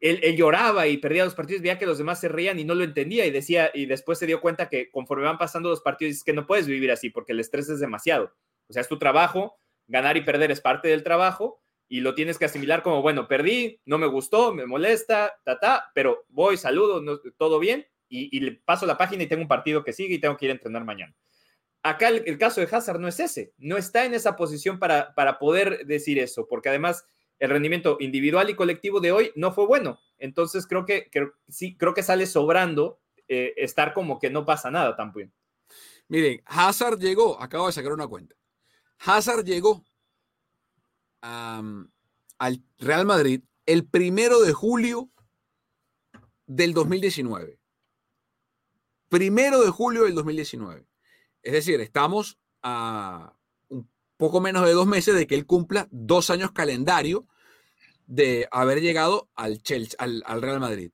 él, 0.00 0.36
lloraba 0.36 0.86
y 0.86 0.96
perdía 0.98 1.24
los 1.24 1.34
partidos, 1.34 1.62
veía 1.62 1.78
que 1.78 1.86
los 1.86 1.98
demás 1.98 2.20
se 2.20 2.28
reían 2.28 2.58
y 2.58 2.64
no 2.64 2.74
lo 2.74 2.84
entendía 2.84 3.26
y 3.26 3.30
decía, 3.30 3.70
y 3.74 3.86
después 3.86 4.18
se 4.18 4.26
dio 4.26 4.40
cuenta 4.40 4.68
que 4.68 4.90
conforme 4.90 5.24
van 5.24 5.38
pasando 5.38 5.68
los 5.68 5.80
partidos, 5.80 6.16
es 6.16 6.24
que 6.24 6.32
no 6.32 6.46
puedes 6.46 6.66
vivir 6.66 6.90
así 6.90 7.10
porque 7.10 7.32
el 7.32 7.40
estrés 7.40 7.68
es 7.68 7.80
demasiado. 7.80 8.32
O 8.68 8.72
sea, 8.72 8.82
es 8.82 8.88
tu 8.88 8.98
trabajo, 8.98 9.58
ganar 9.86 10.16
y 10.16 10.22
perder 10.22 10.50
es 10.50 10.60
parte 10.60 10.88
del 10.88 11.02
trabajo 11.02 11.60
y 11.88 12.00
lo 12.00 12.14
tienes 12.14 12.38
que 12.38 12.46
asimilar 12.46 12.82
como, 12.82 13.02
bueno, 13.02 13.28
perdí, 13.28 13.80
no 13.84 13.98
me 13.98 14.06
gustó, 14.06 14.52
me 14.52 14.66
molesta, 14.66 15.38
ta, 15.44 15.60
ta, 15.60 15.90
pero 15.94 16.24
voy, 16.28 16.56
saludo, 16.56 17.20
todo 17.36 17.58
bien 17.58 17.86
y, 18.08 18.40
le 18.40 18.52
paso 18.52 18.86
la 18.86 18.96
página 18.96 19.22
y 19.22 19.26
tengo 19.26 19.42
un 19.42 19.48
partido 19.48 19.84
que 19.84 19.92
sigue 19.92 20.14
y 20.14 20.20
tengo 20.20 20.36
que 20.36 20.46
ir 20.46 20.50
a 20.50 20.54
entrenar 20.54 20.84
mañana. 20.84 21.14
Acá 21.82 22.08
el, 22.08 22.38
caso 22.38 22.60
de 22.60 22.68
Hazard 22.70 22.98
no 22.98 23.08
es 23.08 23.20
ese, 23.20 23.52
no 23.58 23.76
está 23.76 24.04
en 24.04 24.14
esa 24.14 24.36
posición 24.36 24.78
para, 24.78 25.14
para 25.14 25.38
poder 25.38 25.86
decir 25.86 26.18
eso, 26.18 26.46
porque 26.48 26.68
además 26.68 27.04
el 27.38 27.50
rendimiento 27.50 27.96
individual 28.00 28.50
y 28.50 28.56
colectivo 28.56 29.00
de 29.00 29.12
hoy 29.12 29.32
no 29.36 29.52
fue 29.52 29.66
bueno. 29.66 29.98
Entonces 30.18 30.66
creo 30.66 30.84
que, 30.84 31.10
sí, 31.48 31.76
creo 31.76 31.94
que 31.94 32.02
sale 32.02 32.26
sobrando 32.26 33.00
eh, 33.28 33.54
estar 33.56 33.92
como 33.92 34.18
que 34.18 34.30
no 34.30 34.44
pasa 34.44 34.70
nada 34.70 34.96
tampoco. 34.96 35.30
Miren, 36.08 36.42
Hazard 36.46 36.98
llegó, 36.98 37.40
acabo 37.40 37.66
de 37.66 37.72
sacar 37.72 37.92
una 37.92 38.06
cuenta. 38.06 38.34
Hazard 38.98 39.44
llegó 39.44 39.84
al 41.20 41.90
Real 42.78 43.04
Madrid 43.04 43.42
el 43.66 43.86
primero 43.86 44.40
de 44.40 44.52
julio 44.52 45.10
del 46.46 46.72
2019. 46.72 47.58
Primero 49.08 49.62
de 49.62 49.70
julio 49.70 50.04
del 50.04 50.14
2019. 50.14 50.86
Es 51.42 51.52
decir, 51.52 51.80
estamos 51.80 52.38
a 52.62 53.36
poco 54.16 54.40
menos 54.40 54.66
de 54.66 54.72
dos 54.72 54.86
meses 54.86 55.14
de 55.14 55.26
que 55.26 55.34
él 55.34 55.46
cumpla 55.46 55.88
dos 55.90 56.30
años 56.30 56.52
calendario 56.52 57.26
de 58.06 58.48
haber 58.50 58.80
llegado 58.80 59.28
al, 59.34 59.62
Chelsea, 59.62 59.96
al, 59.98 60.42
Real 60.42 60.60
Madrid. 60.60 60.90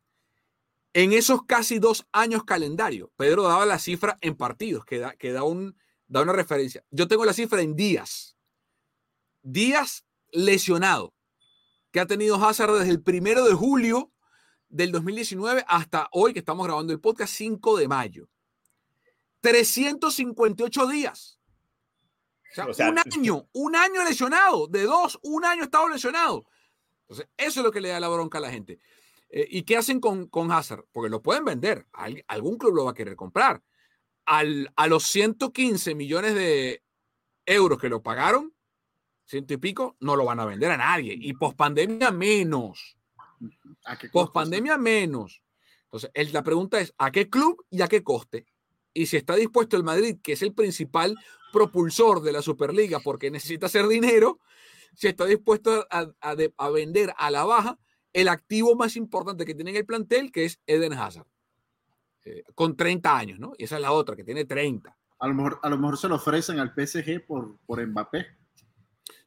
En 0.94 1.12
esos 1.12 1.44
casi 1.46 1.78
dos 1.78 2.06
años 2.12 2.44
calendario, 2.44 3.10
Pedro 3.16 3.44
daba 3.44 3.64
la 3.64 3.78
cifra 3.78 4.18
en 4.20 4.36
partidos, 4.36 4.84
que 4.84 4.98
da, 4.98 5.14
que 5.14 5.32
da, 5.32 5.42
un, 5.42 5.78
da 6.06 6.22
una 6.22 6.32
referencia. 6.32 6.84
Yo 6.90 7.08
tengo 7.08 7.24
la 7.24 7.32
cifra 7.32 7.62
en 7.62 7.76
días. 7.76 8.36
Días 9.42 10.04
lesionado, 10.30 11.14
que 11.90 12.00
ha 12.00 12.06
tenido 12.06 12.36
Hazard 12.36 12.78
desde 12.78 12.90
el 12.90 13.02
primero 13.02 13.44
de 13.44 13.54
julio 13.54 14.12
del 14.72 14.90
2019 14.90 15.64
hasta 15.68 16.08
hoy, 16.10 16.32
que 16.32 16.40
estamos 16.40 16.66
grabando 16.66 16.92
el 16.92 17.00
podcast 17.00 17.32
5 17.34 17.76
de 17.76 17.88
mayo. 17.88 18.28
358 19.40 20.86
días 20.88 21.38
un 22.56 22.98
año, 22.98 23.48
un 23.52 23.76
año 23.76 24.04
lesionado, 24.04 24.66
de 24.66 24.82
dos, 24.82 25.18
un 25.22 25.44
año 25.44 25.64
estado 25.64 25.88
lesionado. 25.88 26.44
Entonces, 27.02 27.28
eso 27.36 27.60
es 27.60 27.64
lo 27.64 27.72
que 27.72 27.80
le 27.80 27.88
da 27.88 28.00
la 28.00 28.08
bronca 28.08 28.38
a 28.38 28.40
la 28.40 28.50
gente. 28.50 28.78
Eh, 29.30 29.46
¿Y 29.48 29.62
qué 29.62 29.76
hacen 29.76 30.00
con, 30.00 30.26
con 30.26 30.52
Hazard? 30.52 30.84
Porque 30.92 31.10
lo 31.10 31.22
pueden 31.22 31.44
vender, 31.44 31.86
algún 32.26 32.58
club 32.58 32.74
lo 32.74 32.84
va 32.84 32.90
a 32.90 32.94
querer 32.94 33.16
comprar. 33.16 33.62
Al, 34.24 34.72
a 34.76 34.86
los 34.86 35.04
115 35.04 35.94
millones 35.94 36.34
de 36.34 36.82
euros 37.46 37.78
que 37.78 37.88
lo 37.88 38.02
pagaron, 38.02 38.54
ciento 39.24 39.54
y 39.54 39.56
pico, 39.56 39.96
no 40.00 40.16
lo 40.16 40.24
van 40.24 40.40
a 40.40 40.44
vender 40.44 40.70
a 40.70 40.76
nadie. 40.76 41.16
Y 41.18 41.32
pospandemia 41.34 42.10
menos. 42.10 42.96
Pospandemia 44.12 44.78
menos. 44.78 45.43
Entonces, 45.84 46.32
la 46.32 46.43
pregunta 46.43 46.80
es, 46.80 46.95
¿a 46.99 47.11
qué 47.11 47.28
club 47.28 47.64
y 47.70 47.82
a 47.82 47.88
qué 47.88 48.03
coste? 48.03 48.47
Y 48.95 49.07
si 49.07 49.16
está 49.16 49.36
dispuesto 49.36 49.76
el 49.76 49.84
Madrid, 49.84 50.18
que 50.22 50.32
es 50.32 50.43
el 50.43 50.55
principal 50.55 51.16
propulsor 51.53 52.22
de 52.22 52.32
la 52.32 52.43
Superliga 52.43 53.01
porque 53.01 53.30
necesita 53.30 53.66
hacer 53.66 53.86
dinero, 53.86 54.40
si 54.95 55.09
está 55.09 55.24
dispuesto 55.26 55.86
a, 55.90 56.70
vender 56.70 57.14
a 57.16 57.30
la 57.30 57.45
baja 57.45 57.78
el 58.12 58.28
activo 58.28 58.74
más 58.74 58.97
importante 58.97 59.45
que 59.45 59.55
tiene 59.55 59.70
en 59.70 59.76
el 59.78 59.86
plantel, 59.86 60.32
que 60.32 60.45
es 60.45 60.61
Eden 60.66 60.93
Hazard, 60.93 61.26
eh, 62.24 62.43
con 62.55 62.76
30 62.76 63.16
años, 63.16 63.38
¿no? 63.38 63.53
Y 63.57 63.64
esa 63.64 63.76
es 63.76 63.82
la 63.82 63.93
otra, 63.93 64.16
que 64.16 64.24
tiene 64.24 64.45
30. 64.45 64.97
A 65.18 65.28
lo 65.28 65.34
mejor, 65.34 65.61
a 65.62 65.68
lo 65.70 65.78
mejor 65.78 65.99
se 65.99 66.09
lo 66.09 66.16
ofrecen 66.16 66.59
al 66.59 66.74
PSG 66.74 67.26
por, 67.26 67.59
por 67.64 67.86
Mbappé. 67.86 68.26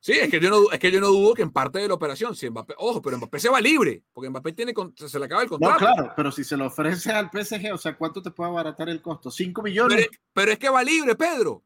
Sí, 0.05 0.11
es 0.11 0.29
que, 0.29 0.39
yo 0.39 0.51
no, 0.51 0.71
es 0.71 0.77
que 0.77 0.91
yo 0.91 1.01
no 1.01 1.07
dudo 1.07 1.33
que 1.33 1.41
en 1.41 1.49
parte 1.49 1.79
de 1.79 1.87
la 1.87 1.95
operación, 1.95 2.35
si 2.35 2.47
Mbappé, 2.47 2.75
ojo, 2.77 3.01
pero 3.01 3.17
Mbappé 3.17 3.39
se 3.39 3.49
va 3.49 3.59
libre, 3.59 4.03
porque 4.13 4.29
Mbappé 4.29 4.53
tiene, 4.53 4.71
se 4.95 5.17
le 5.17 5.25
acaba 5.25 5.41
el 5.41 5.49
contrato. 5.49 5.83
No, 5.83 5.93
claro, 5.93 6.13
pero 6.15 6.31
si 6.31 6.43
se 6.43 6.55
lo 6.55 6.67
ofrece 6.67 7.11
al 7.11 7.31
PSG, 7.31 7.73
o 7.73 7.77
sea, 7.79 7.97
¿cuánto 7.97 8.21
te 8.21 8.29
puede 8.29 8.51
abaratar 8.51 8.87
el 8.87 9.01
costo? 9.01 9.31
¿5 9.31 9.63
millones? 9.63 10.07
pero 10.31 10.51
es 10.51 10.59
que 10.59 10.69
va 10.69 10.83
libre, 10.83 11.15
Pedro. 11.15 11.63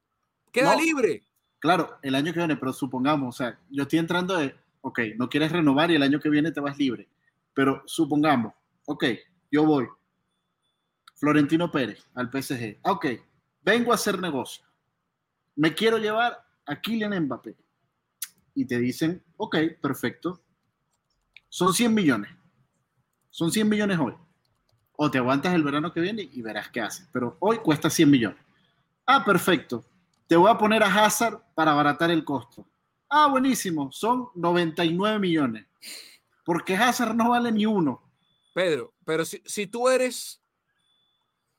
Queda 0.54 0.74
libre. 0.78 1.22
Claro, 1.60 1.98
el 2.02 2.16
año 2.16 2.32
que 2.32 2.40
viene, 2.40 2.56
pero 2.56 2.72
supongamos, 2.72 3.36
o 3.36 3.38
sea, 3.38 3.60
yo 3.70 3.84
estoy 3.84 4.00
entrando 4.00 4.38
de, 4.38 4.56
ok, 4.80 5.00
no 5.18 5.28
quieres 5.28 5.52
renovar 5.52 5.92
y 5.92 5.96
el 5.96 6.04
año 6.04 6.22
que 6.22 6.30
viene 6.30 6.54
te 6.54 6.62
vas 6.62 6.78
libre. 6.78 7.10
Pero 7.54 7.84
supongamos, 7.88 8.54
ok, 8.86 9.04
yo 9.52 9.66
voy. 9.66 9.86
Florentino 11.16 11.70
Pérez 11.70 12.08
al 12.14 12.32
PSG. 12.32 12.78
Ok, 12.84 13.06
vengo 13.64 13.92
a 13.92 13.96
hacer 13.96 14.18
negocio. 14.18 14.64
Me 15.58 15.76
quiero 15.76 15.98
llevar 15.98 16.42
a 16.66 16.80
Kylian 16.80 17.26
Mbappé 17.26 17.58
y 18.54 18.66
te 18.66 18.80
dicen, 18.80 19.24
ok, 19.38 19.58
perfecto, 19.82 20.42
son 21.48 21.74
100 21.74 21.94
millones, 21.94 22.32
son 23.30 23.52
100 23.52 23.68
millones 23.68 24.00
hoy. 24.00 24.14
O 25.02 25.10
te 25.10 25.18
aguantas 25.18 25.54
el 25.54 25.64
verano 25.64 25.94
que 25.94 26.02
viene 26.02 26.30
y 26.32 26.42
verás 26.42 26.70
qué 26.70 26.82
haces, 26.82 27.08
pero 27.12 27.38
hoy 27.40 27.58
cuesta 27.60 27.90
100 27.90 28.10
millones. 28.10 28.40
Ah, 29.06 29.24
perfecto, 29.24 29.86
te 30.28 30.36
voy 30.36 30.52
a 30.52 30.58
poner 30.58 30.84
a 30.84 31.06
Hazard 31.06 31.42
para 31.56 31.72
abaratar 31.72 32.12
el 32.12 32.24
costo. 32.24 32.68
Ah, 33.10 33.28
buenísimo, 33.28 33.92
son 33.92 34.28
99 34.36 35.20
millones, 35.20 35.66
porque 36.46 36.76
Hazard 36.76 37.16
no 37.16 37.30
vale 37.30 37.52
ni 37.52 37.66
uno. 37.66 38.04
Pedro, 38.54 38.94
pero 39.06 39.26
si, 39.26 39.42
si 39.46 39.68
tú 39.68 39.88
eres 39.90 40.44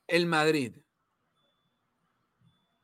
el 0.07 0.27
Madrid, 0.27 0.75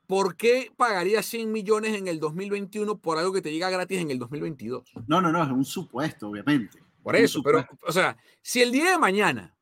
¿por 0.06 0.36
qué 0.36 0.72
pagarías 0.76 1.26
100 1.26 1.50
millones 1.50 1.94
en 1.94 2.08
el 2.08 2.20
2021 2.20 2.98
por 2.98 3.18
algo 3.18 3.32
que 3.32 3.42
te 3.42 3.52
llega 3.52 3.70
gratis 3.70 4.00
en 4.00 4.10
el 4.10 4.18
2022? 4.18 4.92
No, 5.06 5.20
no, 5.20 5.32
no, 5.32 5.42
es 5.42 5.50
un 5.50 5.64
supuesto, 5.64 6.28
obviamente. 6.28 6.78
Por 7.02 7.16
eso, 7.16 7.42
pero, 7.42 7.64
o 7.86 7.92
sea, 7.92 8.16
si 8.42 8.62
el 8.62 8.72
día 8.72 8.90
de 8.90 8.98
mañana, 8.98 9.56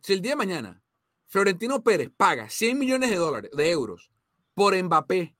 si 0.00 0.12
el 0.12 0.20
día 0.20 0.32
de 0.32 0.36
mañana 0.36 0.82
Florentino 1.26 1.82
Pérez 1.82 2.10
paga 2.16 2.48
100 2.48 2.78
millones 2.78 3.10
de 3.10 3.16
dólares, 3.16 3.50
de 3.52 3.70
euros, 3.70 4.12
por 4.54 4.80
Mbappé, 4.80 5.36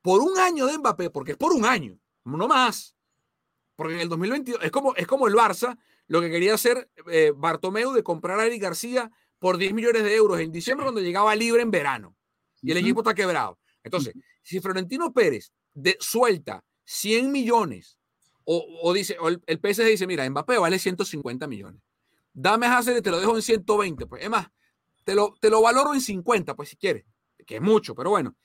por 0.00 0.22
un 0.22 0.38
año 0.38 0.66
de 0.66 0.78
Mbappé, 0.78 1.10
porque 1.10 1.32
es 1.32 1.36
por 1.36 1.52
un 1.52 1.66
año, 1.66 1.98
no 2.24 2.48
más, 2.48 2.96
porque 3.76 3.94
en 3.94 4.00
el 4.00 4.08
2022 4.08 4.62
es 4.62 4.70
como, 4.70 4.94
es 4.96 5.06
como 5.06 5.28
el 5.28 5.34
Barça, 5.34 5.78
lo 6.06 6.20
que 6.20 6.30
quería 6.30 6.54
hacer 6.54 6.90
eh, 7.10 7.32
Bartomeu 7.36 7.92
de 7.92 8.02
comprar 8.02 8.40
a 8.40 8.46
Eric 8.46 8.62
García 8.62 9.10
por 9.38 9.58
10 9.58 9.74
millones 9.74 10.02
de 10.02 10.14
euros 10.14 10.40
en 10.40 10.50
diciembre 10.50 10.84
cuando 10.84 11.00
llegaba 11.00 11.36
libre 11.36 11.62
en 11.62 11.70
verano 11.70 12.16
y 12.62 12.72
el 12.72 12.78
equipo 12.78 13.00
está 13.00 13.14
quebrado. 13.14 13.59
Entonces, 13.82 14.14
si 14.42 14.60
Florentino 14.60 15.12
Pérez 15.12 15.52
de, 15.74 15.96
suelta 16.00 16.64
100 16.84 17.30
millones 17.30 17.98
o, 18.44 18.64
o 18.82 18.92
dice, 18.92 19.16
o 19.20 19.28
el, 19.28 19.42
el 19.46 19.58
PSG 19.58 19.84
dice, 19.84 20.06
mira, 20.06 20.28
Mbappé 20.28 20.58
vale 20.58 20.78
150 20.78 21.46
millones. 21.46 21.82
Dame 22.32 22.66
a 22.66 22.78
Hazard 22.78 22.98
y 22.98 23.02
te 23.02 23.10
lo 23.10 23.20
dejo 23.20 23.36
en 23.36 23.42
120. 23.42 24.06
Pues 24.06 24.22
es 24.22 24.30
más, 24.30 24.48
te 25.04 25.14
lo, 25.14 25.34
te 25.40 25.50
lo 25.50 25.62
valoro 25.62 25.94
en 25.94 26.00
50, 26.00 26.54
pues 26.54 26.70
si 26.70 26.76
quieres, 26.76 27.04
que 27.46 27.56
es 27.56 27.62
mucho, 27.62 27.94
pero 27.94 28.10
bueno, 28.10 28.36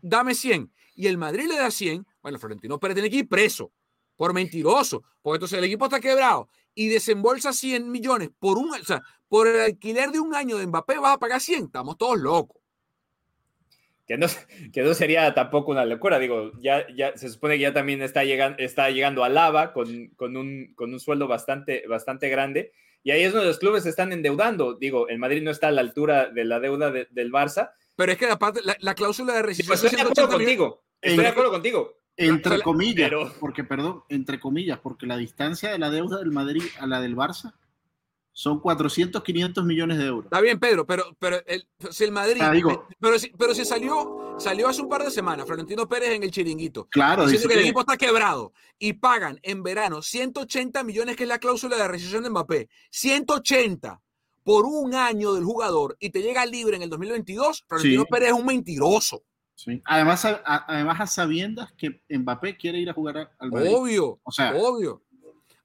dame 0.00 0.34
100. 0.34 0.72
Y 0.94 1.06
el 1.06 1.18
Madrid 1.18 1.46
le 1.48 1.56
da 1.56 1.70
100, 1.70 2.06
bueno, 2.22 2.38
Florentino 2.38 2.78
Pérez 2.78 2.94
tiene 2.96 3.10
que 3.10 3.16
ir 3.16 3.28
preso 3.28 3.72
por 4.16 4.34
mentiroso, 4.34 5.02
porque 5.22 5.36
entonces 5.36 5.58
el 5.58 5.64
equipo 5.64 5.86
está 5.86 6.00
quebrado 6.00 6.48
y 6.74 6.88
desembolsa 6.88 7.52
100 7.52 7.90
millones 7.90 8.30
por 8.38 8.58
un, 8.58 8.72
o 8.72 8.84
sea, 8.84 9.02
por 9.28 9.46
el 9.46 9.60
alquiler 9.60 10.10
de 10.10 10.20
un 10.20 10.34
año 10.34 10.58
de 10.58 10.66
Mbappé 10.66 10.98
vas 10.98 11.14
a 11.14 11.18
pagar 11.18 11.40
100, 11.40 11.64
estamos 11.64 11.96
todos 11.96 12.18
locos. 12.18 12.61
Que 14.12 14.18
no, 14.18 14.26
que 14.74 14.82
no 14.82 14.92
sería 14.92 15.32
tampoco 15.32 15.70
una 15.70 15.86
locura. 15.86 16.18
Digo, 16.18 16.52
ya, 16.60 16.86
ya 16.94 17.16
se 17.16 17.30
supone 17.30 17.54
que 17.54 17.62
ya 17.62 17.72
también 17.72 18.02
está 18.02 18.24
llegando, 18.24 18.58
está 18.58 18.90
llegando 18.90 19.24
a 19.24 19.30
Lava 19.30 19.72
con, 19.72 20.08
con, 20.16 20.36
un, 20.36 20.74
con 20.74 20.92
un 20.92 21.00
sueldo 21.00 21.26
bastante, 21.28 21.84
bastante 21.88 22.28
grande. 22.28 22.72
Y 23.02 23.10
ahí 23.12 23.22
es 23.22 23.32
donde 23.32 23.46
los 23.48 23.58
clubes 23.58 23.84
se 23.84 23.88
están 23.88 24.12
endeudando. 24.12 24.74
Digo, 24.74 25.08
el 25.08 25.18
Madrid 25.18 25.42
no 25.42 25.50
está 25.50 25.68
a 25.68 25.72
la 25.72 25.80
altura 25.80 26.28
de 26.28 26.44
la 26.44 26.60
deuda 26.60 26.90
de- 26.90 27.08
del 27.10 27.32
Barça. 27.32 27.70
Pero 27.96 28.12
es 28.12 28.18
que 28.18 28.26
aparte 28.26 28.60
la, 28.62 28.76
la 28.80 28.94
cláusula 28.94 29.32
de 29.32 29.42
rescisión 29.42 29.68
Pues 29.70 29.82
estoy 29.82 29.96
de 29.96 30.02
acuerdo 30.02 30.14
180 30.14 30.38
millones- 30.38 30.58
contigo. 30.58 30.84
Estoy 31.00 31.24
de 31.24 31.30
acuerdo 31.30 31.50
contigo. 31.50 31.94
Entre 32.14 32.60
comillas, 32.60 33.08
pero- 33.08 33.32
porque, 33.40 33.64
perdón, 33.64 34.02
entre 34.10 34.38
comillas, 34.38 34.78
porque 34.78 35.06
la 35.06 35.16
distancia 35.16 35.70
de 35.72 35.78
la 35.78 35.88
deuda 35.88 36.18
del 36.18 36.32
Madrid 36.32 36.64
a 36.78 36.86
la 36.86 37.00
del 37.00 37.16
Barça 37.16 37.54
son 38.34 38.60
400, 38.60 39.22
500 39.22 39.64
millones 39.64 39.98
de 39.98 40.06
euros. 40.06 40.24
Está 40.24 40.40
bien, 40.40 40.58
Pedro, 40.58 40.86
pero, 40.86 41.04
pero 41.18 41.36
el, 41.46 41.68
si 41.90 42.04
el 42.04 42.12
Madrid. 42.12 42.40
Ah, 42.40 42.50
digo- 42.50 42.86
pero, 42.98 43.18
si, 43.18 43.28
pero 43.30 43.54
si 43.54 43.64
salió, 43.64 44.36
salió 44.38 44.68
hace 44.68 44.80
un 44.80 44.88
par 44.88 45.04
de 45.04 45.10
semanas 45.10 45.46
Florentino 45.46 45.86
Pérez 45.88 46.10
en 46.10 46.22
el 46.22 46.30
chiringuito. 46.30 46.86
Claro, 46.90 47.22
diciendo 47.26 47.38
dice 47.42 47.48
que 47.48 47.54
el 47.54 47.60
que- 47.60 47.66
equipo 47.68 47.80
está 47.80 47.96
quebrado 47.98 48.52
y 48.78 48.94
pagan 48.94 49.38
en 49.42 49.62
verano 49.62 50.00
180 50.02 50.82
millones, 50.82 51.16
que 51.16 51.24
es 51.24 51.28
la 51.28 51.38
cláusula 51.38 51.76
de 51.76 51.86
rescisión 51.88 52.22
de 52.22 52.30
Mbappé. 52.30 52.68
180 52.90 54.00
por 54.44 54.64
un 54.64 54.94
año 54.94 55.34
del 55.34 55.44
jugador 55.44 55.96
y 56.00 56.10
te 56.10 56.22
llega 56.22 56.44
libre 56.46 56.76
en 56.76 56.82
el 56.82 56.90
2022. 56.90 57.64
Florentino 57.68 58.02
Sí. 58.02 58.08
Pérez 58.10 58.28
es 58.28 58.34
un 58.34 58.46
mentiroso. 58.46 59.22
Sí. 59.54 59.80
Además, 59.84 60.24
a, 60.24 60.40
además 60.66 61.00
a 61.00 61.06
sabiendas 61.06 61.72
que 61.76 62.02
Mbappé 62.08 62.56
quiere 62.56 62.78
ir 62.80 62.90
a 62.90 62.94
jugar 62.94 63.30
al 63.38 63.50
Madrid. 63.52 63.70
Obvio, 63.72 64.18
O 64.24 64.32
sea- 64.32 64.54
obvio. 64.56 65.02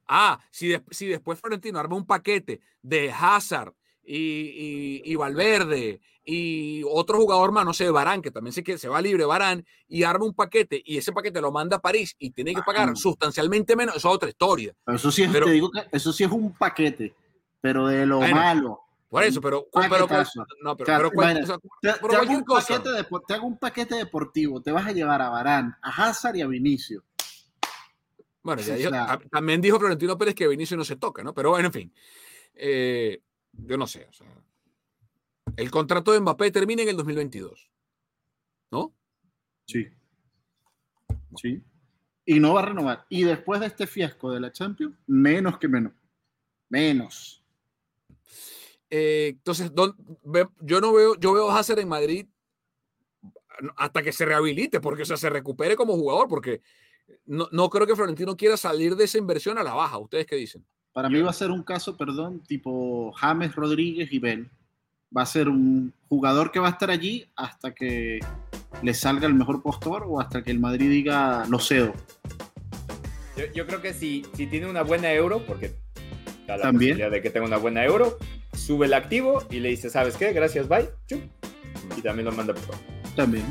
Ah, 0.07 0.39
si, 0.51 0.69
des- 0.69 0.81
si 0.91 1.07
después 1.07 1.39
Florentino 1.39 1.79
arma 1.79 1.95
un 1.95 2.05
paquete 2.05 2.61
de 2.81 3.11
Hazard 3.11 3.73
y, 4.03 4.15
y- 4.15 5.01
y 5.05 5.15
Valverde 5.15 6.01
y 6.23 6.81
otro 6.89 7.17
jugador 7.19 7.51
más, 7.51 7.63
no 7.65 7.73
sé, 7.73 7.89
Barán, 7.89 8.21
que 8.21 8.31
también 8.31 8.51
sé 8.53 8.63
que 8.63 8.77
se 8.77 8.87
va 8.89 9.01
libre, 9.01 9.23
Barán, 9.25 9.65
y 9.87 10.03
arma 10.03 10.25
un 10.25 10.33
paquete 10.33 10.81
y 10.85 10.97
ese 10.97 11.11
paquete 11.13 11.39
lo 11.41 11.51
manda 11.51 11.77
a 11.77 11.81
París 11.81 12.15
y 12.19 12.31
tiene 12.31 12.53
que 12.53 12.61
pagar 12.61 12.95
sustancialmente 12.97 13.75
menos, 13.75 13.95
eso 13.95 14.09
es 14.09 14.15
otra 14.15 14.29
historia. 14.29 14.73
Eso 14.87 15.11
sí 15.11 15.23
es, 15.23 15.31
Pero- 15.31 15.45
te 15.45 15.51
digo 15.53 15.71
que 15.71 15.85
eso 15.91 16.11
sí 16.13 16.23
es 16.25 16.31
un 16.31 16.53
paquete, 16.53 17.13
pero 17.61 17.87
de 17.87 18.05
lo 18.05 18.17
Bueno, 18.17 18.35
malo. 18.35 18.79
Por 19.09 19.23
eso, 19.23 19.39
pero, 19.39 19.67
pero, 19.71 20.05
no, 20.61 20.75
pero, 20.75 20.85
te 23.25 23.33
hago 23.35 23.47
un 23.47 23.57
paquete 23.57 23.95
deportivo, 23.95 24.61
te 24.61 24.71
vas 24.71 24.85
a 24.85 24.91
llevar 24.91 25.21
a 25.21 25.29
Barán, 25.29 25.75
a 25.81 25.89
Hazard 26.09 26.35
y 26.35 26.41
a 26.41 26.47
Vinicio. 26.47 27.03
Bueno, 28.55 28.61
ya 28.61 28.75
dijo- 28.75 28.89
claro. 28.89 29.21
también 29.29 29.61
dijo 29.61 29.77
Florentino 29.79 30.17
Pérez 30.17 30.35
que 30.35 30.47
Vinicio 30.47 30.77
no 30.77 30.83
se 30.85 30.95
toca, 30.95 31.23
¿no? 31.23 31.33
Pero 31.33 31.49
bueno, 31.51 31.67
en 31.67 31.73
fin. 31.73 31.93
Eh, 32.55 33.21
yo 33.51 33.77
no 33.77 33.85
sé. 33.87 34.05
o 34.09 34.13
sea, 34.13 34.27
el 35.55 35.71
contrato 35.71 36.11
de 36.11 36.19
Mbappé 36.19 36.51
termina 36.51 36.81
en 36.83 36.89
el 36.89 36.97
2022. 36.97 37.69
¿No? 38.71 38.93
Sí. 39.65 39.87
Sí. 41.35 41.61
Y 42.25 42.39
no 42.39 42.53
va 42.53 42.61
a 42.61 42.65
renovar. 42.65 43.05
Y 43.09 43.23
después 43.23 43.59
de 43.61 43.67
este 43.67 43.87
fiasco 43.87 44.31
de 44.31 44.39
la 44.39 44.51
Champions, 44.51 44.95
menos 45.07 45.57
que 45.57 45.67
menos. 45.67 45.93
Menos. 46.69 47.41
Eh, 48.89 49.27
entonces, 49.29 49.73
¿dó- 49.73 49.95
ve- 50.23 50.47
yo 50.61 50.79
no 50.81 50.93
veo, 50.93 51.15
yo 51.15 51.33
veo 51.33 51.49
a 51.49 51.59
Hazard 51.59 51.79
en 51.79 51.87
Madrid 51.89 52.25
hasta 53.75 54.03
que 54.03 54.11
se 54.11 54.25
rehabilite, 54.25 54.79
porque 54.79 55.01
o 55.01 55.05
sea, 55.05 55.17
se 55.17 55.29
recupere 55.29 55.75
como 55.75 55.93
jugador, 55.95 56.27
porque 56.27 56.61
no, 57.25 57.47
no 57.51 57.69
creo 57.69 57.87
que 57.87 57.95
Florentino 57.95 58.35
quiera 58.35 58.57
salir 58.57 58.95
de 58.95 59.05
esa 59.05 59.17
inversión 59.17 59.57
a 59.57 59.63
la 59.63 59.73
baja. 59.73 59.97
¿Ustedes 59.97 60.25
qué 60.25 60.35
dicen? 60.35 60.65
Para 60.93 61.09
mí 61.09 61.21
va 61.21 61.29
a 61.29 61.33
ser 61.33 61.51
un 61.51 61.63
caso, 61.63 61.95
perdón, 61.95 62.41
tipo 62.47 63.11
James 63.13 63.55
Rodríguez 63.55 64.11
y 64.11 64.19
Ben. 64.19 64.49
Va 65.15 65.21
a 65.21 65.25
ser 65.25 65.47
un 65.47 65.93
jugador 66.09 66.51
que 66.51 66.59
va 66.59 66.67
a 66.67 66.71
estar 66.71 66.89
allí 66.89 67.29
hasta 67.35 67.73
que 67.73 68.19
le 68.81 68.93
salga 68.93 69.27
el 69.27 69.33
mejor 69.33 69.61
postor 69.61 70.05
o 70.07 70.19
hasta 70.19 70.43
que 70.43 70.51
el 70.51 70.59
Madrid 70.59 70.89
diga 70.89 71.45
lo 71.47 71.59
cedo. 71.59 71.93
Yo, 73.37 73.45
yo 73.53 73.67
creo 73.67 73.81
que 73.81 73.93
si, 73.93 74.25
si 74.33 74.47
tiene 74.47 74.67
una 74.67 74.81
buena 74.81 75.13
euro, 75.13 75.45
porque 75.45 75.75
la 76.47 76.57
También. 76.57 76.93
posibilidad 76.93 77.11
de 77.11 77.21
que 77.21 77.29
tenga 77.29 77.45
una 77.45 77.57
buena 77.57 77.85
euro, 77.85 78.17
sube 78.53 78.87
el 78.87 78.93
activo 78.93 79.43
y 79.51 79.59
le 79.59 79.69
dice, 79.69 79.89
¿sabes 79.89 80.17
qué? 80.17 80.33
Gracias, 80.33 80.67
bye. 80.67 80.89
Chup. 81.07 81.21
Y 81.95 82.01
también 82.01 82.25
lo 82.25 82.31
manda 82.31 82.53
por 82.53 82.75
También. 83.15 83.45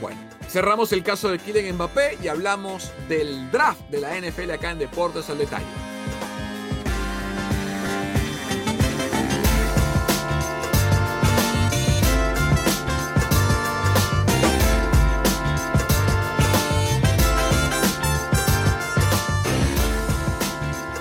Bueno, 0.00 0.18
cerramos 0.52 0.92
el 0.92 1.02
caso 1.02 1.30
de 1.30 1.38
Kylian 1.38 1.76
Mbappé 1.76 2.18
y 2.22 2.28
hablamos 2.28 2.92
del 3.08 3.50
draft 3.50 3.80
de 3.88 4.00
la 4.00 4.20
NFL 4.20 4.50
acá 4.50 4.72
en 4.72 4.80
Deportes 4.80 5.30
al 5.30 5.38
Detalle. 5.38 5.64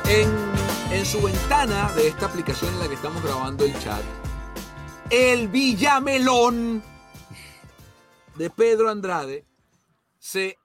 En, 0.07 0.29
en 0.97 1.05
su 1.05 1.21
ventana 1.21 1.91
de 1.97 2.07
esta 2.07 2.27
aplicación 2.27 2.73
en 2.73 2.79
la 2.79 2.87
que 2.87 2.93
estamos 2.93 3.21
grabando 3.21 3.65
el 3.65 3.77
chat, 3.79 4.01
el 5.09 5.49
Villamelón 5.49 6.90
de 8.35 8.49
Pedro 8.49 8.89
Andrade 8.89 9.45
se 10.19 10.57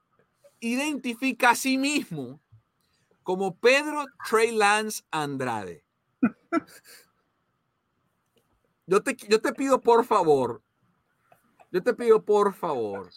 identifica 0.59 1.51
a 1.51 1.55
sí 1.55 1.77
mismo 1.77 2.41
como 3.23 3.57
Pedro 3.57 4.05
Trey 4.29 4.51
Lance 4.51 5.03
Andrade. 5.11 5.83
Yo 8.89 9.03
te, 9.03 9.17
yo 9.27 9.41
te 9.41 9.51
pido 9.51 9.81
por 9.81 10.05
favor, 10.05 10.63
yo 11.73 11.83
te 11.83 11.93
pido 11.93 12.23
por 12.23 12.53
favor, 12.53 13.09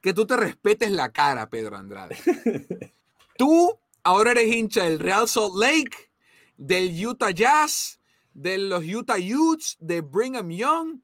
que 0.00 0.14
tú 0.14 0.24
te 0.28 0.36
respetes 0.36 0.92
la 0.92 1.10
cara, 1.10 1.50
Pedro 1.50 1.76
Andrade. 1.76 2.16
Tú 3.36 3.76
ahora 4.04 4.30
eres 4.30 4.54
hincha 4.54 4.84
del 4.84 5.00
Real 5.00 5.26
Salt 5.26 5.56
Lake, 5.56 6.12
del 6.56 7.04
Utah 7.04 7.32
Jazz, 7.32 8.00
de 8.32 8.58
los 8.58 8.84
Utah 8.84 9.18
Utes, 9.18 9.76
de 9.80 10.02
Brigham 10.02 10.50
Young 10.50 11.00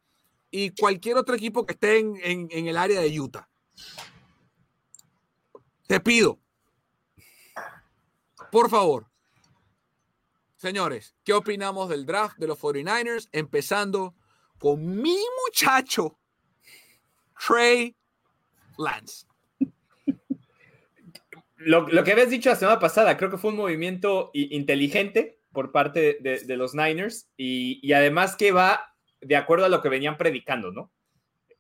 y 0.57 0.71
cualquier 0.71 1.17
otro 1.17 1.35
equipo 1.35 1.67
que 1.67 1.73
esté 1.73 1.99
en, 1.99 2.17
en- 2.23 2.69
el 2.69 2.77
área 2.77 3.01
de 3.01 3.21
Utah. 3.21 3.49
Te 5.89 5.99
pido, 5.99 6.39
por 8.53 8.71
favor, 8.71 9.11
señores, 10.57 11.17
¿qué 11.25 11.33
opinamos 11.33 11.89
del 11.89 12.07
draft 12.07 12.39
de 12.39 12.47
los 12.47 12.61
49ers? 12.61 13.29
Empezando 13.33 14.15
con 14.61 15.03
mi 15.03 15.19
muchacho, 15.45 16.21
Trey 17.47 17.97
Lance. 18.79 19.27
Lo, 21.57 21.89
lo, 21.89 22.05
que 22.05 22.13
habías 22.13 22.31
dicho 22.31 22.51
la 22.51 22.57
semana 22.57 22.79
pasada, 22.79 23.17
creo 23.17 23.31
que 23.31 23.39
fue 23.39 23.51
un 23.51 23.57
movimiento 23.57 24.31
inteligente 24.35 25.41
por 25.51 25.73
parte 25.73 26.19
de, 26.21 26.39
de 26.45 26.57
los 26.57 26.75
Niners 26.75 27.29
y, 27.37 27.81
y, 27.83 27.93
además 27.93 28.37
que 28.37 28.53
va 28.53 28.94
de 29.25 29.37
acuerdo 29.37 29.67
a 29.67 29.69
lo 29.69 29.83
que 29.83 29.89
venían 29.89 30.17
predicando, 30.17 30.73
¿no? 30.73 30.91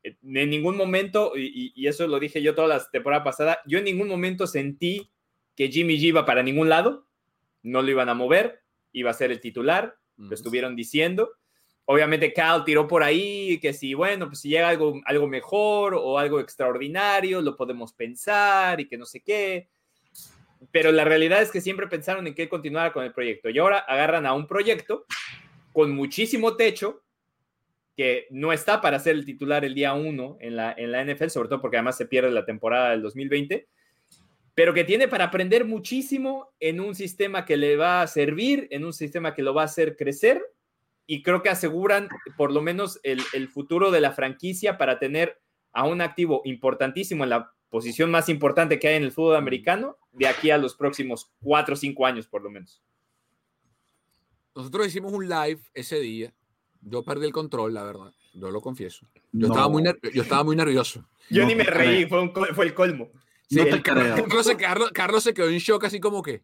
En 0.02 0.50
ningún 0.50 0.76
momento, 0.76 1.32
y, 1.34 1.72
y 1.74 1.86
eso 1.86 2.06
lo 2.06 2.20
dije 2.20 2.42
yo 2.42 2.54
toda 2.54 2.68
la 2.68 2.90
temporada 2.90 3.24
pasada, 3.24 3.60
yo 3.66 3.78
en 3.78 3.84
ningún 3.84 4.08
momento 4.08 4.46
sentí 4.46 5.10
que 5.56 5.68
Jimmy 5.68 5.96
G 5.96 6.08
iba 6.08 6.26
para 6.26 6.42
ningún 6.42 6.68
lado, 6.68 7.06
no 7.62 7.82
lo 7.82 7.90
iban 7.90 8.08
a 8.08 8.14
mover, 8.14 8.62
iba 8.92 9.10
a 9.10 9.14
ser 9.14 9.30
el 9.30 9.40
titular, 9.40 9.96
lo 10.16 10.34
estuvieron 10.34 10.76
diciendo. 10.76 11.32
Obviamente 11.86 12.32
Cal 12.32 12.64
tiró 12.64 12.88
por 12.88 13.02
ahí 13.02 13.58
que 13.60 13.72
si, 13.72 13.94
bueno, 13.94 14.28
pues 14.28 14.40
si 14.40 14.48
llega 14.48 14.68
algo, 14.68 15.00
algo 15.04 15.28
mejor 15.28 15.94
o 15.94 16.18
algo 16.18 16.40
extraordinario, 16.40 17.42
lo 17.42 17.56
podemos 17.56 17.92
pensar 17.92 18.80
y 18.80 18.88
que 18.88 18.96
no 18.96 19.04
sé 19.04 19.20
qué. 19.20 19.68
Pero 20.70 20.92
la 20.92 21.04
realidad 21.04 21.42
es 21.42 21.50
que 21.50 21.60
siempre 21.60 21.86
pensaron 21.86 22.26
en 22.26 22.34
que 22.34 22.48
continuara 22.48 22.92
con 22.92 23.04
el 23.04 23.12
proyecto. 23.12 23.50
Y 23.50 23.58
ahora 23.58 23.78
agarran 23.78 24.24
a 24.24 24.32
un 24.32 24.46
proyecto 24.46 25.04
con 25.72 25.90
muchísimo 25.90 26.56
techo 26.56 27.03
que 27.97 28.26
no 28.30 28.53
está 28.53 28.80
para 28.80 28.99
ser 28.99 29.14
el 29.14 29.24
titular 29.24 29.64
el 29.64 29.74
día 29.74 29.95
uno 29.95 30.36
en 30.40 30.57
la, 30.57 30.74
en 30.76 30.92
la 30.92 31.05
NFL, 31.05 31.28
sobre 31.28 31.49
todo 31.49 31.61
porque 31.61 31.76
además 31.76 31.97
se 31.97 32.07
pierde 32.07 32.30
la 32.30 32.45
temporada 32.45 32.90
del 32.90 33.03
2020 33.03 33.68
pero 34.55 34.72
que 34.72 34.84
tiene 34.84 35.09
para 35.09 35.24
aprender 35.24 35.64
muchísimo 35.64 36.53
en 36.61 36.80
un 36.80 36.95
sistema 36.95 37.45
que 37.45 37.57
le 37.57 37.76
va 37.76 38.03
a 38.03 38.07
servir, 38.07 38.68
en 38.70 38.84
un 38.84 38.92
sistema 38.92 39.34
que 39.34 39.42
lo 39.42 39.53
va 39.53 39.62
a 39.62 39.66
hacer 39.66 39.97
crecer 39.97 40.42
y 41.07 41.22
creo 41.22 41.42
que 41.42 41.51
aseguran 41.51 42.09
por 42.36 42.53
lo 42.53 42.62
menos 42.62 43.01
el, 43.03 43.20
el, 43.32 43.49
futuro 43.49 43.90
de 43.90 44.01
la 44.01 44.12
franquicia 44.12 44.78
para 44.78 44.99
tener 44.99 45.40
a 45.72 45.86
un 45.86 46.01
activo 46.01 46.40
importantísimo 46.45 47.24
en 47.24 47.30
la 47.30 47.53
posición 47.68 48.11
más 48.11 48.28
importante 48.28 48.78
que 48.78 48.88
hay 48.88 48.97
en 48.97 49.03
el 49.03 49.12
fútbol 49.12 49.36
americano 49.36 49.99
de 50.12 50.28
aquí 50.28 50.51
a 50.51 50.59
los 50.59 50.76
próximos 50.76 51.32
cuatro 51.42 51.74
o 51.74 51.76
cinco 51.76 52.07
años 52.07 52.28
por 52.28 52.42
lo 52.42 52.51
menos. 52.51 52.82
Nosotros 54.55 54.86
hicimos 54.86 55.12
un 55.12 55.28
live 55.28 55.61
ese 55.74 55.99
día. 55.99 56.32
Yo 56.85 57.03
perdí 57.03 57.26
el 57.26 57.32
control, 57.32 57.74
la 57.74 57.82
verdad. 57.82 58.12
Yo 58.35 58.51
lo 58.51 58.61
confieso. 58.61 59.07
Yo, 59.32 59.49
no. 59.49 59.55
estaba, 59.55 59.68
muy 59.68 59.82
yo 60.12 60.22
estaba 60.22 60.45
muy 60.45 60.57
nervioso. 60.57 61.07
Yo 61.30 61.43
no, 61.43 61.49
ni 61.49 61.55
me 61.55 61.64
reí, 61.64 62.07
fue, 62.07 62.20
un, 62.20 62.32
fue 62.32 62.66
el 62.66 62.74
colmo. 62.74 63.11
Sí, 63.49 63.57
no 63.57 63.64
te 63.64 63.82
Carlos, 63.82 64.91
Carlos, 64.93 65.22
se 65.22 65.35
quedó 65.35 65.49
en 65.49 65.59
shock, 65.59 65.85
así 65.85 66.01
como 66.01 66.22
que. 66.22 66.43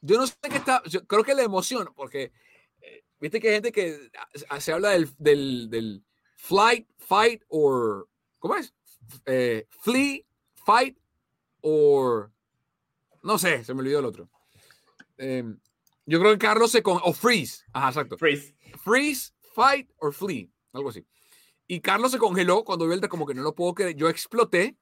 Yo 0.00 0.16
no 0.16 0.26
sé 0.26 0.34
qué 0.48 0.56
está. 0.56 0.82
Yo 0.84 1.04
creo 1.06 1.24
que 1.24 1.34
la 1.34 1.42
emoción, 1.42 1.90
porque. 1.94 2.32
Eh, 2.80 3.04
Viste 3.20 3.38
que 3.38 3.48
hay 3.48 3.54
gente 3.54 3.72
que 3.72 4.10
se 4.58 4.72
habla 4.72 4.90
del, 4.90 5.10
del, 5.18 5.68
del 5.68 6.04
flight, 6.36 6.88
fight, 6.98 7.42
or. 7.48 8.08
¿Cómo 8.38 8.56
es? 8.56 8.72
Eh, 9.26 9.66
flee, 9.80 10.24
fight, 10.64 10.96
or. 11.60 12.30
No 13.22 13.38
sé, 13.38 13.62
se 13.64 13.74
me 13.74 13.80
olvidó 13.80 13.98
el 13.98 14.06
otro. 14.06 14.30
Eh, 15.18 15.44
yo 16.06 16.20
creo 16.20 16.32
que 16.32 16.38
Carlos 16.38 16.70
se. 16.70 16.82
Con, 16.82 17.00
o 17.02 17.12
freeze. 17.12 17.64
Ajá, 17.72 17.88
exacto. 17.88 18.18
Freeze. 18.18 18.54
Freeze, 18.84 19.32
fight, 19.54 19.90
or 19.98 20.12
flee. 20.12 20.50
Algo 20.72 20.90
así. 20.90 21.04
Y 21.66 21.80
Carlos 21.80 22.12
se 22.12 22.18
congeló 22.18 22.64
cuando 22.64 22.86
vio 22.86 22.94
el 22.94 23.08
como 23.08 23.26
que 23.26 23.34
no 23.34 23.42
lo 23.42 23.54
puedo 23.54 23.74
creer. 23.74 23.94
Yo 23.94 24.08
exploté 24.08 24.76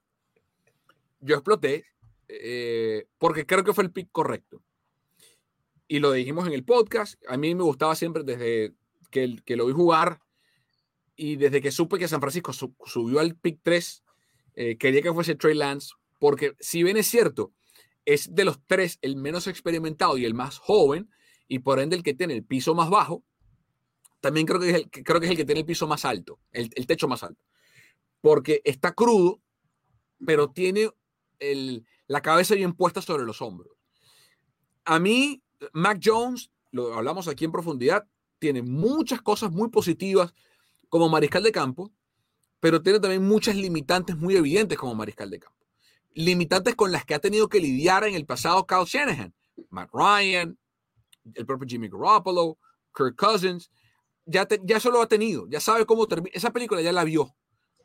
yo 1.20 1.34
exploté 1.34 1.84
eh, 2.28 3.06
porque 3.18 3.46
creo 3.46 3.64
que 3.64 3.72
fue 3.72 3.84
el 3.84 3.92
pick 3.92 4.08
correcto. 4.12 4.62
Y 5.86 6.00
lo 6.00 6.12
dijimos 6.12 6.46
en 6.46 6.52
el 6.52 6.64
podcast. 6.64 7.20
A 7.28 7.36
mí 7.36 7.54
me 7.54 7.62
gustaba 7.62 7.94
siempre 7.94 8.22
desde 8.22 8.74
que, 9.10 9.36
que 9.44 9.56
lo 9.56 9.66
vi 9.66 9.72
jugar 9.72 10.20
y 11.16 11.36
desde 11.36 11.60
que 11.60 11.72
supe 11.72 11.98
que 11.98 12.08
San 12.08 12.20
Francisco 12.20 12.52
sub, 12.52 12.74
subió 12.84 13.20
al 13.20 13.34
pick 13.34 13.60
3, 13.62 14.04
eh, 14.54 14.76
quería 14.76 15.02
que 15.02 15.12
fuese 15.12 15.34
Trey 15.34 15.54
Lance, 15.54 15.94
porque 16.20 16.54
si 16.60 16.82
bien 16.82 16.96
es 16.96 17.06
cierto, 17.06 17.52
es 18.08 18.34
de 18.34 18.46
los 18.46 18.58
tres 18.66 18.98
el 19.02 19.16
menos 19.16 19.46
experimentado 19.46 20.16
y 20.16 20.24
el 20.24 20.32
más 20.32 20.56
joven, 20.58 21.10
y 21.46 21.58
por 21.58 21.78
ende 21.78 21.94
el 21.94 22.02
que 22.02 22.14
tiene 22.14 22.32
el 22.32 22.42
piso 22.42 22.74
más 22.74 22.88
bajo, 22.88 23.22
también 24.22 24.46
creo 24.46 24.58
que 24.58 24.70
es 24.70 24.74
el, 24.76 24.90
creo 24.90 25.20
que, 25.20 25.26
es 25.26 25.30
el 25.32 25.36
que 25.36 25.44
tiene 25.44 25.60
el 25.60 25.66
piso 25.66 25.86
más 25.86 26.06
alto, 26.06 26.40
el, 26.50 26.70
el 26.74 26.86
techo 26.86 27.06
más 27.06 27.22
alto, 27.22 27.44
porque 28.22 28.62
está 28.64 28.92
crudo, 28.92 29.42
pero 30.24 30.50
tiene 30.50 30.90
el, 31.38 31.84
la 32.06 32.22
cabeza 32.22 32.54
bien 32.54 32.72
puesta 32.72 33.02
sobre 33.02 33.26
los 33.26 33.42
hombros. 33.42 33.74
A 34.86 34.98
mí, 34.98 35.42
Mac 35.74 36.00
Jones, 36.02 36.50
lo 36.70 36.94
hablamos 36.94 37.28
aquí 37.28 37.44
en 37.44 37.52
profundidad, 37.52 38.08
tiene 38.38 38.62
muchas 38.62 39.20
cosas 39.20 39.52
muy 39.52 39.68
positivas 39.68 40.32
como 40.88 41.10
mariscal 41.10 41.42
de 41.42 41.52
campo, 41.52 41.92
pero 42.58 42.80
tiene 42.80 43.00
también 43.00 43.28
muchas 43.28 43.54
limitantes 43.54 44.16
muy 44.16 44.34
evidentes 44.34 44.78
como 44.78 44.94
mariscal 44.94 45.28
de 45.28 45.40
campo. 45.40 45.57
Limitantes 46.20 46.74
con 46.74 46.92
las 46.92 47.04
que 47.04 47.14
ha 47.14 47.18
tenido 47.18 47.48
que 47.48 47.60
lidiar 47.60 48.04
en 48.04 48.14
el 48.14 48.26
pasado 48.26 48.66
Kyle 48.66 48.84
Shanahan, 48.84 49.32
Matt 49.70 49.90
Ryan, 49.92 50.58
el 51.34 51.46
propio 51.46 51.68
Jimmy 51.68 51.88
Garoppolo, 51.88 52.58
Kirk 52.94 53.16
Cousins, 53.16 53.70
ya, 54.24 54.46
ya 54.64 54.76
eso 54.76 54.90
lo 54.90 55.00
ha 55.00 55.08
tenido, 55.08 55.46
ya 55.48 55.60
sabe 55.60 55.86
cómo 55.86 56.06
termina. 56.06 56.32
Esa 56.34 56.50
película 56.50 56.80
ya 56.80 56.92
la 56.92 57.04
vio, 57.04 57.34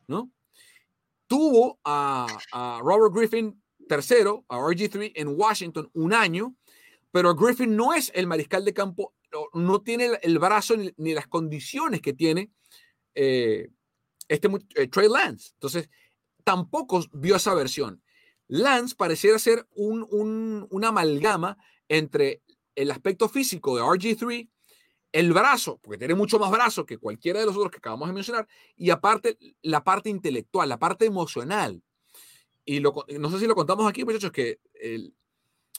¿no? 0.06 0.30
tuvo 1.26 1.80
a, 1.84 2.26
Robert 2.82 3.14
Griffin 3.14 3.60
tercero, 3.88 4.44
a 4.48 4.58
RG3 4.58 5.12
en 5.14 5.28
Washington 5.28 5.90
un 5.94 6.12
año, 6.12 6.54
pero 7.10 7.34
Griffin 7.34 7.76
no 7.76 7.92
es 7.92 8.10
el 8.14 8.26
mariscal 8.26 8.64
de 8.64 8.74
campo, 8.74 9.14
no, 9.52 9.82
tiene 9.82 10.18
el, 10.22 10.38
brazo 10.38 10.76
ni, 10.76 10.92
ni, 10.96 11.12
las 11.12 11.26
condiciones 11.26 12.00
que 12.00 12.12
tiene 12.12 12.50
eh, 13.14 13.68
este 14.28 14.48
eh, 14.76 14.88
Trey 14.88 15.08
Lance. 15.08 15.50
Entonces, 15.54 15.90
tampoco 16.44 17.04
vio 17.12 17.36
esa 17.36 17.54
versión. 17.54 18.00
Lance 18.48 18.94
pareciera 18.94 19.38
ser 19.38 19.66
un, 19.74 20.06
un, 20.10 20.66
una 20.70 20.88
amalgama 20.88 21.56
entre 21.88 22.42
el 22.74 22.90
aspecto 22.90 23.28
físico 23.28 23.76
de 23.76 23.82
RG3 23.82 24.48
el 25.14 25.32
brazo, 25.32 25.78
porque 25.80 25.96
tiene 25.96 26.16
mucho 26.16 26.38
más 26.40 26.50
brazo 26.50 26.84
que 26.84 26.98
cualquiera 26.98 27.38
de 27.38 27.46
los 27.46 27.56
otros 27.56 27.70
que 27.70 27.78
acabamos 27.78 28.08
de 28.08 28.14
mencionar, 28.14 28.48
y 28.76 28.90
aparte 28.90 29.38
la 29.62 29.84
parte 29.84 30.10
intelectual, 30.10 30.68
la 30.68 30.80
parte 30.80 31.06
emocional. 31.06 31.80
Y 32.64 32.80
lo, 32.80 32.92
no 33.20 33.30
sé 33.30 33.38
si 33.38 33.46
lo 33.46 33.54
contamos 33.54 33.88
aquí, 33.88 34.04
muchachos, 34.04 34.32
que 34.32 34.58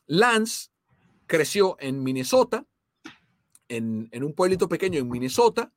Lance 0.07 0.69
creció 1.27 1.75
en 1.81 2.01
Minnesota, 2.01 2.65
en, 3.67 4.09
un 4.23 4.33
pueblito 4.33 4.69
pequeño 4.69 4.99
en 4.99 5.09
Minnesota, 5.09 5.73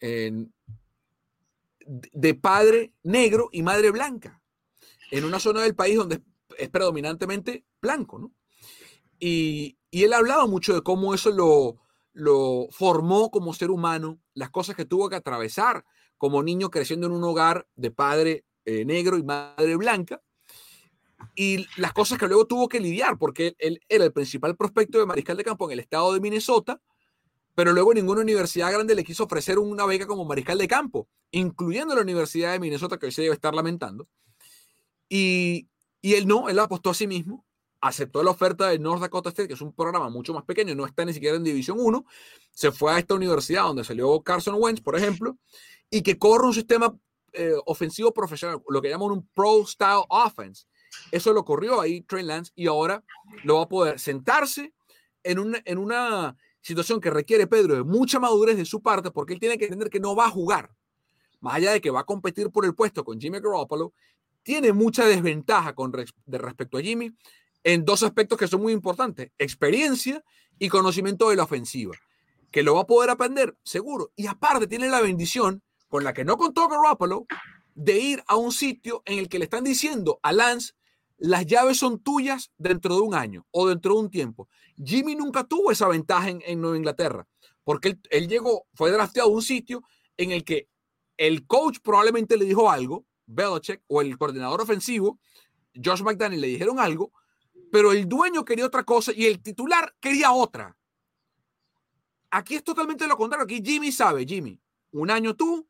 de 0.00 0.48
padre 2.34 2.94
negro 3.02 3.50
y 3.52 3.62
madre 3.62 3.90
blanca, 3.90 4.40
en 5.10 5.24
una 5.24 5.40
zona 5.40 5.62
del 5.62 5.74
país 5.74 5.96
donde 5.96 6.22
es 6.58 6.68
predominantemente 6.68 7.64
blanco, 7.80 8.18
¿no? 8.18 8.32
Y, 9.18 9.78
él 9.90 10.12
hablaba 10.12 10.46
mucho 10.46 10.74
de 10.74 10.82
cómo 10.82 11.14
eso 11.14 11.30
lo, 11.30 11.78
lo 12.12 12.66
formó 12.70 13.30
como 13.30 13.54
ser 13.54 13.70
humano, 13.70 14.20
las 14.34 14.50
cosas 14.50 14.76
que 14.76 14.84
tuvo 14.84 15.08
que 15.08 15.16
atravesar 15.16 15.86
como 16.18 16.42
niño 16.42 16.70
creciendo 16.70 17.06
en 17.06 17.14
un 17.14 17.24
hogar 17.24 17.66
de 17.76 17.90
padre 17.90 18.44
eh, 18.66 18.84
negro 18.84 19.16
y 19.16 19.22
madre 19.22 19.74
blanca, 19.76 20.20
y 21.34 21.66
las 21.80 21.92
cosas 21.92 22.18
que 22.18 22.26
luego 22.26 22.46
tuvo 22.46 22.68
que 22.68 22.80
lidiar, 22.80 23.18
porque 23.18 23.54
él, 23.58 23.80
era 23.88 24.04
el 24.04 24.12
principal 24.12 24.56
prospecto 24.56 24.98
de 24.98 25.06
mariscal 25.06 25.36
de 25.36 25.44
campo 25.44 25.66
en 25.66 25.72
el 25.72 25.80
estado 25.80 26.12
de 26.12 26.20
Minnesota, 26.20 26.80
pero 27.54 27.72
luego 27.72 27.94
ninguna 27.94 28.20
universidad 28.20 28.70
grande 28.70 28.94
le 28.94 29.04
quiso 29.04 29.24
ofrecer 29.24 29.58
una 29.58 29.86
beca 29.86 30.06
como 30.06 30.24
mariscal 30.24 30.58
de 30.58 30.68
campo, 30.68 31.08
incluyendo 31.30 31.94
la 31.94 32.02
Universidad 32.02 32.52
de 32.52 32.60
Minnesota, 32.60 32.98
que 32.98 33.06
hoy 33.06 33.12
se 33.12 33.22
debe 33.22 33.34
estar 33.34 33.54
lamentando. 33.54 34.08
Y, 35.08 35.68
y 36.00 36.14
él 36.14 36.26
no, 36.26 36.48
él 36.48 36.58
apostó 36.58 36.90
a 36.90 36.94
sí 36.94 37.06
mismo 37.06 37.46
aceptó 37.80 38.22
la 38.22 38.30
oferta 38.30 38.68
de 38.68 38.78
North 38.78 39.00
Dakota 39.00 39.30
State, 39.30 39.48
que 39.48 39.54
es 39.54 39.60
un 39.60 39.72
programa 39.72 40.08
mucho 40.08 40.32
más 40.34 40.44
pequeño, 40.44 40.74
no 40.74 40.86
está 40.86 41.04
ni 41.04 41.12
siquiera 41.12 41.36
en 41.36 41.44
División 41.44 41.78
1, 41.80 42.04
se 42.52 42.72
fue 42.72 42.92
a 42.92 42.98
esta 42.98 43.14
universidad 43.14 43.64
donde 43.64 43.84
salió 43.84 44.20
Carson 44.22 44.56
Wentz, 44.58 44.80
por 44.80 44.96
ejemplo, 44.96 45.36
y 45.90 46.02
que 46.02 46.18
corre 46.18 46.46
un 46.46 46.54
sistema 46.54 46.94
eh, 47.32 47.54
ofensivo 47.66 48.12
profesional, 48.12 48.62
lo 48.68 48.82
que 48.82 48.88
llaman 48.88 49.10
un 49.10 49.28
Pro 49.34 49.64
Style 49.66 50.04
Offense. 50.08 50.66
Eso 51.10 51.32
lo 51.32 51.44
corrió 51.44 51.80
ahí 51.80 52.00
Trey 52.02 52.24
Lance 52.24 52.52
y 52.54 52.66
ahora 52.66 53.04
lo 53.44 53.56
va 53.56 53.62
a 53.64 53.68
poder 53.68 54.00
sentarse 54.00 54.72
en 55.22 55.38
una, 55.38 55.60
en 55.64 55.78
una 55.78 56.36
situación 56.62 57.00
que 57.00 57.10
requiere 57.10 57.46
Pedro 57.46 57.74
de 57.74 57.84
mucha 57.84 58.18
madurez 58.18 58.56
de 58.56 58.64
su 58.64 58.80
parte, 58.80 59.10
porque 59.10 59.34
él 59.34 59.40
tiene 59.40 59.58
que 59.58 59.64
entender 59.64 59.90
que 59.90 60.00
no 60.00 60.16
va 60.16 60.26
a 60.26 60.30
jugar. 60.30 60.70
Más 61.40 61.56
allá 61.56 61.72
de 61.72 61.80
que 61.80 61.90
va 61.90 62.00
a 62.00 62.04
competir 62.04 62.50
por 62.50 62.64
el 62.64 62.74
puesto 62.74 63.04
con 63.04 63.20
Jimmy 63.20 63.38
Garoppolo, 63.38 63.92
tiene 64.46 64.72
mucha 64.72 65.04
desventaja 65.04 65.74
con 65.74 65.90
de 65.90 66.38
respecto 66.38 66.78
a 66.78 66.80
Jimmy 66.80 67.12
en 67.64 67.84
dos 67.84 68.04
aspectos 68.04 68.38
que 68.38 68.46
son 68.46 68.62
muy 68.62 68.72
importantes, 68.72 69.32
experiencia 69.38 70.22
y 70.56 70.68
conocimiento 70.68 71.28
de 71.28 71.34
la 71.34 71.42
ofensiva, 71.42 71.96
que 72.52 72.62
lo 72.62 72.76
va 72.76 72.82
a 72.82 72.86
poder 72.86 73.10
aprender, 73.10 73.56
seguro. 73.64 74.12
Y 74.14 74.28
aparte 74.28 74.68
tiene 74.68 74.88
la 74.88 75.00
bendición, 75.00 75.64
con 75.88 76.04
la 76.04 76.14
que 76.14 76.24
no 76.24 76.36
contó 76.36 76.68
Garoppolo, 76.68 77.26
de 77.74 77.98
ir 77.98 78.22
a 78.28 78.36
un 78.36 78.52
sitio 78.52 79.02
en 79.04 79.18
el 79.18 79.28
que 79.28 79.40
le 79.40 79.46
están 79.46 79.64
diciendo 79.64 80.20
a 80.22 80.32
Lance, 80.32 80.74
las 81.18 81.44
llaves 81.44 81.78
son 81.78 81.98
tuyas 81.98 82.52
dentro 82.56 82.94
de 82.94 83.00
un 83.00 83.16
año 83.16 83.48
o 83.50 83.66
dentro 83.66 83.94
de 83.94 84.00
un 84.00 84.10
tiempo. 84.10 84.48
Jimmy 84.76 85.16
nunca 85.16 85.42
tuvo 85.42 85.72
esa 85.72 85.88
ventaja 85.88 86.30
en, 86.30 86.40
en 86.46 86.60
Nueva 86.60 86.76
Inglaterra, 86.76 87.26
porque 87.64 87.88
él, 87.88 88.00
él, 88.10 88.28
llegó, 88.28 88.68
fue 88.74 88.92
drafteado 88.92 89.28
a 89.28 89.32
un 89.32 89.42
sitio 89.42 89.82
en 90.16 90.30
el 90.30 90.44
que 90.44 90.68
el 91.16 91.48
coach 91.48 91.78
probablemente 91.82 92.36
le 92.36 92.44
dijo 92.44 92.70
algo, 92.70 93.04
Belichick 93.26 93.82
o 93.88 94.00
el 94.00 94.16
coordinador 94.16 94.60
ofensivo, 94.60 95.18
Josh 95.74 96.02
McDaniel, 96.02 96.40
le 96.40 96.48
dijeron 96.48 96.78
algo, 96.78 97.12
pero 97.70 97.92
el 97.92 98.08
dueño 98.08 98.44
quería 98.44 98.66
otra 98.66 98.84
cosa 98.84 99.12
y 99.14 99.26
el 99.26 99.42
titular 99.42 99.94
quería 100.00 100.32
otra. 100.32 100.76
Aquí 102.30 102.54
es 102.54 102.64
totalmente 102.64 103.06
lo 103.06 103.16
contrario. 103.16 103.44
Aquí 103.44 103.62
Jimmy 103.64 103.92
sabe, 103.92 104.24
Jimmy, 104.24 104.60
un 104.92 105.10
año 105.10 105.34
tú, 105.34 105.66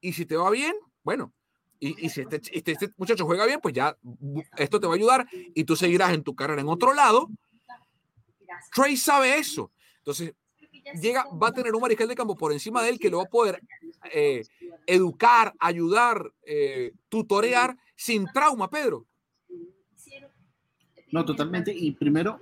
y 0.00 0.12
si 0.12 0.26
te 0.26 0.36
va 0.36 0.50
bien, 0.50 0.74
bueno, 1.02 1.32
y, 1.80 2.08
si 2.08 2.22
este, 2.22 2.40
este, 2.52 2.72
este, 2.72 2.90
muchacho 2.96 3.26
juega 3.26 3.44
bien, 3.44 3.60
pues 3.60 3.74
ya 3.74 3.96
esto 4.56 4.80
te 4.80 4.86
va 4.86 4.94
a 4.94 4.96
ayudar 4.96 5.26
y 5.32 5.64
tú 5.64 5.76
seguirás 5.76 6.14
en 6.14 6.22
tu 6.22 6.34
carrera 6.34 6.62
en 6.62 6.68
otro 6.68 6.94
lado. 6.94 7.28
Trey 8.74 8.96
sabe 8.96 9.38
eso. 9.38 9.70
Entonces, 9.98 10.34
llega, 11.00 11.26
va 11.30 11.48
a 11.48 11.52
tener 11.52 11.74
un 11.74 11.82
mariscal 11.82 12.08
de 12.08 12.14
campo 12.14 12.36
por 12.36 12.52
encima 12.52 12.82
de 12.82 12.90
él 12.90 12.98
que 12.98 13.10
lo 13.10 13.18
va 13.18 13.24
a 13.24 13.28
poder 13.28 13.60
eh, 14.12 14.44
educar, 14.86 15.54
ayudar, 15.58 16.32
eh, 16.42 16.92
tutorear 17.08 17.76
sin 17.96 18.26
trauma, 18.26 18.68
Pedro. 18.68 19.06
No, 21.12 21.24
totalmente. 21.24 21.72
Y 21.72 21.92
primero, 21.92 22.40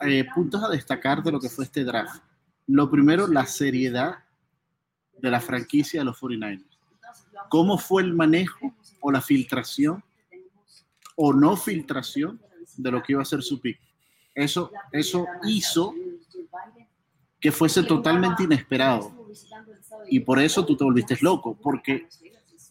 eh, 0.00 0.24
puntos 0.34 0.62
a 0.64 0.68
destacar 0.68 1.22
de 1.22 1.32
lo 1.32 1.40
que 1.40 1.48
fue 1.48 1.64
este 1.64 1.84
draft. 1.84 2.22
Lo 2.66 2.90
primero, 2.90 3.26
la 3.26 3.46
seriedad 3.46 4.24
de 5.18 5.30
la 5.30 5.40
franquicia 5.40 6.00
de 6.00 6.06
los 6.06 6.18
49ers. 6.18 6.64
¿Cómo 7.48 7.78
fue 7.78 8.02
el 8.02 8.14
manejo 8.14 8.74
o 9.00 9.12
la 9.12 9.20
filtración 9.20 10.02
o 11.14 11.32
no 11.32 11.56
filtración 11.56 12.40
de 12.76 12.90
lo 12.90 13.02
que 13.02 13.12
iba 13.12 13.22
a 13.22 13.26
ser 13.26 13.42
su 13.42 13.60
pick? 13.60 13.78
Eso, 14.34 14.70
eso 14.92 15.26
hizo 15.44 15.94
que 17.40 17.52
fuese 17.52 17.82
totalmente 17.82 18.42
inesperado. 18.42 19.12
Y 20.08 20.20
por 20.20 20.38
eso 20.38 20.64
tú 20.64 20.76
te 20.76 20.84
volviste 20.84 21.16
loco, 21.20 21.56
porque 21.60 22.08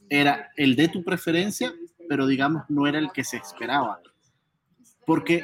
era 0.09 0.51
el 0.55 0.75
de 0.75 0.87
tu 0.87 1.03
preferencia, 1.03 1.73
pero 2.07 2.27
digamos 2.27 2.63
no 2.69 2.87
era 2.87 2.99
el 2.99 3.11
que 3.11 3.23
se 3.23 3.37
esperaba. 3.37 3.99
Porque 5.05 5.43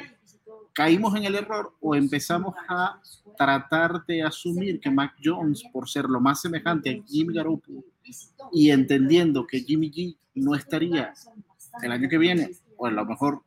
caímos 0.72 1.14
en 1.16 1.24
el 1.24 1.34
error 1.34 1.74
o 1.80 1.94
empezamos 1.94 2.54
a 2.68 3.00
tratar 3.36 4.04
de 4.06 4.22
asumir 4.22 4.80
que 4.80 4.90
Mac 4.90 5.14
Jones, 5.22 5.62
por 5.72 5.88
ser 5.88 6.06
lo 6.06 6.20
más 6.20 6.40
semejante 6.40 6.90
a 6.90 7.02
Jimmy 7.06 7.34
Garoppolo, 7.34 7.84
y 8.52 8.70
entendiendo 8.70 9.46
que 9.46 9.60
Jimmy 9.60 9.90
G 9.90 10.16
no 10.34 10.54
estaría 10.54 11.12
el 11.82 11.92
año 11.92 12.08
que 12.08 12.18
viene, 12.18 12.50
o 12.76 12.86
a 12.86 12.90
lo 12.90 13.04
mejor 13.04 13.42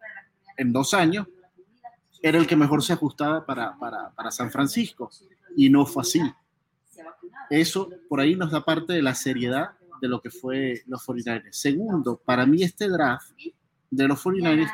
en 0.58 0.72
dos 0.72 0.94
años, 0.94 1.28
era 2.22 2.40
el 2.40 2.48
que 2.48 2.56
mejor 2.56 2.84
se 2.84 2.94
ajustaba 2.94 3.46
para, 3.46 3.78
para, 3.78 4.10
para 4.12 4.32
San 4.32 4.50
Francisco. 4.50 5.12
Y 5.56 5.70
no 5.70 5.86
fue 5.86 6.02
así. 6.02 6.22
Eso 7.50 7.90
por 8.10 8.20
ahí 8.20 8.36
nos 8.36 8.52
da 8.52 8.64
parte 8.64 8.94
de 8.94 9.02
la 9.02 9.16
seriedad 9.16 9.72
de 10.02 10.08
lo 10.08 10.22
que 10.22 10.30
fue 10.30 10.84
los 10.88 11.06
49ers. 11.06 11.52
Segundo, 11.52 12.22
para 12.24 12.46
mí 12.46 12.64
este 12.64 12.90
draft 12.90 13.32
de 13.90 14.08
los 14.08 14.24
49ers 14.24 14.72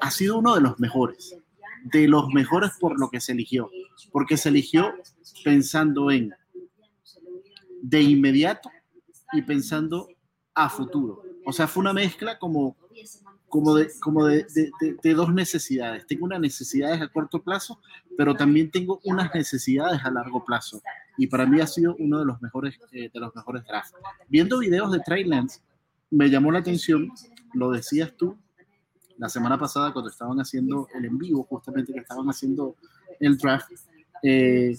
ha 0.00 0.10
sido 0.10 0.38
uno 0.38 0.54
de 0.54 0.60
los 0.60 0.78
mejores, 0.78 1.36
de 1.84 2.08
los 2.08 2.28
mejores 2.28 2.72
por 2.78 2.98
lo 2.98 3.10
que 3.10 3.20
se 3.20 3.32
eligió, 3.32 3.70
porque 4.12 4.36
se 4.36 4.48
eligió 4.48 4.94
pensando 5.42 6.10
en 6.10 6.34
de 7.82 8.00
inmediato 8.00 8.70
y 9.32 9.42
pensando 9.42 10.08
a 10.54 10.70
futuro. 10.70 11.22
O 11.44 11.52
sea, 11.52 11.66
fue 11.66 11.82
una 11.82 11.92
mezcla 11.92 12.38
como, 12.38 12.76
como, 13.48 13.74
de, 13.74 13.90
como 14.00 14.24
de, 14.24 14.46
de, 15.02 15.14
dos 15.14 15.34
necesidades. 15.34 16.06
Tengo 16.06 16.24
unas 16.24 16.40
necesidades 16.40 17.02
a 17.02 17.08
corto 17.08 17.42
plazo, 17.42 17.80
pero 18.16 18.34
también 18.34 18.70
tengo 18.70 19.00
unas 19.04 19.34
necesidades 19.34 20.02
a 20.02 20.10
largo 20.10 20.44
plazo. 20.44 20.80
Y 21.16 21.26
para 21.26 21.46
mí 21.46 21.60
ha 21.60 21.66
sido 21.66 21.96
uno 21.98 22.18
de 22.18 22.24
los 22.24 22.40
mejores, 22.42 22.78
eh, 22.92 23.10
de 23.12 23.20
los 23.20 23.34
mejores 23.34 23.64
drafts. 23.64 23.94
Viendo 24.28 24.58
videos 24.58 24.90
de 24.92 25.00
Trey 25.00 25.24
Lance, 25.24 25.60
me 26.10 26.28
llamó 26.28 26.50
la 26.50 26.58
atención, 26.60 27.10
lo 27.52 27.70
decías 27.70 28.12
tú, 28.16 28.36
la 29.18 29.28
semana 29.28 29.58
pasada 29.58 29.92
cuando 29.92 30.10
estaban 30.10 30.38
haciendo 30.38 30.88
el 30.94 31.04
en 31.04 31.18
vivo, 31.18 31.44
justamente 31.44 31.92
que 31.92 32.00
estaban 32.00 32.26
haciendo 32.26 32.76
el 33.20 33.36
draft, 33.38 33.70
eh, 34.22 34.76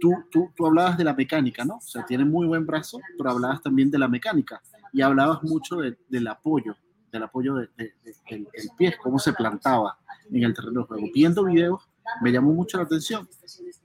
tú, 0.00 0.12
tú, 0.30 0.50
tú, 0.56 0.66
hablabas 0.66 0.96
de 0.96 1.04
la 1.04 1.14
mecánica, 1.14 1.64
¿no? 1.64 1.76
O 1.76 1.80
sea, 1.80 2.04
tiene 2.06 2.24
muy 2.24 2.46
buen 2.46 2.64
brazo, 2.64 2.98
pero 3.16 3.30
hablabas 3.30 3.62
también 3.62 3.90
de 3.90 3.98
la 3.98 4.08
mecánica 4.08 4.60
y 4.92 5.02
hablabas 5.02 5.42
mucho 5.42 5.76
del 5.76 6.28
apoyo, 6.28 6.76
del 7.12 7.22
apoyo 7.22 7.56
de, 7.56 7.68
del, 7.76 8.48
pie, 8.76 8.94
cómo 9.02 9.18
se 9.18 9.32
plantaba 9.32 9.98
en 10.30 10.42
el 10.42 10.54
terreno 10.54 10.80
de 10.80 10.86
juego. 10.86 11.06
Viendo 11.12 11.44
videos 11.44 11.88
me 12.22 12.32
llamó 12.32 12.52
mucho 12.52 12.78
la 12.78 12.84
atención. 12.84 13.28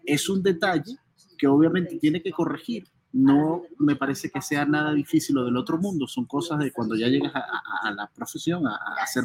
Es 0.05 0.29
un 0.29 0.41
detalle 0.41 0.97
que 1.41 1.47
obviamente 1.47 1.97
tiene 1.97 2.21
que 2.21 2.31
corregir. 2.31 2.87
No 3.11 3.63
me 3.79 3.95
parece 3.95 4.29
que 4.29 4.43
sea 4.43 4.63
nada 4.63 4.93
difícil 4.93 5.35
o 5.39 5.43
del 5.43 5.57
otro 5.57 5.79
mundo. 5.79 6.07
Son 6.07 6.25
cosas 6.25 6.59
de 6.59 6.71
cuando 6.71 6.95
ya 6.95 7.07
llegas 7.07 7.33
a, 7.33 7.89
la 7.89 8.07
profesión, 8.13 8.67
a, 8.67 8.77
hacer, 9.01 9.23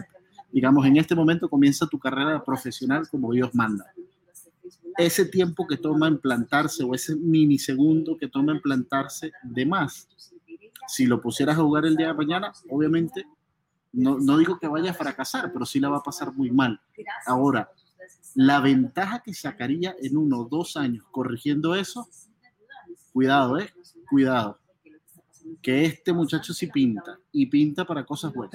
digamos, 0.51 0.87
en 0.87 0.97
este 0.97 1.15
momento 1.15 1.51
comienza 1.51 1.87
tu 1.87 1.99
carrera 1.99 2.43
profesional 2.43 3.07
como 3.11 3.33
Dios 3.33 3.55
manda 3.55 3.85
ese 4.97 5.27
tiempo 5.27 5.67
que 5.67 5.77
toma 5.77 6.09
en 6.09 6.19
plantarse 6.19 6.83
o 6.83 6.95
ese 6.95 7.15
minisegundo 7.17 8.17
que 8.17 8.29
toma 8.29 8.53
en 8.53 8.63
plantarse 8.63 9.31
de 9.43 9.67
más. 9.67 10.09
Si 10.89 11.05
lo 11.05 11.21
pusieras 11.21 11.59
a 11.59 11.61
jugar 11.61 11.85
el 11.85 11.97
día 11.97 12.07
de 12.07 12.15
mañana, 12.15 12.51
obviamente, 12.71 13.27
no, 13.93 14.19
no 14.19 14.39
digo 14.39 14.59
que 14.59 14.69
vaya 14.69 14.93
a 14.93 14.95
fracasar, 14.95 15.53
pero 15.53 15.67
sí 15.67 15.81
la 15.81 15.91
va 15.91 15.99
a 15.99 16.03
pasar 16.03 16.33
muy 16.33 16.51
mal. 16.51 16.81
Ahora, 17.27 17.71
la 18.37 18.61
ventaja 18.61 19.23
que 19.25 19.35
sacaría 19.35 19.97
en 20.01 20.17
uno 20.17 20.41
o 20.41 20.45
dos 20.45 20.77
años 20.77 21.07
corrigiendo 21.11 21.75
eso, 21.75 22.09
cuidado, 23.13 23.59
¿eh? 23.59 23.73
Cuidado. 24.09 24.61
Que 25.63 25.87
este 25.87 26.13
muchacho 26.13 26.53
sí 26.53 26.67
pinta 26.67 27.19
y 27.33 27.47
pinta 27.47 27.87
para 27.87 28.05
cosas 28.05 28.33
buenas. 28.35 28.55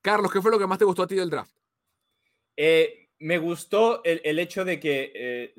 Carlos, 0.00 0.32
¿qué 0.32 0.40
fue 0.40 0.52
lo 0.52 0.58
que 0.58 0.66
más 0.66 0.78
te 0.78 0.84
gustó 0.84 1.02
a 1.02 1.06
ti 1.08 1.16
del 1.16 1.28
draft? 1.28 1.52
Eh, 2.56 3.08
me 3.18 3.38
gustó 3.38 4.02
el, 4.04 4.20
el, 4.24 4.38
hecho 4.38 4.64
de 4.64 4.78
que 4.78 5.12
eh, 5.14 5.54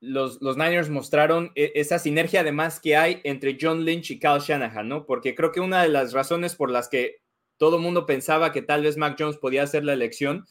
los, 0.00 0.40
Niners 0.40 0.90
mostraron 0.90 1.52
e, 1.54 1.70
esa 1.76 2.00
sinergia 2.00 2.40
además 2.40 2.80
que 2.80 2.96
hay 2.96 3.20
entre 3.22 3.56
John 3.60 3.84
Lynch 3.84 4.10
y 4.10 4.18
Kyle 4.18 4.40
Shanahan, 4.40 4.88
¿no? 4.88 5.06
Porque 5.06 5.36
creo 5.36 5.52
que 5.52 5.60
una 5.60 5.82
de 5.82 5.88
las 5.88 6.12
razones 6.12 6.56
por 6.56 6.70
las 6.70 6.88
que 6.88 7.22
todo 7.58 7.76
el 7.76 7.82
mundo 7.82 8.06
pensaba 8.06 8.50
que 8.50 8.62
tal 8.62 8.82
vez 8.82 8.96
Mac 8.96 9.14
Jones 9.16 9.36
podía 9.36 9.62
hacer 9.62 9.84
la 9.84 9.92
elección, 9.92 10.46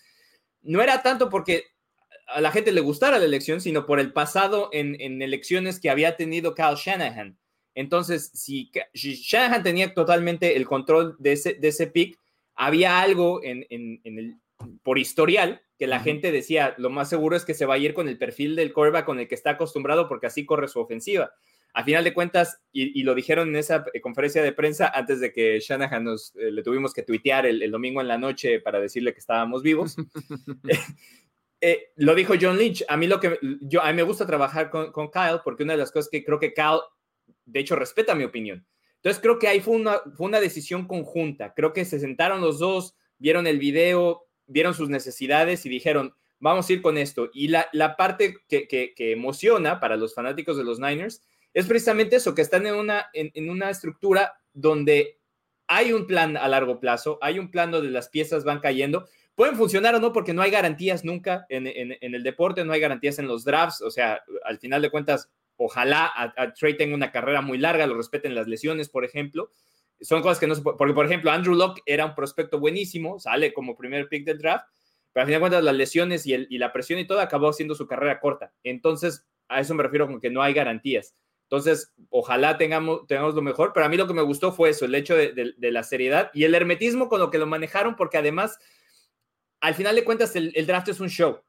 no 0.61 0.82
era 0.82 1.03
tanto 1.03 1.30
porque 1.30 1.72
a 2.28 2.41
la 2.41 2.51
gente 2.51 2.71
le 2.71 2.82
gustara 2.82 3.19
la 3.19 3.26
elección, 3.26 3.61
sino 3.61 3.86
por 3.86 3.99
el 3.99 4.13
pasado 4.13 4.69
en, 4.71 5.21
elecciones 5.21 5.80
que 5.80 5.89
había 5.89 6.15
tenido 6.15 6.55
Kyle 6.55 6.76
Shanahan. 6.76 7.38
Entonces, 7.76 8.32
si, 8.34 8.71
Shanahan 8.93 9.63
tenía 9.63 9.93
totalmente 9.93 10.55
el 10.55 10.65
control 10.65 11.15
de 11.19 11.34
ese, 11.34 11.55
de 11.55 11.67
ese 11.69 11.88
pick, 11.88 12.19
había 12.55 13.01
algo 13.01 13.43
en, 13.43 13.65
en 13.69 14.19
el, 14.19 14.36
por 14.84 14.99
historial 14.99 15.61
que 15.78 15.88
la 15.88 15.99
gente 15.99 16.32
decía, 16.32 16.76
lo 16.78 16.89
más 16.89 17.09
seguro 17.09 17.36
es 17.36 17.45
que 17.45 17.53
se 17.53 17.65
va 17.65 17.76
a 17.76 17.80
ir 17.80 17.93
con 17.93 18.07
el 18.07 18.17
perfil 18.17 18.55
del 18.55 18.74
quarterback 18.74 19.05
con 19.05 19.19
el 19.19 19.28
que 19.28 19.36
está 19.36 19.51
acostumbrado 19.51 20.07
porque 20.07 20.28
así 20.28 20.45
corre 20.45 20.67
su 20.67 20.80
ofensiva. 20.80 21.32
A 21.76 21.84
final 21.84 22.03
de 22.03 22.13
cuentas, 22.13 22.61
y, 22.71 23.01
lo 23.01 23.15
dijeron 23.15 23.49
en 23.49 23.55
esa 23.55 23.84
eh, 23.93 23.99
conferencia 23.99 24.43
de 24.43 24.51
prensa 24.51 24.91
antes 24.93 25.19
de 25.19 25.34
que 25.34 25.59
Shanahan 25.59 26.03
nos 26.03 26.36
eh, 26.36 26.51
le 26.51 26.61
tuvimos 26.61 26.93
que 26.93 27.01
tuitear 27.01 27.47
el, 27.47 27.71
domingo 27.71 27.99
en 27.99 28.07
la 28.07 28.19
noche 28.19 28.59
para 28.59 28.80
decirle 28.80 29.11
que 29.11 29.19
estábamos 29.19 29.63
vivos. 29.63 29.95
Eh, 31.66 31.93
lo 31.95 32.14
dijo 32.14 32.34
John 32.39 32.57
Lynch. 32.57 32.84
A 32.89 32.97
mí 32.97 33.07
lo 33.07 33.22
que 33.22 33.39
yo 33.61 33.82
me 33.93 34.03
gusta 34.03 34.28
trabajar 34.28 34.70
con, 34.70 34.91
Kyle 35.09 35.39
porque 35.45 35.64
una 35.64 35.72
de 35.72 35.80
las 35.80 35.93
cosas 35.93 36.09
que 36.11 36.26
creo 36.26 36.38
que 36.38 36.53
Kyle, 36.53 36.82
de 37.45 37.61
hecho, 37.61 37.78
respeta 37.78 38.16
mi 38.16 38.26
opinión. 38.26 38.68
Entonces 38.97 39.22
creo 39.22 39.39
que 39.39 39.47
ahí 39.47 39.61
fue 39.61 39.76
una, 39.78 39.99
fue 40.18 40.28
una 40.28 40.41
decisión 40.41 40.88
conjunta. 40.88 41.53
Creo 41.53 41.72
que 41.72 41.86
se 41.86 42.01
sentaron 42.01 42.41
los 42.41 42.59
dos, 42.59 42.97
vieron 43.18 43.47
el 43.47 43.59
video, 43.59 44.26
vieron 44.45 44.74
sus 44.74 44.89
necesidades 44.89 45.66
y 45.66 45.70
dijeron, 45.70 46.14
vamos 46.38 46.70
a 46.70 46.74
ir 46.74 46.82
con 46.82 46.97
esto. 46.97 47.30
Y 47.34 47.47
la, 47.47 47.95
parte 47.97 48.36
que, 48.49 48.93
emociona 48.97 49.80
para 49.80 49.95
los 49.95 50.14
fanáticos 50.14 50.57
de 50.57 50.66
los 50.66 50.82
Niners 50.82 51.22
es 51.53 51.66
precisamente 51.66 52.18
eso, 52.18 52.36
que 52.36 52.41
están 52.41 52.68
en 52.68 52.76
una, 52.76 53.05
en, 53.14 53.49
una 53.49 53.70
estructura 53.70 54.34
donde 54.51 55.18
hay 55.68 55.93
un 55.93 56.07
plan 56.07 56.36
a 56.36 56.49
largo 56.49 56.82
plazo, 56.82 57.20
hay 57.22 57.39
un 57.39 57.49
plan 57.51 57.72
donde 57.72 57.89
las 57.89 58.09
piezas 58.09 58.43
van 58.43 58.59
cayendo. 58.59 59.07
Pueden 59.36 59.55
funcionar 59.55 59.95
o 59.95 59.99
no 59.99 60.13
porque 60.13 60.34
no 60.34 60.41
hay 60.41 60.51
garantías 60.51 61.03
nunca 61.03 61.45
en, 61.49 61.65
el 61.67 62.23
deporte, 62.23 62.63
no 62.63 62.73
hay 62.73 62.79
garantías 62.79 63.17
en 63.19 63.27
los 63.27 63.43
drafts, 63.43 63.81
o 63.81 63.89
sea, 63.89 64.21
al 64.45 64.59
final 64.59 64.81
de 64.81 64.91
cuentas, 64.91 65.31
ojalá 65.55 66.11
a, 66.15 66.53
Trey 66.53 66.77
tenga 66.77 66.95
una 66.95 67.11
carrera 67.11 67.41
muy 67.41 67.57
larga, 67.57 67.88
lo 67.88 67.95
respeten 67.95 68.36
las 68.36 68.47
lesiones, 68.47 68.89
por 68.89 69.05
ejemplo, 69.05 69.49
son 70.01 70.21
cosas 70.21 70.39
que 70.39 70.47
no 70.47 70.55
se 70.55 70.61
porque 70.61 70.93
por 70.93 71.05
ejemplo 71.05 71.31
Andrew 71.31 71.55
Locke 71.55 71.81
era 71.86 72.05
un 72.05 72.13
prospecto 72.13 72.59
buenísimo, 72.59 73.19
sale 73.19 73.53
como 73.53 73.75
primer 73.75 74.07
pick 74.07 74.25
del 74.25 74.38
draft, 74.38 74.65
pero 75.13 75.21
al 75.21 75.27
final 75.27 75.39
de 75.39 75.41
cuentas 75.41 75.63
las 75.63 75.75
lesiones 75.75 76.25
y, 76.25 76.34
el, 76.34 76.47
y, 76.49 76.57
la 76.57 76.73
presión 76.73 76.99
y 76.99 77.07
todo 77.07 77.21
acabó 77.21 77.53
siendo 77.53 77.75
su 77.75 77.88
carrera 77.88 78.19
corta. 78.19 78.51
Entonces, 78.63 79.25
a 79.47 79.61
eso 79.61 79.73
me 79.75 79.84
refiero 79.84 80.07
con 80.07 80.19
que 80.19 80.31
no 80.31 80.41
hay 80.41 80.53
garantías. 80.53 81.15
Entonces, 81.43 81.93
ojalá 82.09 82.57
tengamos, 82.57 83.05
tengamos 83.05 83.36
lo 83.36 83.43
mejor, 83.43 83.73
pero 83.73 83.86
a 83.86 83.89
mí 83.89 83.95
lo 83.95 84.07
que 84.07 84.15
me 84.15 84.23
gustó 84.23 84.51
fue 84.51 84.71
eso, 84.71 84.86
el 84.86 84.95
hecho 84.95 85.15
de, 85.15 85.53
de, 85.55 85.71
la 85.71 85.84
seriedad 85.84 86.31
y 86.34 86.45
el 86.45 86.55
hermetismo 86.55 87.09
con 87.09 87.19
lo 87.19 87.29
que 87.29 87.38
lo 87.38 87.45
manejaron, 87.45 87.95
porque 87.95 88.17
además, 88.17 88.57
al 89.64 89.76
final 89.76 89.95
de 89.95 90.03
cuentas, 90.03 90.36
el, 90.36 90.51
el 90.55 90.68
draft 90.68 90.89
es 90.89 90.99
un 90.99 91.09
show. 91.09 91.39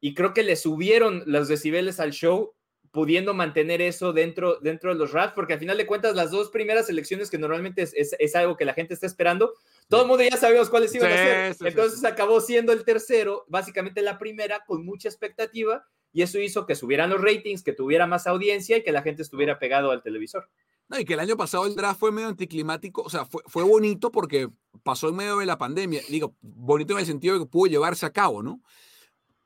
Y 0.00 0.14
creo 0.14 0.32
que 0.32 0.42
le 0.42 0.56
subieron 0.56 1.22
los 1.26 1.48
decibeles 1.48 2.00
al 2.00 2.12
show 2.12 2.54
pudiendo 2.90 3.34
mantener 3.34 3.80
eso 3.82 4.12
dentro, 4.12 4.58
dentro 4.60 4.92
de 4.92 4.98
los 4.98 5.12
Rams, 5.12 5.32
porque 5.34 5.52
al 5.52 5.58
final 5.58 5.76
de 5.76 5.86
cuentas 5.86 6.14
las 6.16 6.30
dos 6.30 6.50
primeras 6.50 6.88
elecciones 6.90 7.30
que 7.30 7.38
normalmente 7.38 7.82
es, 7.82 7.92
es, 7.94 8.16
es 8.18 8.34
algo 8.36 8.56
que 8.56 8.64
la 8.64 8.74
gente 8.74 8.94
está 8.94 9.06
esperando, 9.06 9.52
todo 9.88 10.02
el 10.02 10.08
mundo 10.08 10.24
ya 10.24 10.36
sabíamos 10.36 10.68
cuáles 10.70 10.94
iban 10.94 11.10
Sí, 11.10 11.14
a 11.14 11.16
ser. 11.18 11.54
sí, 11.54 11.64
Entonces 11.66 12.00
sí. 12.00 12.06
acabó 12.06 12.40
siendo 12.40 12.72
el 12.72 12.84
tercero, 12.84 13.44
básicamente 13.48 14.02
la 14.02 14.18
primera, 14.18 14.64
con 14.66 14.84
mucha 14.84 15.08
expectativa, 15.08 15.86
y 16.12 16.22
eso 16.22 16.38
hizo 16.38 16.66
que 16.66 16.74
subieran 16.74 17.08
los 17.10 17.20
ratings, 17.22 17.62
que 17.62 17.72
tuviera 17.72 18.06
más 18.06 18.26
audiencia 18.26 18.76
y 18.78 18.82
que 18.82 18.92
la 18.92 19.02
gente 19.02 19.22
estuviera 19.22 19.58
pegado 19.58 19.90
al 19.90 20.02
televisor. 20.02 20.48
No, 20.92 21.00
y 21.00 21.06
que 21.06 21.14
el 21.14 21.20
año 21.20 21.38
pasado 21.38 21.64
el 21.66 21.74
draft 21.74 21.98
fue 21.98 22.12
medio 22.12 22.28
anticlimático, 22.28 23.00
o 23.00 23.08
sea, 23.08 23.24
fue, 23.24 23.42
fue 23.46 23.62
bonito 23.62 24.12
porque 24.12 24.50
pasó 24.82 25.08
en 25.08 25.16
medio 25.16 25.38
de 25.38 25.46
la 25.46 25.56
pandemia. 25.56 26.02
Digo, 26.10 26.34
bonito 26.42 26.92
en 26.92 26.98
el 27.00 27.06
sentido 27.06 27.32
de 27.34 27.40
que 27.40 27.46
pudo 27.46 27.70
llevarse 27.70 28.04
a 28.04 28.10
cabo, 28.12 28.42
¿no? 28.42 28.60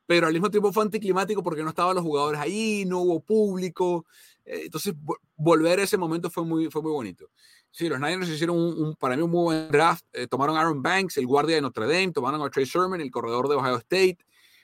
Pero 0.07 0.27
al 0.27 0.33
mismo 0.33 0.51
tiempo 0.51 0.73
fue 0.73 0.83
anticlimático 0.83 1.45
porque 1.45 1.63
no 1.63 1.69
estaban 1.69 1.95
los 1.95 2.03
jugadores 2.05 2.41
ahí, 2.41 2.85
no 2.85 3.01
hubo 3.01 3.21
público. 3.21 4.07
eh, 4.45 4.63
Entonces, 4.65 4.95
vo- 4.97 5.19
volver 5.37 5.79
a 5.79 5.83
ese 5.85 5.97
momento 5.97 6.31
fue 6.31 6.45
muy, 6.45 6.69
fue 6.71 6.83
muy 6.83 6.91
bonito. 6.93 7.29
Sí, 7.71 7.89
los 7.89 8.01
Niners 8.01 8.29
hicieron 8.29 8.57
un, 8.57 8.83
un- 8.85 8.95
para 8.97 9.17
mí 9.17 9.23
un 9.23 9.31
muy 9.31 9.43
buen 9.45 9.69
draft. 9.71 10.05
eh, 10.15 10.27
tomaron 10.27 10.57
Aaron 10.57 10.83
Banks, 10.83 11.17
el 11.17 11.27
guardia 11.29 11.55
de 11.57 11.63
Notre 11.63 11.87
Dame, 11.87 12.11
tomaron 12.13 12.43
a 12.43 12.51
Trey 12.51 12.65
Sherman, 12.65 13.01
el 13.01 13.11
corredor 13.13 13.49
de 13.49 13.55
Ohio 13.57 13.77
State, 13.77 14.19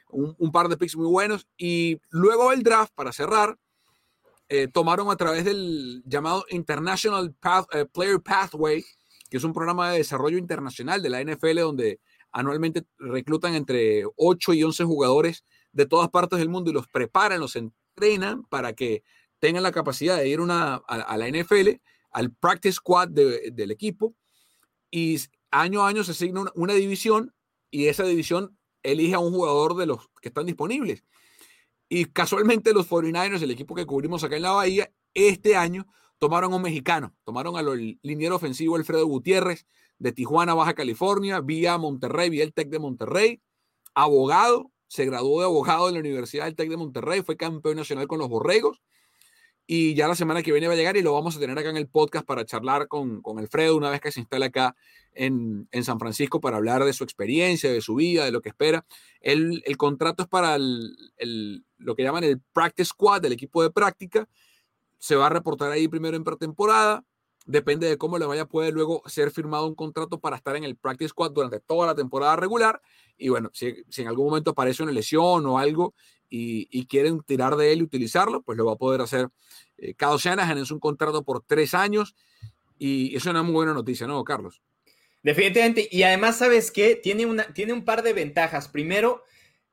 un, 0.08 0.50
par 0.52 0.68
de 0.68 0.76
picks 0.76 0.96
muy 0.96 1.06
buenos. 1.06 1.46
Y 1.56 2.00
luego 2.10 2.50
del 2.50 2.62
draft, 2.62 2.92
para 2.94 3.12
cerrar, 3.12 3.56
eh, 4.54 4.68
tomaron 4.68 5.10
a 5.10 5.16
través 5.16 5.46
del 5.46 6.02
llamado 6.04 6.44
International 6.50 7.34
eh, 7.72 7.86
Player 7.90 8.20
Pathway, 8.20 8.84
que 9.30 9.38
es 9.38 9.44
un 9.44 9.54
programa 9.54 9.90
de 9.90 9.96
desarrollo 9.96 10.36
internacional 10.36 11.00
de 11.00 11.08
la 11.08 11.24
NFL 11.24 11.60
donde 11.60 12.00
anualmente 12.32 12.84
reclutan 12.98 13.54
entre 13.54 14.02
8 14.16 14.52
y 14.52 14.62
11 14.62 14.84
jugadores 14.84 15.46
de 15.72 15.86
todas 15.86 16.10
partes 16.10 16.38
del 16.38 16.50
mundo 16.50 16.70
y 16.70 16.74
los 16.74 16.86
preparan, 16.86 17.40
los 17.40 17.56
entrenan 17.56 18.42
para 18.42 18.74
que 18.74 19.02
tengan 19.38 19.62
la 19.62 19.72
capacidad 19.72 20.18
de 20.18 20.28
ir 20.28 20.38
a, 20.50 20.82
la 21.16 21.28
NFL, 21.30 21.80
al 22.10 22.30
practice 22.30 22.74
squad 22.74 23.08
de- 23.08 23.52
del 23.52 23.70
equipo, 23.70 24.14
y 24.90 25.18
año 25.50 25.82
a 25.82 25.88
año 25.88 26.04
se 26.04 26.10
asigna 26.10 26.42
una, 26.42 26.52
una 26.54 26.74
división 26.74 27.34
y 27.70 27.86
esa 27.86 28.04
división 28.04 28.58
elige 28.82 29.14
a 29.14 29.18
un 29.18 29.32
jugador 29.32 29.76
de 29.76 29.86
los 29.86 30.10
que 30.20 30.28
están 30.28 30.44
disponibles. 30.44 31.04
Y 31.94 32.06
casualmente 32.06 32.72
los 32.72 32.88
49ers, 32.88 33.42
el 33.42 33.50
equipo 33.50 33.74
que 33.74 33.84
cubrimos 33.84 34.24
acá 34.24 34.36
en 34.36 34.40
la 34.40 34.52
Bahía, 34.52 34.90
este 35.12 35.56
año 35.56 35.86
tomaron 36.16 36.54
a 36.54 36.56
un 36.56 36.62
mexicano, 36.62 37.14
tomaron 37.22 37.58
al 37.58 37.98
liniero 38.00 38.36
ofensivo 38.36 38.76
Alfredo 38.76 39.04
Gutiérrez 39.04 39.66
de 39.98 40.10
Tijuana, 40.12 40.54
Baja 40.54 40.72
California, 40.72 41.40
vía 41.40 41.76
Monterrey, 41.76 42.30
vía 42.30 42.44
el 42.44 42.54
TEC 42.54 42.70
de 42.70 42.78
Monterrey, 42.78 43.42
abogado, 43.92 44.72
se 44.86 45.04
graduó 45.04 45.40
de 45.40 45.44
abogado 45.44 45.88
en 45.88 45.92
la 45.92 46.00
Universidad 46.00 46.46
del 46.46 46.54
TEC 46.54 46.70
de 46.70 46.78
Monterrey, 46.78 47.20
fue 47.20 47.36
campeón 47.36 47.76
nacional 47.76 48.08
con 48.08 48.20
los 48.20 48.30
Borregos 48.30 48.80
y 49.74 49.94
ya 49.94 50.06
la 50.06 50.14
semana 50.14 50.42
que 50.42 50.52
viene 50.52 50.66
va 50.66 50.74
a 50.74 50.76
llegar 50.76 50.98
y 50.98 51.02
lo 51.02 51.14
vamos 51.14 51.34
a 51.34 51.40
tener 51.40 51.58
acá 51.58 51.70
en 51.70 51.78
el 51.78 51.88
podcast 51.88 52.26
para 52.26 52.44
charlar 52.44 52.88
con, 52.88 53.22
con 53.22 53.38
Alfredo 53.38 53.74
una 53.74 53.88
vez 53.88 54.02
que 54.02 54.12
se 54.12 54.20
instale 54.20 54.44
acá 54.44 54.76
en, 55.14 55.66
en 55.70 55.82
San 55.82 55.98
Francisco 55.98 56.42
para 56.42 56.58
hablar 56.58 56.84
de 56.84 56.92
su 56.92 57.04
experiencia, 57.04 57.72
de 57.72 57.80
su 57.80 57.94
vida, 57.94 58.26
de 58.26 58.32
lo 58.32 58.42
que 58.42 58.50
espera. 58.50 58.84
El, 59.22 59.62
el 59.64 59.78
contrato 59.78 60.24
es 60.24 60.28
para 60.28 60.56
el, 60.56 60.94
el- 61.16 61.64
lo 61.78 61.94
que 61.94 62.02
llaman 62.02 62.22
el 62.22 62.38
practice 62.52 62.90
squad, 62.90 63.22
del 63.22 63.32
equipo 63.32 63.62
de 63.62 63.70
práctica. 63.70 64.28
Se 64.98 65.16
va 65.16 65.28
a 65.28 65.30
reportar 65.30 65.72
ahí 65.72 65.88
primero 65.88 66.18
en 66.18 66.24
pretemporada. 66.24 67.02
Depende 67.46 67.88
de 67.88 67.96
cómo 67.96 68.18
le 68.18 68.26
vaya, 68.26 68.44
puede 68.44 68.72
luego 68.72 69.02
ser 69.06 69.30
firmado 69.30 69.66
un 69.66 69.74
contrato 69.74 70.20
para 70.20 70.36
estar 70.36 70.54
en 70.54 70.64
el 70.64 70.76
practice 70.76 71.08
squad 71.08 71.30
durante 71.30 71.60
toda 71.60 71.86
la 71.86 71.94
temporada 71.94 72.36
regular. 72.36 72.82
Y 73.16 73.30
bueno, 73.30 73.48
si 73.54 73.74
en 73.96 74.06
algún 74.06 74.26
momento 74.26 74.50
aparece 74.50 74.82
una 74.82 74.92
lesión 74.92 75.46
o 75.46 75.58
algo 75.58 75.94
y, 76.34 76.66
y 76.70 76.86
quieren 76.86 77.20
tirar 77.20 77.56
de 77.56 77.72
él 77.72 77.80
y 77.80 77.82
utilizarlo, 77.82 78.40
pues 78.42 78.56
lo 78.56 78.64
va 78.64 78.72
a 78.72 78.76
poder 78.76 79.02
hacer. 79.02 79.28
Eh, 79.76 79.92
Kyle 79.94 80.16
Shanahan 80.18 80.56
es 80.56 80.70
un 80.70 80.80
contrato 80.80 81.22
por 81.24 81.42
tres 81.46 81.74
años 81.74 82.14
y 82.78 83.14
es 83.14 83.26
una 83.26 83.42
muy 83.42 83.52
buena 83.52 83.74
noticia, 83.74 84.06
¿no, 84.06 84.24
Carlos? 84.24 84.62
Definitivamente. 85.22 85.88
Y 85.90 86.02
además, 86.02 86.38
¿sabes 86.38 86.70
qué? 86.70 86.96
Tiene, 86.96 87.26
una, 87.26 87.44
tiene 87.52 87.72
un 87.72 87.84
par 87.84 88.02
de 88.02 88.12
ventajas. 88.12 88.68
Primero, 88.68 89.22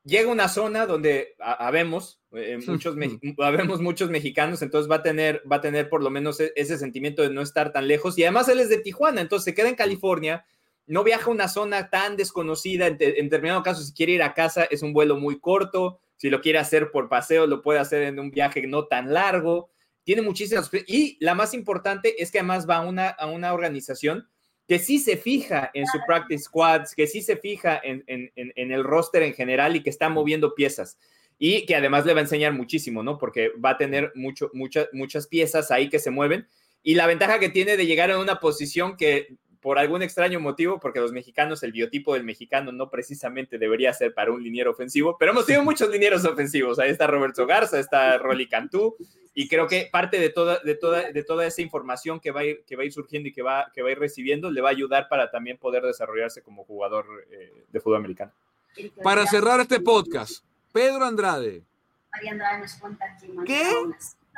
llega 0.03 0.29
a 0.29 0.33
una 0.33 0.47
zona 0.47 0.85
donde 0.85 1.35
ha- 1.39 1.65
habemos, 1.67 2.19
eh, 2.33 2.57
muchos, 2.67 2.95
me- 2.95 3.19
habemos 3.39 3.81
muchos 3.81 4.09
mexicanos, 4.09 4.61
entonces 4.61 4.89
va 4.91 4.97
a, 4.97 5.03
tener, 5.03 5.41
va 5.51 5.55
a 5.57 5.61
tener 5.61 5.89
por 5.89 6.03
lo 6.03 6.09
menos 6.09 6.39
e- 6.39 6.53
ese 6.55 6.77
sentimiento 6.77 7.21
de 7.21 7.29
no 7.31 7.41
estar 7.41 7.71
tan 7.71 7.87
lejos. 7.87 8.17
Y 8.17 8.23
además 8.23 8.47
él 8.49 8.59
es 8.59 8.69
de 8.69 8.79
Tijuana, 8.79 9.21
entonces 9.21 9.45
se 9.45 9.53
queda 9.55 9.69
en 9.69 9.75
California, 9.75 10.45
no 10.85 11.03
viaja 11.03 11.27
a 11.27 11.33
una 11.33 11.47
zona 11.47 11.89
tan 11.89 12.15
desconocida. 12.17 12.87
En, 12.87 12.97
en 12.99 13.25
determinado 13.29 13.63
caso, 13.63 13.81
si 13.81 13.93
quiere 13.93 14.13
ir 14.13 14.23
a 14.23 14.33
casa, 14.33 14.65
es 14.65 14.81
un 14.83 14.93
vuelo 14.93 15.17
muy 15.17 15.39
corto. 15.39 15.99
Si 16.19 16.29
lo 16.29 16.41
quiere 16.41 16.59
hacer 16.59 16.91
por 16.91 17.07
paseo, 17.07 17.47
lo 17.47 17.61
puede 17.61 17.79
hacer 17.79 18.03
en 18.03 18.19
un 18.19 18.29
viaje 18.29 18.67
no 18.67 18.87
tan 18.87 19.13
largo. 19.13 19.69
Tiene 20.03 20.21
muchísimas... 20.21 20.69
Y 20.85 21.15
la 21.21 21.33
más 21.33 21.53
importante 21.53 22.21
es 22.21 22.29
que 22.29 22.39
además 22.39 22.69
va 22.69 22.77
a 22.77 22.81
una, 22.81 23.07
a 23.07 23.25
una 23.27 23.53
organización 23.53 24.27
que 24.67 24.79
sí 24.79 24.99
se 24.99 25.15
fija 25.15 25.71
en 25.73 25.87
su 25.87 25.97
practice 26.05 26.43
squads, 26.43 26.93
que 26.93 27.07
sí 27.07 27.21
se 27.21 27.37
fija 27.37 27.79
en, 27.81 28.03
en- 28.07 28.31
en- 28.35 28.51
en 28.57 28.71
el 28.73 28.83
roster 28.83 29.23
en 29.23 29.33
general 29.33 29.77
y 29.77 29.81
que 29.81 29.89
está 29.89 30.09
moviendo 30.09 30.53
piezas. 30.55 30.99
Y 31.37 31.65
que 31.65 31.75
además 31.77 32.05
le 32.05 32.13
va 32.13 32.19
a 32.19 32.23
enseñar 32.23 32.51
muchísimo, 32.51 33.01
¿no? 33.01 33.17
Porque 33.17 33.51
va 33.63 33.69
a 33.71 33.77
tener 33.77 34.11
mucho, 34.13 34.51
muchas 34.53 34.89
muchas 34.91 35.25
piezas 35.25 35.71
ahí 35.71 35.87
que 35.87 35.99
se 35.99 36.11
mueven. 36.11 36.47
Y 36.83 36.95
la 36.95 37.07
ventaja 37.07 37.39
que 37.39 37.47
tiene 37.47 37.77
de 37.77 37.85
llegar 37.85 38.11
a 38.11 38.19
una 38.19 38.41
posición 38.41 38.97
que 38.97 39.37
por 39.61 39.77
algún 39.77 40.01
extraño 40.01 40.39
motivo, 40.39 40.79
porque 40.79 40.99
los 40.99 41.11
mexicanos, 41.11 41.63
el 41.63 41.71
biotipo 41.71 42.13
del 42.13 42.23
mexicano 42.23 42.71
no 42.71 42.89
precisamente 42.89 43.57
debería 43.57 43.93
ser 43.93 44.13
para 44.13 44.31
un 44.31 44.43
liniero 44.43 44.71
ofensivo, 44.71 45.17
pero 45.17 45.31
hemos 45.31 45.45
tenido 45.45 45.63
muchos 45.65 45.89
linieros 45.89 46.25
ofensivos. 46.25 46.79
Ahí 46.79 46.89
está 46.91 47.07
Roberto 47.07 47.45
Garza, 47.45 47.79
está 47.79 48.17
Rolly 48.17 48.47
Cantú, 48.47 48.95
y 49.33 49.47
creo 49.47 49.67
que 49.67 49.89
parte 49.91 50.19
de 50.19 50.29
toda, 50.29 50.59
de 50.59 50.75
toda, 50.75 51.11
de 51.11 51.23
toda 51.23 51.45
esa 51.45 51.61
información 51.61 52.19
que 52.19 52.31
va, 52.31 52.41
a 52.41 52.45
ir, 52.45 52.63
que 52.65 52.75
va 52.75 52.83
a 52.83 52.85
ir 52.85 52.93
surgiendo 52.93 53.29
y 53.29 53.31
que 53.31 53.41
va, 53.41 53.71
que 53.73 53.81
va 53.81 53.89
a 53.89 53.91
ir 53.91 53.99
recibiendo 53.99 54.51
le 54.51 54.61
va 54.61 54.69
a 54.69 54.71
ayudar 54.71 55.07
para 55.07 55.29
también 55.31 55.57
poder 55.57 55.83
desarrollarse 55.83 56.41
como 56.41 56.65
jugador 56.65 57.05
eh, 57.31 57.65
de 57.69 57.79
fútbol 57.79 57.97
americano. 57.97 58.31
Para 59.03 59.25
cerrar 59.27 59.59
este 59.59 59.79
podcast, 59.79 60.43
Pedro 60.71 61.05
Andrade, 61.05 61.63
María 62.11 62.31
Andrade 62.31 62.59
nos 62.59 62.73
cuenta 62.75 63.17
que 63.19 63.27
mandó 63.27 63.43
¿Qué 63.43 63.71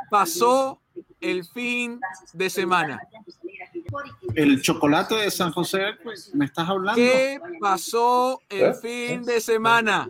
pasó 0.09 0.79
el 1.19 1.45
fin 1.45 1.99
de 2.33 2.49
semana? 2.49 2.99
El 4.35 4.61
chocolate 4.61 5.15
de 5.15 5.31
San 5.31 5.51
José, 5.51 5.93
pues, 6.03 6.33
¿me 6.33 6.45
estás 6.45 6.67
hablando? 6.67 6.95
¿Qué 6.95 7.39
pasó 7.59 8.41
el 8.49 8.71
¿Eh? 8.71 8.73
fin 8.73 9.23
de 9.23 9.39
semana? 9.39 10.09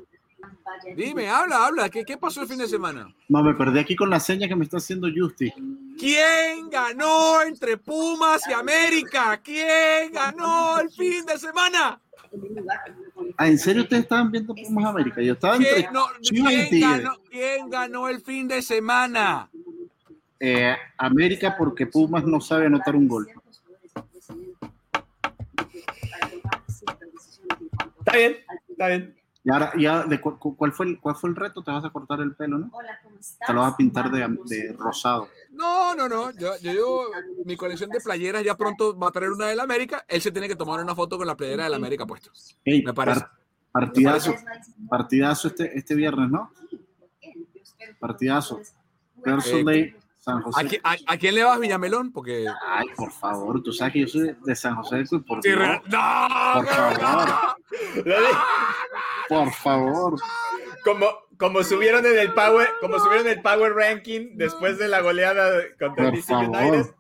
Dime, 0.95 1.29
habla, 1.29 1.65
habla. 1.65 1.89
¿Qué, 1.89 2.03
qué 2.03 2.17
pasó 2.17 2.41
el 2.41 2.47
fin 2.47 2.57
de 2.57 2.67
semana? 2.67 3.13
No, 3.27 3.43
me 3.43 3.53
perdí 3.53 3.79
aquí 3.79 3.95
con 3.95 4.09
la 4.09 4.19
seña 4.19 4.47
que 4.47 4.55
me 4.55 4.63
está 4.63 4.77
haciendo 4.77 5.07
Justi. 5.13 5.51
¿Quién 5.99 6.69
ganó 6.69 7.41
entre 7.41 7.77
Pumas 7.77 8.41
y 8.49 8.53
América? 8.53 9.39
¿Quién 9.43 10.11
ganó 10.11 10.79
el 10.79 10.89
fin 10.89 11.25
de 11.25 11.37
semana? 11.37 11.99
Ah, 13.37 13.47
¿en 13.47 13.59
serio 13.59 13.83
ustedes 13.83 14.03
estaban 14.03 14.31
viendo 14.31 14.55
Pumas 14.55 14.85
América? 14.85 15.21
Yo 15.21 15.33
estaba 15.33 15.57
entre 15.57 15.75
¿Quién, 15.75 15.93
no, 15.93 16.05
¿quién 16.21 16.81
ganó, 16.81 17.17
quién 17.29 17.69
ganó 17.69 18.07
el 18.07 18.21
fin 18.21 18.47
de 18.47 18.61
semana? 18.61 19.49
Eh, 20.43 20.75
América 20.97 21.55
porque 21.55 21.85
Pumas 21.85 22.23
no 22.25 22.41
sabe 22.41 22.65
anotar 22.65 22.95
un 22.95 23.07
gol. 23.07 23.29
Está 27.99 28.17
bien, 28.17 28.37
está 28.67 28.87
bien. 28.87 29.15
Y 29.43 29.49
ahora, 29.51 29.71
ya, 29.77 30.03
de 30.03 30.19
cu- 30.21 30.37
cu- 30.37 30.55
¿cuál, 30.55 30.71
fue 30.71 30.85
el, 30.87 30.99
¿cuál 30.99 31.15
fue 31.15 31.29
el 31.29 31.35
reto? 31.35 31.63
Te 31.63 31.71
vas 31.71 31.83
a 31.85 31.89
cortar 31.91 32.19
el 32.21 32.35
pelo, 32.35 32.57
¿no? 32.59 32.69
Hola, 32.73 32.99
¿cómo 33.03 33.17
estás? 33.19 33.47
Te 33.47 33.53
lo 33.53 33.61
vas 33.61 33.73
a 33.73 33.77
pintar 33.77 34.11
de, 34.11 34.27
de 34.45 34.75
rosado. 34.77 35.29
No, 35.51 35.95
no, 35.95 36.07
no. 36.09 36.31
Yo, 36.31 36.57
yo, 36.61 36.71
yo- 36.73 37.11
mi 37.45 37.55
colección 37.55 37.89
de 37.89 37.99
playeras 38.01 38.43
ya 38.43 38.55
pronto 38.55 38.97
va 38.97 39.07
a 39.09 39.11
traer 39.11 39.31
una 39.31 39.47
del 39.47 39.59
América. 39.59 40.05
Él 40.07 40.21
se 40.21 40.31
tiene 40.31 40.47
que 40.47 40.55
tomar 40.55 40.79
una 40.83 40.95
foto 40.95 41.17
con 41.17 41.25
la 41.27 41.35
playera 41.37 41.63
del 41.65 41.73
América 41.75 42.05
puesto. 42.05 42.31
Ey, 42.65 42.83
Me 42.83 42.93
parece. 42.93 43.21
par- 43.21 43.31
partidazo, 43.71 44.35
partidazo 44.89 45.47
este, 45.49 45.77
este 45.77 45.95
viernes, 45.95 46.29
¿no? 46.29 46.51
Partidazo. 47.99 48.59
Personally, 49.23 49.95
San 50.23 50.37
¿A, 50.37 50.41
José. 50.43 50.67
qui- 50.67 50.79
a- 50.83 51.13
a 51.13 51.17
quién 51.17 51.33
le 51.33 51.43
vas, 51.43 51.59
Villamelón? 51.59 52.11
Porque. 52.11 52.45
Ay, 52.67 52.87
por 52.95 53.11
favor, 53.11 53.61
tú 53.63 53.73
sabes 53.73 53.93
que 53.93 53.99
yo 54.01 54.07
soy 54.07 54.35
de 54.45 54.55
San 54.55 54.75
José 54.75 54.97
del 54.97 55.07
Cuy, 55.09 55.19
por 55.21 55.41
Sí, 55.41 55.49
¡No! 55.49 55.79
Por 56.53 56.67
favor. 56.95 57.55
Por 59.27 59.51
favor. 59.53 60.19
Como, 60.83 61.07
como 61.37 61.63
subieron 61.63 62.05
en 62.05 62.17
el 62.17 62.33
Power, 62.33 62.67
como 62.79 62.99
subieron 62.99 63.27
el 63.27 63.41
Power 63.41 63.73
Ranking 63.73 64.35
después 64.35 64.77
de 64.77 64.87
la 64.87 65.01
goleada 65.01 65.49
contra 65.79 66.05
el 66.05 66.11
Por 66.11 66.19
DC 66.19 66.33
United. 66.35 66.51
favor. 66.83 66.95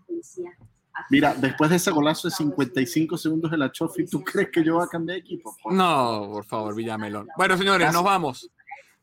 Mira, 1.09 1.33
después 1.35 1.69
de 1.69 1.75
ese 1.77 1.91
golazo 1.91 2.27
de 2.27 2.33
55 2.35 3.17
segundos 3.17 3.49
de 3.51 3.57
la 3.57 3.71
Chofi, 3.71 4.05
¿tú 4.05 4.23
crees 4.23 4.49
que 4.51 4.63
yo 4.63 4.75
voy 4.75 4.85
a 4.85 4.87
cambiar 4.87 5.15
de 5.15 5.19
equipo? 5.21 5.55
Por- 5.61 5.73
No, 5.73 6.27
por 6.31 6.45
favor, 6.45 6.75
Villamelón. 6.75 7.27
Bueno, 7.37 7.57
señores, 7.57 7.91
nos 7.91 8.03
vamos. 8.03 8.49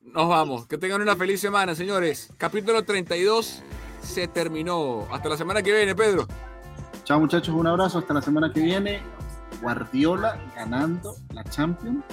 Nos 0.03 0.29
vamos. 0.29 0.66
Que 0.66 0.79
tengan 0.79 1.03
una 1.03 1.16
feliz 1.16 1.41
semana, 1.41 1.75
señores. 1.75 2.31
Capítulo 2.39 2.83
32 2.85 3.62
se 4.01 4.29
terminó. 4.29 5.07
Hasta 5.13 5.29
la 5.29 5.37
semana 5.37 5.63
que 5.63 5.73
viene, 5.73 5.95
Pedro. 5.95 6.27
Chao 7.05 7.21
muchachos, 7.21 7.55
un 7.55 7.67
abrazo, 7.67 7.99
hasta 7.99 8.15
la 8.15 8.23
semana 8.23 8.53
que 8.53 8.61
viene. 8.61 9.01
Guardiola 9.63 10.39
ganando 10.55 11.17
la 11.33 11.43
Champions, 11.45 12.05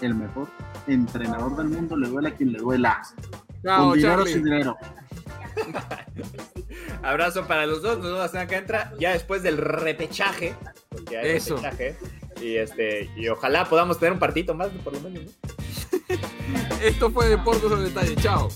el 0.00 0.14
mejor 0.14 0.48
entrenador 0.86 1.56
del 1.56 1.68
mundo, 1.68 1.96
le 1.96 2.08
duela 2.08 2.28
a 2.28 2.32
quien 2.32 2.52
le 2.52 2.58
duela. 2.58 3.02
Chao, 3.64 3.88
Con 3.90 3.96
dinero 3.98 4.16
Charlie. 4.16 4.32
sin 4.32 4.44
dinero. 4.44 4.76
Abrazo 7.02 7.46
para 7.46 7.66
los 7.66 7.82
dos. 7.82 7.96
Nos 7.96 8.06
vemos 8.06 8.20
la 8.20 8.28
semana 8.28 8.46
que 8.48 8.56
entra, 8.56 8.92
ya 8.98 9.12
después 9.12 9.42
del 9.42 9.56
repechaje. 9.56 10.54
Porque 10.88 11.18
hay 11.18 11.30
Eso. 11.36 11.56
repechaje. 11.56 11.96
Y, 12.40 12.56
este, 12.56 13.10
y 13.16 13.28
ojalá 13.28 13.64
podamos 13.64 13.98
tener 13.98 14.12
un 14.12 14.18
partito 14.18 14.54
más, 14.54 14.68
por 14.82 14.92
lo 14.92 15.00
menos. 15.00 15.22
¿no? 15.24 15.30
Esto 16.82 17.10
fue 17.10 17.28
Deportes 17.28 17.70
al 17.72 17.84
Detalle. 17.84 18.16
Chao. 18.16 18.48